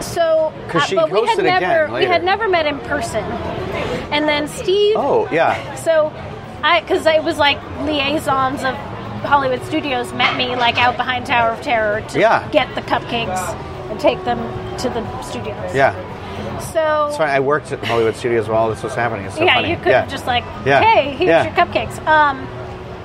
So, 0.00 0.52
uh, 0.74 0.80
she 0.80 0.96
but 0.96 1.10
we 1.12 1.24
had 1.28 1.38
never 1.38 1.92
we 1.92 2.04
had 2.04 2.24
never 2.24 2.48
met 2.48 2.66
in 2.66 2.80
person, 2.80 3.22
and 4.12 4.26
then 4.28 4.48
Steve. 4.48 4.96
Oh, 4.98 5.28
yeah. 5.30 5.76
So, 5.76 6.12
I 6.64 6.80
because 6.80 7.06
it 7.06 7.22
was 7.22 7.38
like 7.38 7.58
liaisons 7.84 8.64
of 8.64 8.74
Hollywood 9.22 9.64
Studios 9.64 10.12
met 10.12 10.36
me 10.36 10.56
like 10.56 10.76
out 10.76 10.96
behind 10.96 11.26
Tower 11.26 11.50
of 11.52 11.62
Terror 11.62 12.00
to 12.08 12.18
Yeah. 12.18 12.48
get 12.50 12.74
the 12.74 12.80
cupcakes 12.82 13.38
and 13.90 14.00
take 14.00 14.22
them 14.24 14.38
to 14.78 14.88
the 14.88 15.22
studios. 15.22 15.72
Yeah. 15.72 15.94
So. 16.60 17.08
That's 17.10 17.20
I 17.20 17.40
worked 17.40 17.72
at 17.72 17.84
Hollywood 17.84 18.16
Studios 18.16 18.48
while 18.48 18.70
this 18.70 18.82
was 18.82 18.94
happening. 18.94 19.26
It's 19.26 19.36
so 19.36 19.44
yeah, 19.44 19.54
funny. 19.54 19.70
you 19.70 19.76
could 19.76 19.88
yeah. 19.88 20.06
just 20.06 20.26
like, 20.26 20.44
Yeah. 20.64 20.80
hey, 20.82 21.10
here's 21.16 21.28
Yeah. 21.28 21.44
your 21.44 21.52
cupcakes. 21.52 21.98
Um, 22.06 22.46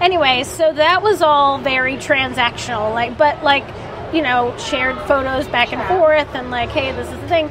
anyway, 0.02 0.44
so 0.44 0.72
that 0.74 1.02
was 1.02 1.22
all 1.22 1.58
very 1.58 1.96
transactional, 1.98 2.94
like, 2.94 3.18
but 3.18 3.44
like, 3.44 3.66
you 4.14 4.22
know, 4.22 4.56
shared 4.58 4.98
photos 5.02 5.48
back 5.48 5.74
and 5.74 5.82
forth, 5.88 6.34
and 6.34 6.50
like, 6.52 6.70
hey, 6.70 6.92
this 6.94 7.10
is 7.10 7.20
the 7.20 7.28
thing, 7.28 7.50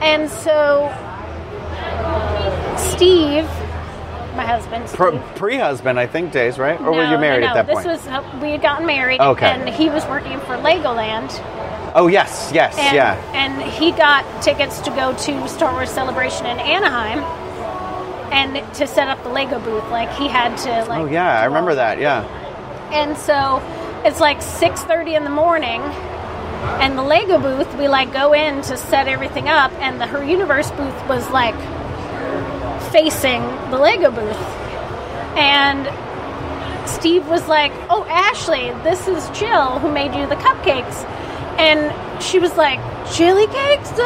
and 0.00 0.28
so 0.28 0.88
Steve, 2.76 3.44
my 4.36 4.44
husband, 4.44 4.88
Steve, 4.88 5.20
pre-husband, 5.36 5.98
I 6.00 6.06
think, 6.06 6.32
days, 6.32 6.58
right? 6.58 6.80
Or 6.80 6.90
were 6.92 7.04
no, 7.04 7.12
you 7.12 7.18
married 7.18 7.42
no, 7.42 7.48
at 7.48 7.54
that 7.54 7.66
this 7.66 7.74
point? 7.76 7.86
was 7.86 8.06
uh, 8.08 8.38
we 8.42 8.50
had 8.50 8.62
gotten 8.62 8.86
married, 8.86 9.20
Okay. 9.20 9.46
and 9.46 9.68
he 9.68 9.90
was 9.90 10.04
working 10.06 10.40
for 10.40 10.56
Legoland, 10.56 11.30
oh, 11.94 12.06
yes, 12.06 12.50
yes, 12.54 12.76
and, 12.78 12.94
yeah. 12.94 13.32
and 13.34 13.62
he 13.62 13.92
got 13.92 14.24
tickets 14.42 14.80
to 14.80 14.90
go 14.90 15.16
to 15.16 15.48
Star 15.48 15.72
Wars 15.72 15.90
Celebration 15.90 16.46
in 16.46 16.58
Anaheim, 16.58 17.18
and 18.32 18.74
to 18.74 18.86
set 18.86 19.08
up 19.08 19.22
the 19.22 19.28
Lego 19.28 19.58
booth. 19.58 19.88
Like 19.90 20.10
he 20.12 20.28
had 20.28 20.56
to 20.58 20.88
like. 20.88 21.00
Oh, 21.00 21.06
yeah, 21.06 21.40
I 21.40 21.44
remember 21.44 21.74
that, 21.74 22.00
yeah. 22.00 22.24
And 22.92 23.16
so 23.16 23.62
it's 24.04 24.20
like 24.20 24.42
six 24.42 24.82
thirty 24.82 25.14
in 25.14 25.24
the 25.24 25.30
morning, 25.30 25.80
and 26.80 26.96
the 26.96 27.02
Lego 27.02 27.38
booth. 27.38 27.74
We 27.76 27.88
like 27.88 28.12
go 28.12 28.32
in 28.32 28.62
to 28.62 28.76
set 28.76 29.08
everything 29.08 29.48
up, 29.48 29.72
and 29.80 30.00
the 30.00 30.06
Her 30.06 30.24
Universe 30.24 30.70
booth 30.72 31.08
was 31.08 31.28
like 31.30 31.54
facing 32.90 33.42
the 33.70 33.78
Lego 33.78 34.10
booth, 34.10 34.36
and 35.36 35.88
Steve 36.88 37.26
was 37.28 37.46
like, 37.48 37.72
"Oh, 37.88 38.04
Ashley, 38.08 38.70
this 38.82 39.08
is 39.08 39.28
Jill 39.38 39.78
who 39.78 39.90
made 39.90 40.14
you 40.14 40.26
the 40.26 40.36
cupcakes," 40.36 41.04
and 41.62 42.22
she 42.22 42.38
was 42.38 42.56
like, 42.56 42.78
"Jilly 43.14 43.46
Cakes?" 43.46 43.90
they-" 43.90 44.02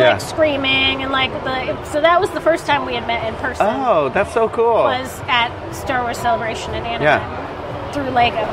Yeah. 0.00 0.12
like 0.12 0.20
screaming 0.20 1.02
and 1.02 1.10
like 1.10 1.32
the. 1.44 1.84
So 1.84 2.00
that 2.00 2.20
was 2.20 2.30
the 2.30 2.40
first 2.40 2.66
time 2.66 2.86
we 2.86 2.94
had 2.94 3.06
met 3.06 3.26
in 3.26 3.34
person. 3.36 3.66
Oh, 3.68 4.08
that's 4.10 4.32
so 4.32 4.48
cool. 4.48 4.84
Was 4.84 5.20
at 5.26 5.50
Star 5.72 6.02
Wars 6.02 6.18
Celebration 6.18 6.74
in 6.74 6.84
Anaheim 6.84 7.92
through 7.92 8.10
Lego. 8.10 8.44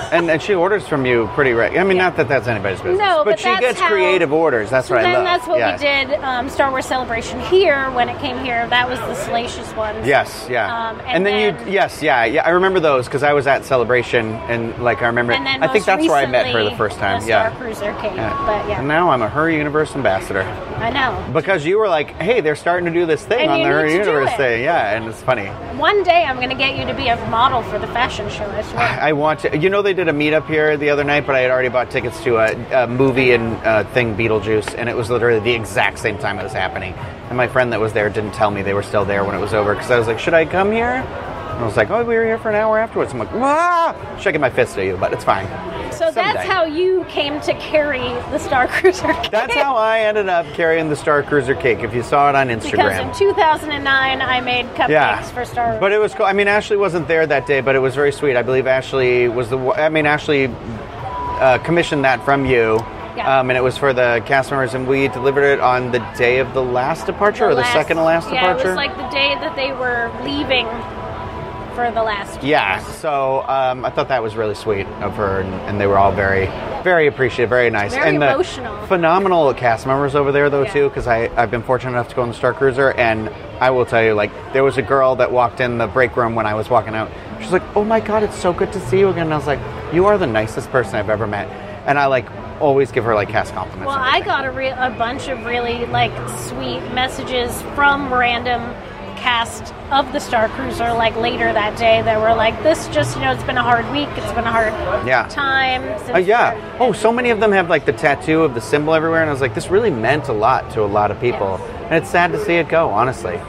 and, 0.12 0.30
and 0.30 0.42
she 0.42 0.54
orders 0.54 0.86
from 0.86 1.06
you 1.06 1.28
pretty 1.34 1.52
right. 1.52 1.76
I 1.78 1.84
mean, 1.84 1.98
not 1.98 2.16
that 2.16 2.28
that's 2.28 2.46
anybody's 2.46 2.80
business. 2.80 2.98
No, 2.98 3.22
but 3.24 3.38
she 3.38 3.44
that's 3.44 3.60
gets 3.60 3.80
how- 3.80 3.88
creative 3.88 4.32
orders. 4.32 4.70
That's 4.70 4.88
so 4.88 4.94
what 4.94 5.04
I 5.04 5.12
then 5.12 5.24
that's 5.24 5.46
what 5.46 5.58
yeah. 5.58 5.72
we 5.76 5.78
did. 5.78 6.20
Um, 6.20 6.48
Star 6.48 6.70
Wars 6.70 6.86
Celebration 6.86 7.40
here 7.40 7.90
when 7.92 8.08
it 8.08 8.18
came 8.20 8.42
here. 8.44 8.66
That 8.68 8.88
was 8.88 8.98
the 9.00 9.14
salacious 9.14 9.72
ones. 9.74 10.06
Yes, 10.06 10.46
yeah. 10.50 10.66
Um, 10.90 11.00
and, 11.00 11.08
and 11.08 11.26
then, 11.26 11.56
then- 11.56 11.66
you, 11.66 11.72
yes, 11.72 12.02
yeah, 12.02 12.24
yeah. 12.24 12.44
I 12.44 12.50
remember 12.50 12.80
those 12.80 13.06
because 13.06 13.22
I 13.22 13.32
was 13.32 13.46
at 13.46 13.64
Celebration 13.64 14.26
and 14.48 14.76
like 14.82 15.02
I 15.02 15.06
remember. 15.06 15.32
And 15.32 15.46
then 15.46 15.62
I 15.62 15.68
think 15.68 15.84
that's 15.84 16.06
where 16.06 16.16
I 16.16 16.26
met 16.26 16.46
her 16.52 16.64
the 16.64 16.76
first 16.76 16.98
time. 16.98 17.20
the 17.22 17.28
yeah. 17.28 17.48
Star 17.48 17.60
Cruiser 17.60 17.92
came. 18.00 18.16
Yeah. 18.16 18.30
But 18.46 18.68
yeah, 18.68 18.78
And 18.80 18.88
now 18.88 19.10
I'm 19.10 19.22
a 19.22 19.28
Her 19.28 19.50
Universe 19.50 19.94
ambassador 19.94 20.42
I 20.42 20.90
know. 20.90 21.32
because 21.32 21.64
you 21.64 21.78
were 21.78 21.88
like, 21.88 22.10
"Hey, 22.20 22.40
they're 22.40 22.56
starting 22.56 22.84
to 22.86 22.92
do 22.92 23.06
this 23.06 23.24
thing 23.24 23.40
And 23.40 23.50
on 23.50 23.58
the 23.60 23.66
Her 23.68 23.86
need 23.86 23.92
to 23.98 24.04
do 24.04 24.10
Universe 24.10 24.36
thing." 24.36 24.62
Yeah, 24.64 24.94
and 24.96 25.06
it's 25.06 25.22
funny. 25.22 25.46
One 25.78 26.02
day 26.02 26.24
I'm 26.24 26.36
going 26.36 26.50
to 26.50 26.54
get 26.56 26.76
you 26.76 26.84
to 26.86 26.94
be 26.94 27.08
a 27.08 27.16
model 27.28 27.62
for 27.62 27.78
the 27.78 27.86
fashion 27.88 28.28
show. 28.28 28.44
I 28.44 28.62
swear. 28.62 28.82
I 28.82 29.12
want 29.12 29.40
to. 29.40 29.56
You 29.56 29.70
know, 29.70 29.82
they 29.82 29.93
did 29.94 30.08
a 30.08 30.12
meetup 30.12 30.46
here 30.46 30.76
the 30.76 30.90
other 30.90 31.04
night, 31.04 31.26
but 31.26 31.34
I 31.34 31.40
had 31.40 31.50
already 31.50 31.68
bought 31.68 31.90
tickets 31.90 32.22
to 32.24 32.36
a, 32.36 32.84
a 32.84 32.86
movie 32.86 33.32
and 33.32 33.54
uh, 33.64 33.84
thing, 33.92 34.16
Beetlejuice, 34.16 34.74
and 34.76 34.88
it 34.88 34.96
was 34.96 35.10
literally 35.10 35.40
the 35.40 35.52
exact 35.52 35.98
same 35.98 36.18
time 36.18 36.38
it 36.38 36.42
was 36.42 36.52
happening. 36.52 36.92
And 36.94 37.36
my 37.36 37.48
friend 37.48 37.72
that 37.72 37.80
was 37.80 37.92
there 37.92 38.10
didn't 38.10 38.32
tell 38.32 38.50
me 38.50 38.62
they 38.62 38.74
were 38.74 38.82
still 38.82 39.04
there 39.04 39.24
when 39.24 39.34
it 39.34 39.40
was 39.40 39.54
over 39.54 39.74
because 39.74 39.90
I 39.90 39.98
was 39.98 40.06
like, 40.06 40.18
"Should 40.18 40.34
I 40.34 40.44
come 40.44 40.70
here?" 40.70 41.02
And 41.54 41.62
I 41.62 41.66
was 41.66 41.76
like, 41.76 41.90
"Oh, 41.90 42.02
we 42.04 42.16
were 42.16 42.24
here 42.24 42.38
for 42.38 42.48
an 42.48 42.56
hour 42.56 42.78
afterwards." 42.78 43.12
I'm 43.12 43.18
like, 43.18 43.32
"Wah!" 43.32 43.94
Shaking 44.18 44.40
my 44.40 44.50
fist 44.50 44.76
at 44.76 44.84
you, 44.84 44.96
but 44.96 45.12
it's 45.12 45.24
fine. 45.24 45.46
so 45.92 46.10
that's 46.10 46.46
how 46.48 46.64
you 46.64 47.04
came 47.08 47.40
to 47.42 47.54
carry 47.54 48.08
the 48.32 48.38
Star 48.38 48.66
Cruiser. 48.66 49.12
cake. 49.22 49.30
That's 49.30 49.54
how 49.54 49.76
I 49.76 50.00
ended 50.00 50.28
up 50.28 50.46
carrying 50.54 50.88
the 50.88 50.96
Star 50.96 51.22
Cruiser 51.22 51.54
cake. 51.54 51.80
If 51.80 51.94
you 51.94 52.02
saw 52.02 52.28
it 52.28 52.34
on 52.34 52.48
Instagram. 52.48 53.10
Because 53.10 53.20
in 53.20 53.28
2009 53.28 54.20
I 54.20 54.40
made 54.40 54.66
cupcakes 54.74 54.88
yeah, 54.88 55.22
for 55.22 55.44
Star 55.44 55.68
Wars. 55.68 55.80
But 55.80 55.92
it 55.92 55.98
was 55.98 56.12
cool. 56.14 56.26
I 56.26 56.32
mean, 56.32 56.48
Ashley 56.48 56.76
wasn't 56.76 57.06
there 57.06 57.26
that 57.26 57.46
day, 57.46 57.60
but 57.60 57.76
it 57.76 57.80
was 57.80 57.94
very 57.94 58.12
sweet. 58.12 58.36
I 58.36 58.42
believe 58.42 58.66
Ashley 58.66 59.28
was 59.28 59.48
the. 59.48 59.58
I 59.58 59.88
mean, 59.88 60.06
Ashley 60.06 60.46
uh, 60.46 61.58
commissioned 61.58 62.04
that 62.04 62.24
from 62.24 62.46
you. 62.46 62.80
Yeah. 63.16 63.38
Um, 63.38 63.48
and 63.48 63.56
it 63.56 63.62
was 63.62 63.78
for 63.78 63.92
the 63.92 64.20
cast 64.26 64.50
members, 64.50 64.74
and 64.74 64.88
we 64.88 65.06
delivered 65.06 65.44
it 65.44 65.60
on 65.60 65.92
the 65.92 66.00
day 66.18 66.40
of 66.40 66.52
the 66.52 66.62
last 66.64 67.06
departure, 67.06 67.44
or 67.44 67.54
the 67.54 67.60
last- 67.60 67.72
second 67.72 67.98
to 67.98 68.02
last 68.02 68.28
yeah, 68.28 68.40
departure. 68.40 68.66
it 68.66 68.70
was 68.70 68.76
like 68.76 68.96
the 68.96 69.08
day 69.10 69.36
that 69.36 69.54
they 69.54 69.70
were 69.70 70.10
leaving 70.24 70.66
for 71.74 71.90
the 71.90 72.02
last. 72.02 72.42
yeah, 72.42 72.82
so 72.84 73.42
um, 73.48 73.84
I 73.84 73.90
thought 73.90 74.08
that 74.08 74.22
was 74.22 74.36
really 74.36 74.54
sweet 74.54 74.86
of 75.02 75.14
her, 75.16 75.40
and, 75.40 75.52
and 75.68 75.80
they 75.80 75.86
were 75.86 75.98
all 75.98 76.12
very, 76.12 76.46
very 76.82 77.06
appreciative, 77.06 77.48
very 77.50 77.70
nice, 77.70 77.92
Very 77.94 78.08
and 78.10 78.22
the 78.22 78.32
emotional. 78.34 78.86
phenomenal 78.86 79.52
cast 79.54 79.86
members 79.86 80.14
over 80.14 80.30
there, 80.32 80.48
though, 80.50 80.62
Yeah. 80.62 80.72
too, 80.72 80.88
because 80.88 81.06
I've 81.06 81.50
been 81.50 81.62
fortunate 81.62 81.92
enough 81.92 82.08
to 82.10 82.14
go 82.14 82.22
on 82.22 82.28
the 82.28 82.34
Star 82.34 82.52
Cruiser, 82.54 82.92
and 82.92 83.28
I 83.60 83.70
will 83.70 83.86
tell 83.86 84.02
you, 84.02 84.14
like, 84.14 84.30
there 84.52 84.62
was 84.64 84.76
a 84.78 84.82
girl 84.82 85.16
that 85.16 85.32
walked 85.32 85.60
in 85.60 85.78
the 85.78 85.86
break 85.86 86.16
room 86.16 86.34
when 86.34 86.46
I 86.46 86.54
was 86.54 86.70
walking 86.70 86.94
out. 86.94 87.10
She's 87.40 87.52
like, 87.52 87.62
"Oh 87.76 87.84
my 87.84 88.00
God, 88.00 88.22
it's 88.22 88.36
so 88.38 88.52
good 88.52 88.72
to 88.72 88.80
see 88.88 88.98
you 89.00 89.08
again." 89.08 89.24
And 89.24 89.34
I 89.34 89.36
was 89.36 89.46
like, 89.46 89.58
"You 89.92 90.06
are 90.06 90.16
the 90.16 90.26
nicest 90.26 90.70
person 90.70 90.94
I've 90.96 91.10
ever 91.10 91.26
met," 91.26 91.48
and 91.86 91.98
I 91.98 92.06
like 92.06 92.26
always 92.60 92.90
give 92.92 93.04
her 93.04 93.14
like 93.14 93.28
cast 93.28 93.52
compliments. 93.52 93.88
Well, 93.88 93.98
I 93.98 94.20
got 94.20 94.44
a, 94.46 94.50
re- 94.50 94.68
a 94.68 94.90
bunch 94.96 95.28
of 95.28 95.44
really 95.44 95.84
like 95.86 96.12
sweet 96.48 96.80
messages 96.94 97.60
from 97.74 98.12
random 98.14 98.62
cast 99.24 99.72
of 99.90 100.12
the 100.12 100.20
Star 100.20 100.50
Cruiser 100.50 100.92
like 100.92 101.16
later 101.16 101.50
that 101.50 101.78
day 101.78 102.02
that 102.02 102.20
were 102.20 102.34
like, 102.34 102.62
"This 102.62 102.88
just 102.88 103.16
you 103.16 103.22
know, 103.22 103.32
it's 103.32 103.42
been 103.44 103.56
a 103.56 103.62
hard 103.62 103.90
week. 103.90 104.08
It's 104.18 104.32
been 104.32 104.44
a 104.44 104.52
hard 104.52 104.74
Yeah. 105.06 105.26
time." 105.28 105.82
Uh, 106.14 106.18
yeah. 106.18 106.54
Oh, 106.78 106.92
so 106.92 107.10
many 107.10 107.30
of 107.30 107.40
them 107.40 107.50
have 107.52 107.70
like 107.70 107.86
the 107.86 107.92
tattoo 107.94 108.42
of 108.42 108.52
the 108.54 108.60
symbol 108.60 108.92
everywhere, 108.92 109.22
and 109.22 109.30
I 109.30 109.32
was 109.32 109.40
like, 109.40 109.54
this 109.54 109.70
really 109.70 109.90
meant 109.90 110.28
a 110.28 110.32
lot 110.34 110.70
to 110.72 110.82
a 110.82 110.90
lot 110.98 111.10
of 111.10 111.18
people, 111.20 111.56
and 111.86 111.94
it's 111.94 112.10
sad 112.10 112.32
to 112.32 112.44
see 112.44 112.54
it 112.56 112.68
go, 112.68 112.90
honestly. 112.90 113.40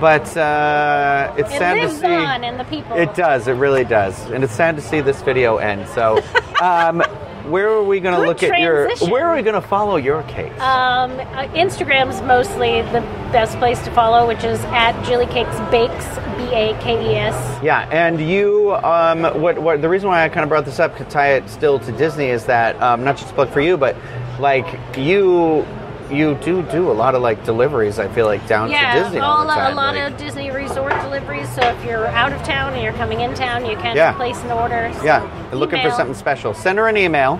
But 0.00 0.34
uh, 0.36 1.34
it's 1.36 1.52
It 1.52 1.58
sad 1.58 1.74
to 1.74 1.88
see. 1.90 2.06
It 2.06 2.10
lives 2.10 2.24
on 2.28 2.44
in 2.44 2.56
the 2.56 2.64
people. 2.64 2.96
It 2.96 3.12
does. 3.14 3.48
It 3.48 3.54
really 3.54 3.84
does, 3.84 4.14
and 4.30 4.44
it's 4.44 4.54
sad 4.54 4.76
to 4.76 4.82
see 4.82 5.00
this 5.00 5.20
video 5.22 5.56
end. 5.56 5.88
So, 5.88 6.22
um, 6.62 7.02
where 7.48 7.68
are 7.68 7.82
we 7.82 8.00
going 8.00 8.14
to 8.14 8.26
look 8.26 8.42
at 8.42 8.60
your? 8.60 8.90
Where 9.08 9.26
are 9.26 9.36
we 9.36 9.42
going 9.42 9.60
to 9.60 9.66
follow 9.66 9.96
your 9.96 10.22
case? 10.24 10.52
Um, 10.60 11.12
uh, 11.12 11.46
Instagram's 11.54 12.20
mostly 12.22 12.82
the 12.82 13.00
best 13.32 13.58
place 13.58 13.82
to 13.84 13.90
follow, 13.92 14.26
which 14.26 14.44
is 14.44 14.60
at 14.66 15.00
Jilly 15.04 15.26
Cakes 15.26 15.58
Bakes, 15.70 16.06
B 16.36 16.44
A 16.54 16.78
K 16.80 17.12
E 17.12 17.16
S. 17.16 17.62
Yeah, 17.62 17.88
and 17.90 18.20
you, 18.20 18.74
um, 18.74 19.22
what, 19.40 19.58
what, 19.58 19.82
the 19.82 19.88
reason 19.88 20.08
why 20.08 20.24
I 20.24 20.28
kind 20.28 20.42
of 20.42 20.48
brought 20.48 20.64
this 20.64 20.78
up 20.78 20.96
to 20.98 21.04
tie 21.04 21.34
it 21.34 21.48
still 21.48 21.78
to 21.80 21.92
Disney 21.92 22.26
is 22.26 22.44
that 22.46 22.80
um, 22.82 23.04
not 23.04 23.16
just 23.16 23.30
a 23.30 23.34
plug 23.34 23.50
for 23.50 23.60
you, 23.60 23.76
but 23.76 23.96
like 24.38 24.66
you, 24.96 25.66
you 26.10 26.34
do 26.36 26.62
do 26.62 26.90
a 26.90 26.92
lot 26.92 27.14
of 27.14 27.22
like 27.22 27.44
deliveries. 27.44 27.98
I 27.98 28.08
feel 28.08 28.26
like 28.26 28.46
down 28.46 28.70
Yeah, 28.70 28.94
to 28.94 29.02
Disney 29.04 29.18
all, 29.20 29.38
all, 29.38 29.44
the 29.46 29.52
time. 29.54 29.72
a 29.72 29.76
lot 29.76 29.94
like- 29.94 30.12
of 30.12 30.18
Disney 30.18 30.50
resort 30.50 30.92
deliveries. 31.02 31.48
So 31.54 31.62
if 31.62 31.84
you're 31.84 32.06
out 32.08 32.32
of 32.32 32.42
town 32.42 32.74
and 32.74 32.82
you're 32.82 32.92
coming 32.94 33.20
in 33.20 33.34
town, 33.34 33.64
you 33.66 33.76
can 33.76 33.96
Yeah. 33.96 34.12
place 34.12 34.40
an 34.42 34.50
order. 34.52 34.90
So 34.98 35.04
yeah, 35.04 35.22
looking 35.52 35.80
for 35.82 35.90
something 35.90 36.14
special. 36.14 36.54
Send 36.54 36.78
her 36.78 36.88
an 36.88 36.96
email. 36.96 37.38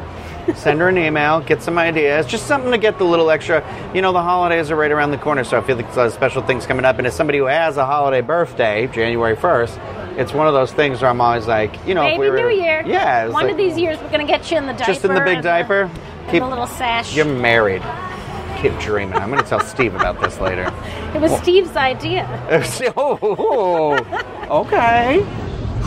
Send 0.55 0.81
her 0.81 0.89
an 0.89 0.99
email. 0.99 1.41
Get 1.41 1.63
some 1.63 1.79
ideas. 1.79 2.27
Just 2.27 2.47
something 2.47 2.73
to 2.73 2.79
get 2.79 2.99
the 2.99 3.05
little 3.05 3.31
extra. 3.31 3.63
You 3.95 4.03
know, 4.03 4.13
the 4.13 4.23
holidays 4.23 4.71
are 4.71 4.77
right 4.77 4.91
around 4.91 5.11
the 5.13 5.19
corner, 5.19 5.45
so 5.45 5.59
I 5.59 5.61
feel 5.61 5.77
like 5.77 5.85
there's 5.87 5.97
a 5.97 6.01
lot 6.01 6.07
of 6.09 6.13
special 6.15 6.43
things 6.43 6.67
coming 6.67 6.85
up. 6.85 6.99
And 6.99 7.07
as 7.07 7.15
somebody 7.15 7.39
who 7.39 7.45
has 7.45 7.77
a 7.77 7.85
holiday 7.87 8.21
birthday, 8.23 8.87
January 8.89 9.37
first, 9.37 9.79
it's 10.17 10.33
one 10.33 10.49
of 10.49 10.55
those 10.55 10.73
things 10.73 11.03
where 11.03 11.11
I'm 11.11 11.21
always 11.21 11.47
like, 11.47 11.73
you 11.87 11.95
know, 11.95 12.03
if 12.05 12.19
Maybe 12.19 12.21
we 12.23 12.31
were, 12.31 12.37
New 12.51 12.57
Year. 12.57 12.83
Yeah, 12.87 13.25
One 13.27 13.33
like- 13.45 13.51
of 13.53 13.57
these 13.59 13.77
years, 13.79 13.99
we're 14.03 14.09
gonna 14.11 14.25
get 14.25 14.51
you 14.51 14.57
in 14.57 14.67
the 14.67 14.73
diaper. 14.73 14.85
Just 14.93 15.05
in 15.05 15.15
the 15.15 15.21
big 15.21 15.43
diaper? 15.43 15.83
and 15.83 16.31
Keep- 16.31 16.43
the 16.43 16.49
little 16.49 16.67
sash. 16.67 17.15
You're 17.15 17.27
married. 17.27 17.83
Kid 18.61 18.79
dreaming. 18.79 19.17
I'm 19.17 19.31
going 19.31 19.43
to 19.43 19.49
tell 19.49 19.61
Steve 19.61 19.95
about 19.95 20.21
this 20.21 20.39
later. 20.39 20.71
It 21.15 21.21
was 21.21 21.33
Steve's 21.39 21.77
idea. 21.77 22.27
oh, 22.97 23.97
okay. 24.51 25.25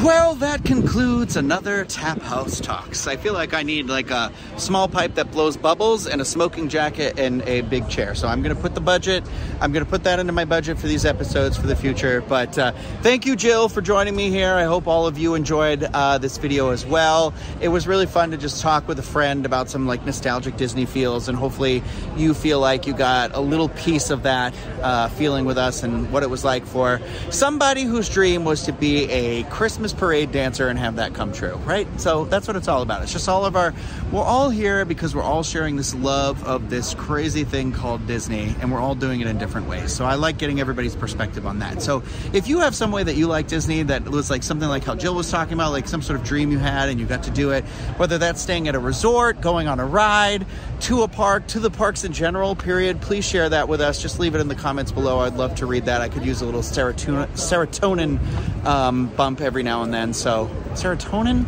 Well, 0.02 0.36
that 0.36 0.66
concludes 0.66 1.38
another 1.38 1.86
Tap 1.86 2.20
House 2.22 2.60
Talks. 2.60 3.08
I 3.08 3.16
feel 3.16 3.34
like 3.34 3.54
I 3.54 3.64
need 3.64 3.88
like 3.88 4.10
a 4.12 4.34
small 4.58 4.90
pipe 4.90 5.16
that 5.16 5.32
blows 5.32 5.56
bubbles 5.56 6.08
and 6.08 6.20
a 6.20 6.26
smoking 6.26 6.68
jacket 6.68 7.18
and 7.18 7.42
a 7.44 7.62
big 7.62 7.88
chair. 7.88 8.14
So 8.14 8.28
I'm 8.28 8.42
going 8.42 8.54
to 8.54 8.62
put 8.62 8.76
the 8.76 8.82
budget, 8.82 9.24
I'm 9.62 9.72
going 9.72 9.86
to 9.86 9.90
put 9.90 10.04
that 10.04 10.20
into 10.20 10.34
my 10.34 10.44
budget 10.44 10.78
for 10.78 10.88
these 10.88 11.06
episodes 11.06 11.56
for 11.56 11.68
the 11.68 11.76
future. 11.76 12.22
But 12.22 12.58
uh, 12.58 12.74
thank 13.02 13.26
you, 13.26 13.38
Jill, 13.38 13.70
for 13.70 13.82
joining 13.82 14.14
me 14.14 14.30
here. 14.30 14.54
I 14.56 14.64
hope 14.64 14.88
all 14.88 15.08
of 15.08 15.18
you 15.18 15.36
enjoyed 15.36 15.84
uh, 15.84 16.18
this 16.18 16.38
video 16.38 16.72
as 16.72 16.86
well. 16.86 17.34
It 17.62 17.70
was 17.70 17.88
really 17.88 18.08
fun 18.08 18.32
to 18.32 18.38
just 18.38 18.62
talk 18.62 18.88
with 18.90 19.00
a 19.00 19.04
friend 19.04 19.46
about 19.46 19.70
some 19.70 19.88
like 19.88 20.06
nostalgic 20.06 20.58
Disney 20.58 20.86
feels, 20.86 21.30
and 21.30 21.38
hopefully 21.38 21.82
you 22.18 22.34
feel 22.34 22.60
like 22.60 22.86
you 22.88 22.94
got 22.94 23.34
a 23.36 23.40
little 23.40 23.70
piece 23.70 24.10
of 24.10 24.24
that 24.24 24.54
uh, 24.82 25.08
feeling 25.10 25.46
with 25.46 25.58
us 25.58 25.82
and 25.82 26.12
what 26.12 26.24
it 26.24 26.30
was 26.30 26.44
like 26.44 26.66
for 26.66 27.00
somebody 27.30 27.84
whose 27.84 28.10
dream 28.10 28.44
was 28.44 28.64
to 28.64 28.74
be 28.74 29.10
a 29.10 29.44
Christmas 29.44 29.83
parade 29.92 30.32
dancer 30.32 30.70
and 30.70 30.80
have 30.80 30.96
that 30.96 31.14
come 31.14 31.34
true, 31.34 31.56
right? 31.66 31.88
So 32.00 32.26
that's 32.26 32.48
what 32.48 32.56
it's 32.56 32.68
all 32.68 32.82
about. 32.82 33.02
It's 33.02 33.12
just 33.12 33.28
all 33.28 33.46
of 33.46 33.56
our, 33.56 33.74
we're 34.12 34.22
all 34.22 34.50
here 34.50 34.86
because 34.86 35.16
we're 35.16 35.24
all 35.24 35.44
sharing 35.44 35.76
this 35.76 35.94
love 35.96 36.44
of 36.46 36.70
this 36.70 36.94
crazy 36.94 37.44
thing 37.44 37.72
called 37.72 38.06
Disney 38.08 38.56
and 38.62 38.72
we're 38.72 38.80
all 38.80 38.96
doing 38.96 39.20
it 39.20 39.28
in 39.28 39.38
different 39.38 39.68
ways. 39.68 39.92
So 39.92 40.06
I 40.06 40.16
like 40.16 40.38
getting 40.38 40.60
everybody's 40.60 40.96
perspective 40.96 41.46
on 41.46 41.60
that. 41.60 41.82
So 41.82 42.04
if 42.32 42.48
you 42.48 42.60
have 42.60 42.76
some 42.76 42.92
way 42.92 43.04
that 43.04 43.16
you 43.16 43.28
like 43.28 43.48
Disney 43.48 43.84
that 43.84 44.08
was 44.08 44.30
like 44.30 44.44
something 44.44 44.70
like 44.70 44.84
how 44.84 44.96
Jill 44.96 45.16
was 45.16 45.30
talking 45.32 45.54
about, 45.54 45.72
like 45.72 45.88
some 45.88 46.02
sort 46.02 46.20
of 46.20 46.26
dream 46.26 46.52
you 46.52 46.60
had 46.60 46.90
and 46.90 47.00
you 47.00 47.06
got 47.06 47.24
to 47.24 47.32
do 47.32 47.52
it, 47.52 47.66
whether 47.98 48.18
that's 48.18 48.42
staying 48.42 48.68
at 48.68 48.76
a 48.76 48.80
resort, 48.80 49.42
going 49.42 49.68
on 49.68 49.80
a 49.80 49.86
ride, 49.86 50.46
to 50.82 51.02
a 51.02 51.08
park, 51.08 51.48
to 51.48 51.60
the 51.60 51.72
parks 51.72 52.04
in 52.04 52.14
general, 52.14 52.56
period, 52.56 53.02
please 53.02 53.26
share 53.26 53.50
that 53.50 53.68
with 53.68 53.82
us. 53.82 54.02
Just 54.02 54.20
leave 54.20 54.36
it 54.36 54.42
in 54.42 54.48
the 54.48 54.56
comments 54.56 54.92
below. 54.92 55.20
I'd 55.20 55.36
love 55.36 55.56
to 55.56 55.66
read 55.66 55.86
that. 55.86 56.02
I 56.02 56.10
could 56.10 56.26
use 56.26 56.42
a 56.42 56.46
little 56.46 56.62
serotonin, 56.62 57.28
serotonin 57.30 58.66
um, 58.66 59.08
bump 59.08 59.42
every 59.42 59.64
now 59.74 59.82
and 59.82 59.94
then. 59.94 60.14
So, 60.14 60.50
serotonin? 60.74 61.46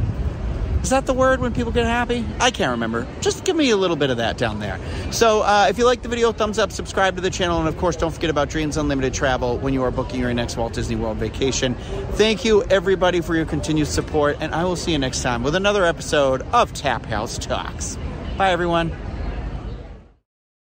Is 0.82 0.90
that 0.92 1.06
the 1.06 1.14
word 1.14 1.40
when 1.42 1.54
people 1.54 1.72
get 1.72 1.86
happy? 1.86 2.24
I 2.40 2.52
can't 2.52 2.72
remember. 2.72 3.08
Just 3.20 3.44
give 3.44 3.56
me 3.56 3.72
a 3.72 3.78
little 3.78 3.96
bit 3.96 4.10
of 4.10 4.18
that 4.18 4.38
down 4.38 4.60
there. 4.60 4.80
So, 5.12 5.42
uh, 5.42 5.68
if 5.70 5.78
you 5.78 5.86
like 5.86 6.02
the 6.02 6.10
video, 6.10 6.32
thumbs 6.32 6.60
up, 6.60 6.72
subscribe 6.72 7.16
to 7.16 7.22
the 7.22 7.30
channel, 7.30 7.60
and 7.60 7.68
of 7.68 7.78
course, 7.78 7.96
don't 7.96 8.12
forget 8.12 8.30
about 8.30 8.50
Dreams 8.50 8.78
Unlimited 8.78 9.14
Travel 9.14 9.58
when 9.58 9.74
you 9.74 9.84
are 9.84 9.92
booking 9.92 10.20
your 10.20 10.34
next 10.34 10.58
Walt 10.58 10.74
Disney 10.74 10.96
World 10.96 11.18
vacation. 11.18 11.76
Thank 12.14 12.46
you, 12.46 12.64
everybody, 12.64 13.22
for 13.22 13.36
your 13.36 13.46
continued 13.46 13.88
support, 13.88 14.38
and 14.40 14.54
I 14.54 14.64
will 14.64 14.76
see 14.76 14.92
you 14.92 15.00
next 15.00 15.22
time 15.22 15.44
with 15.44 15.56
another 15.56 15.86
episode 15.86 16.42
of 16.52 16.74
Tap 16.74 17.06
House 17.06 17.38
Talks. 17.38 17.98
Bye, 18.38 18.52
everyone. 18.52 18.92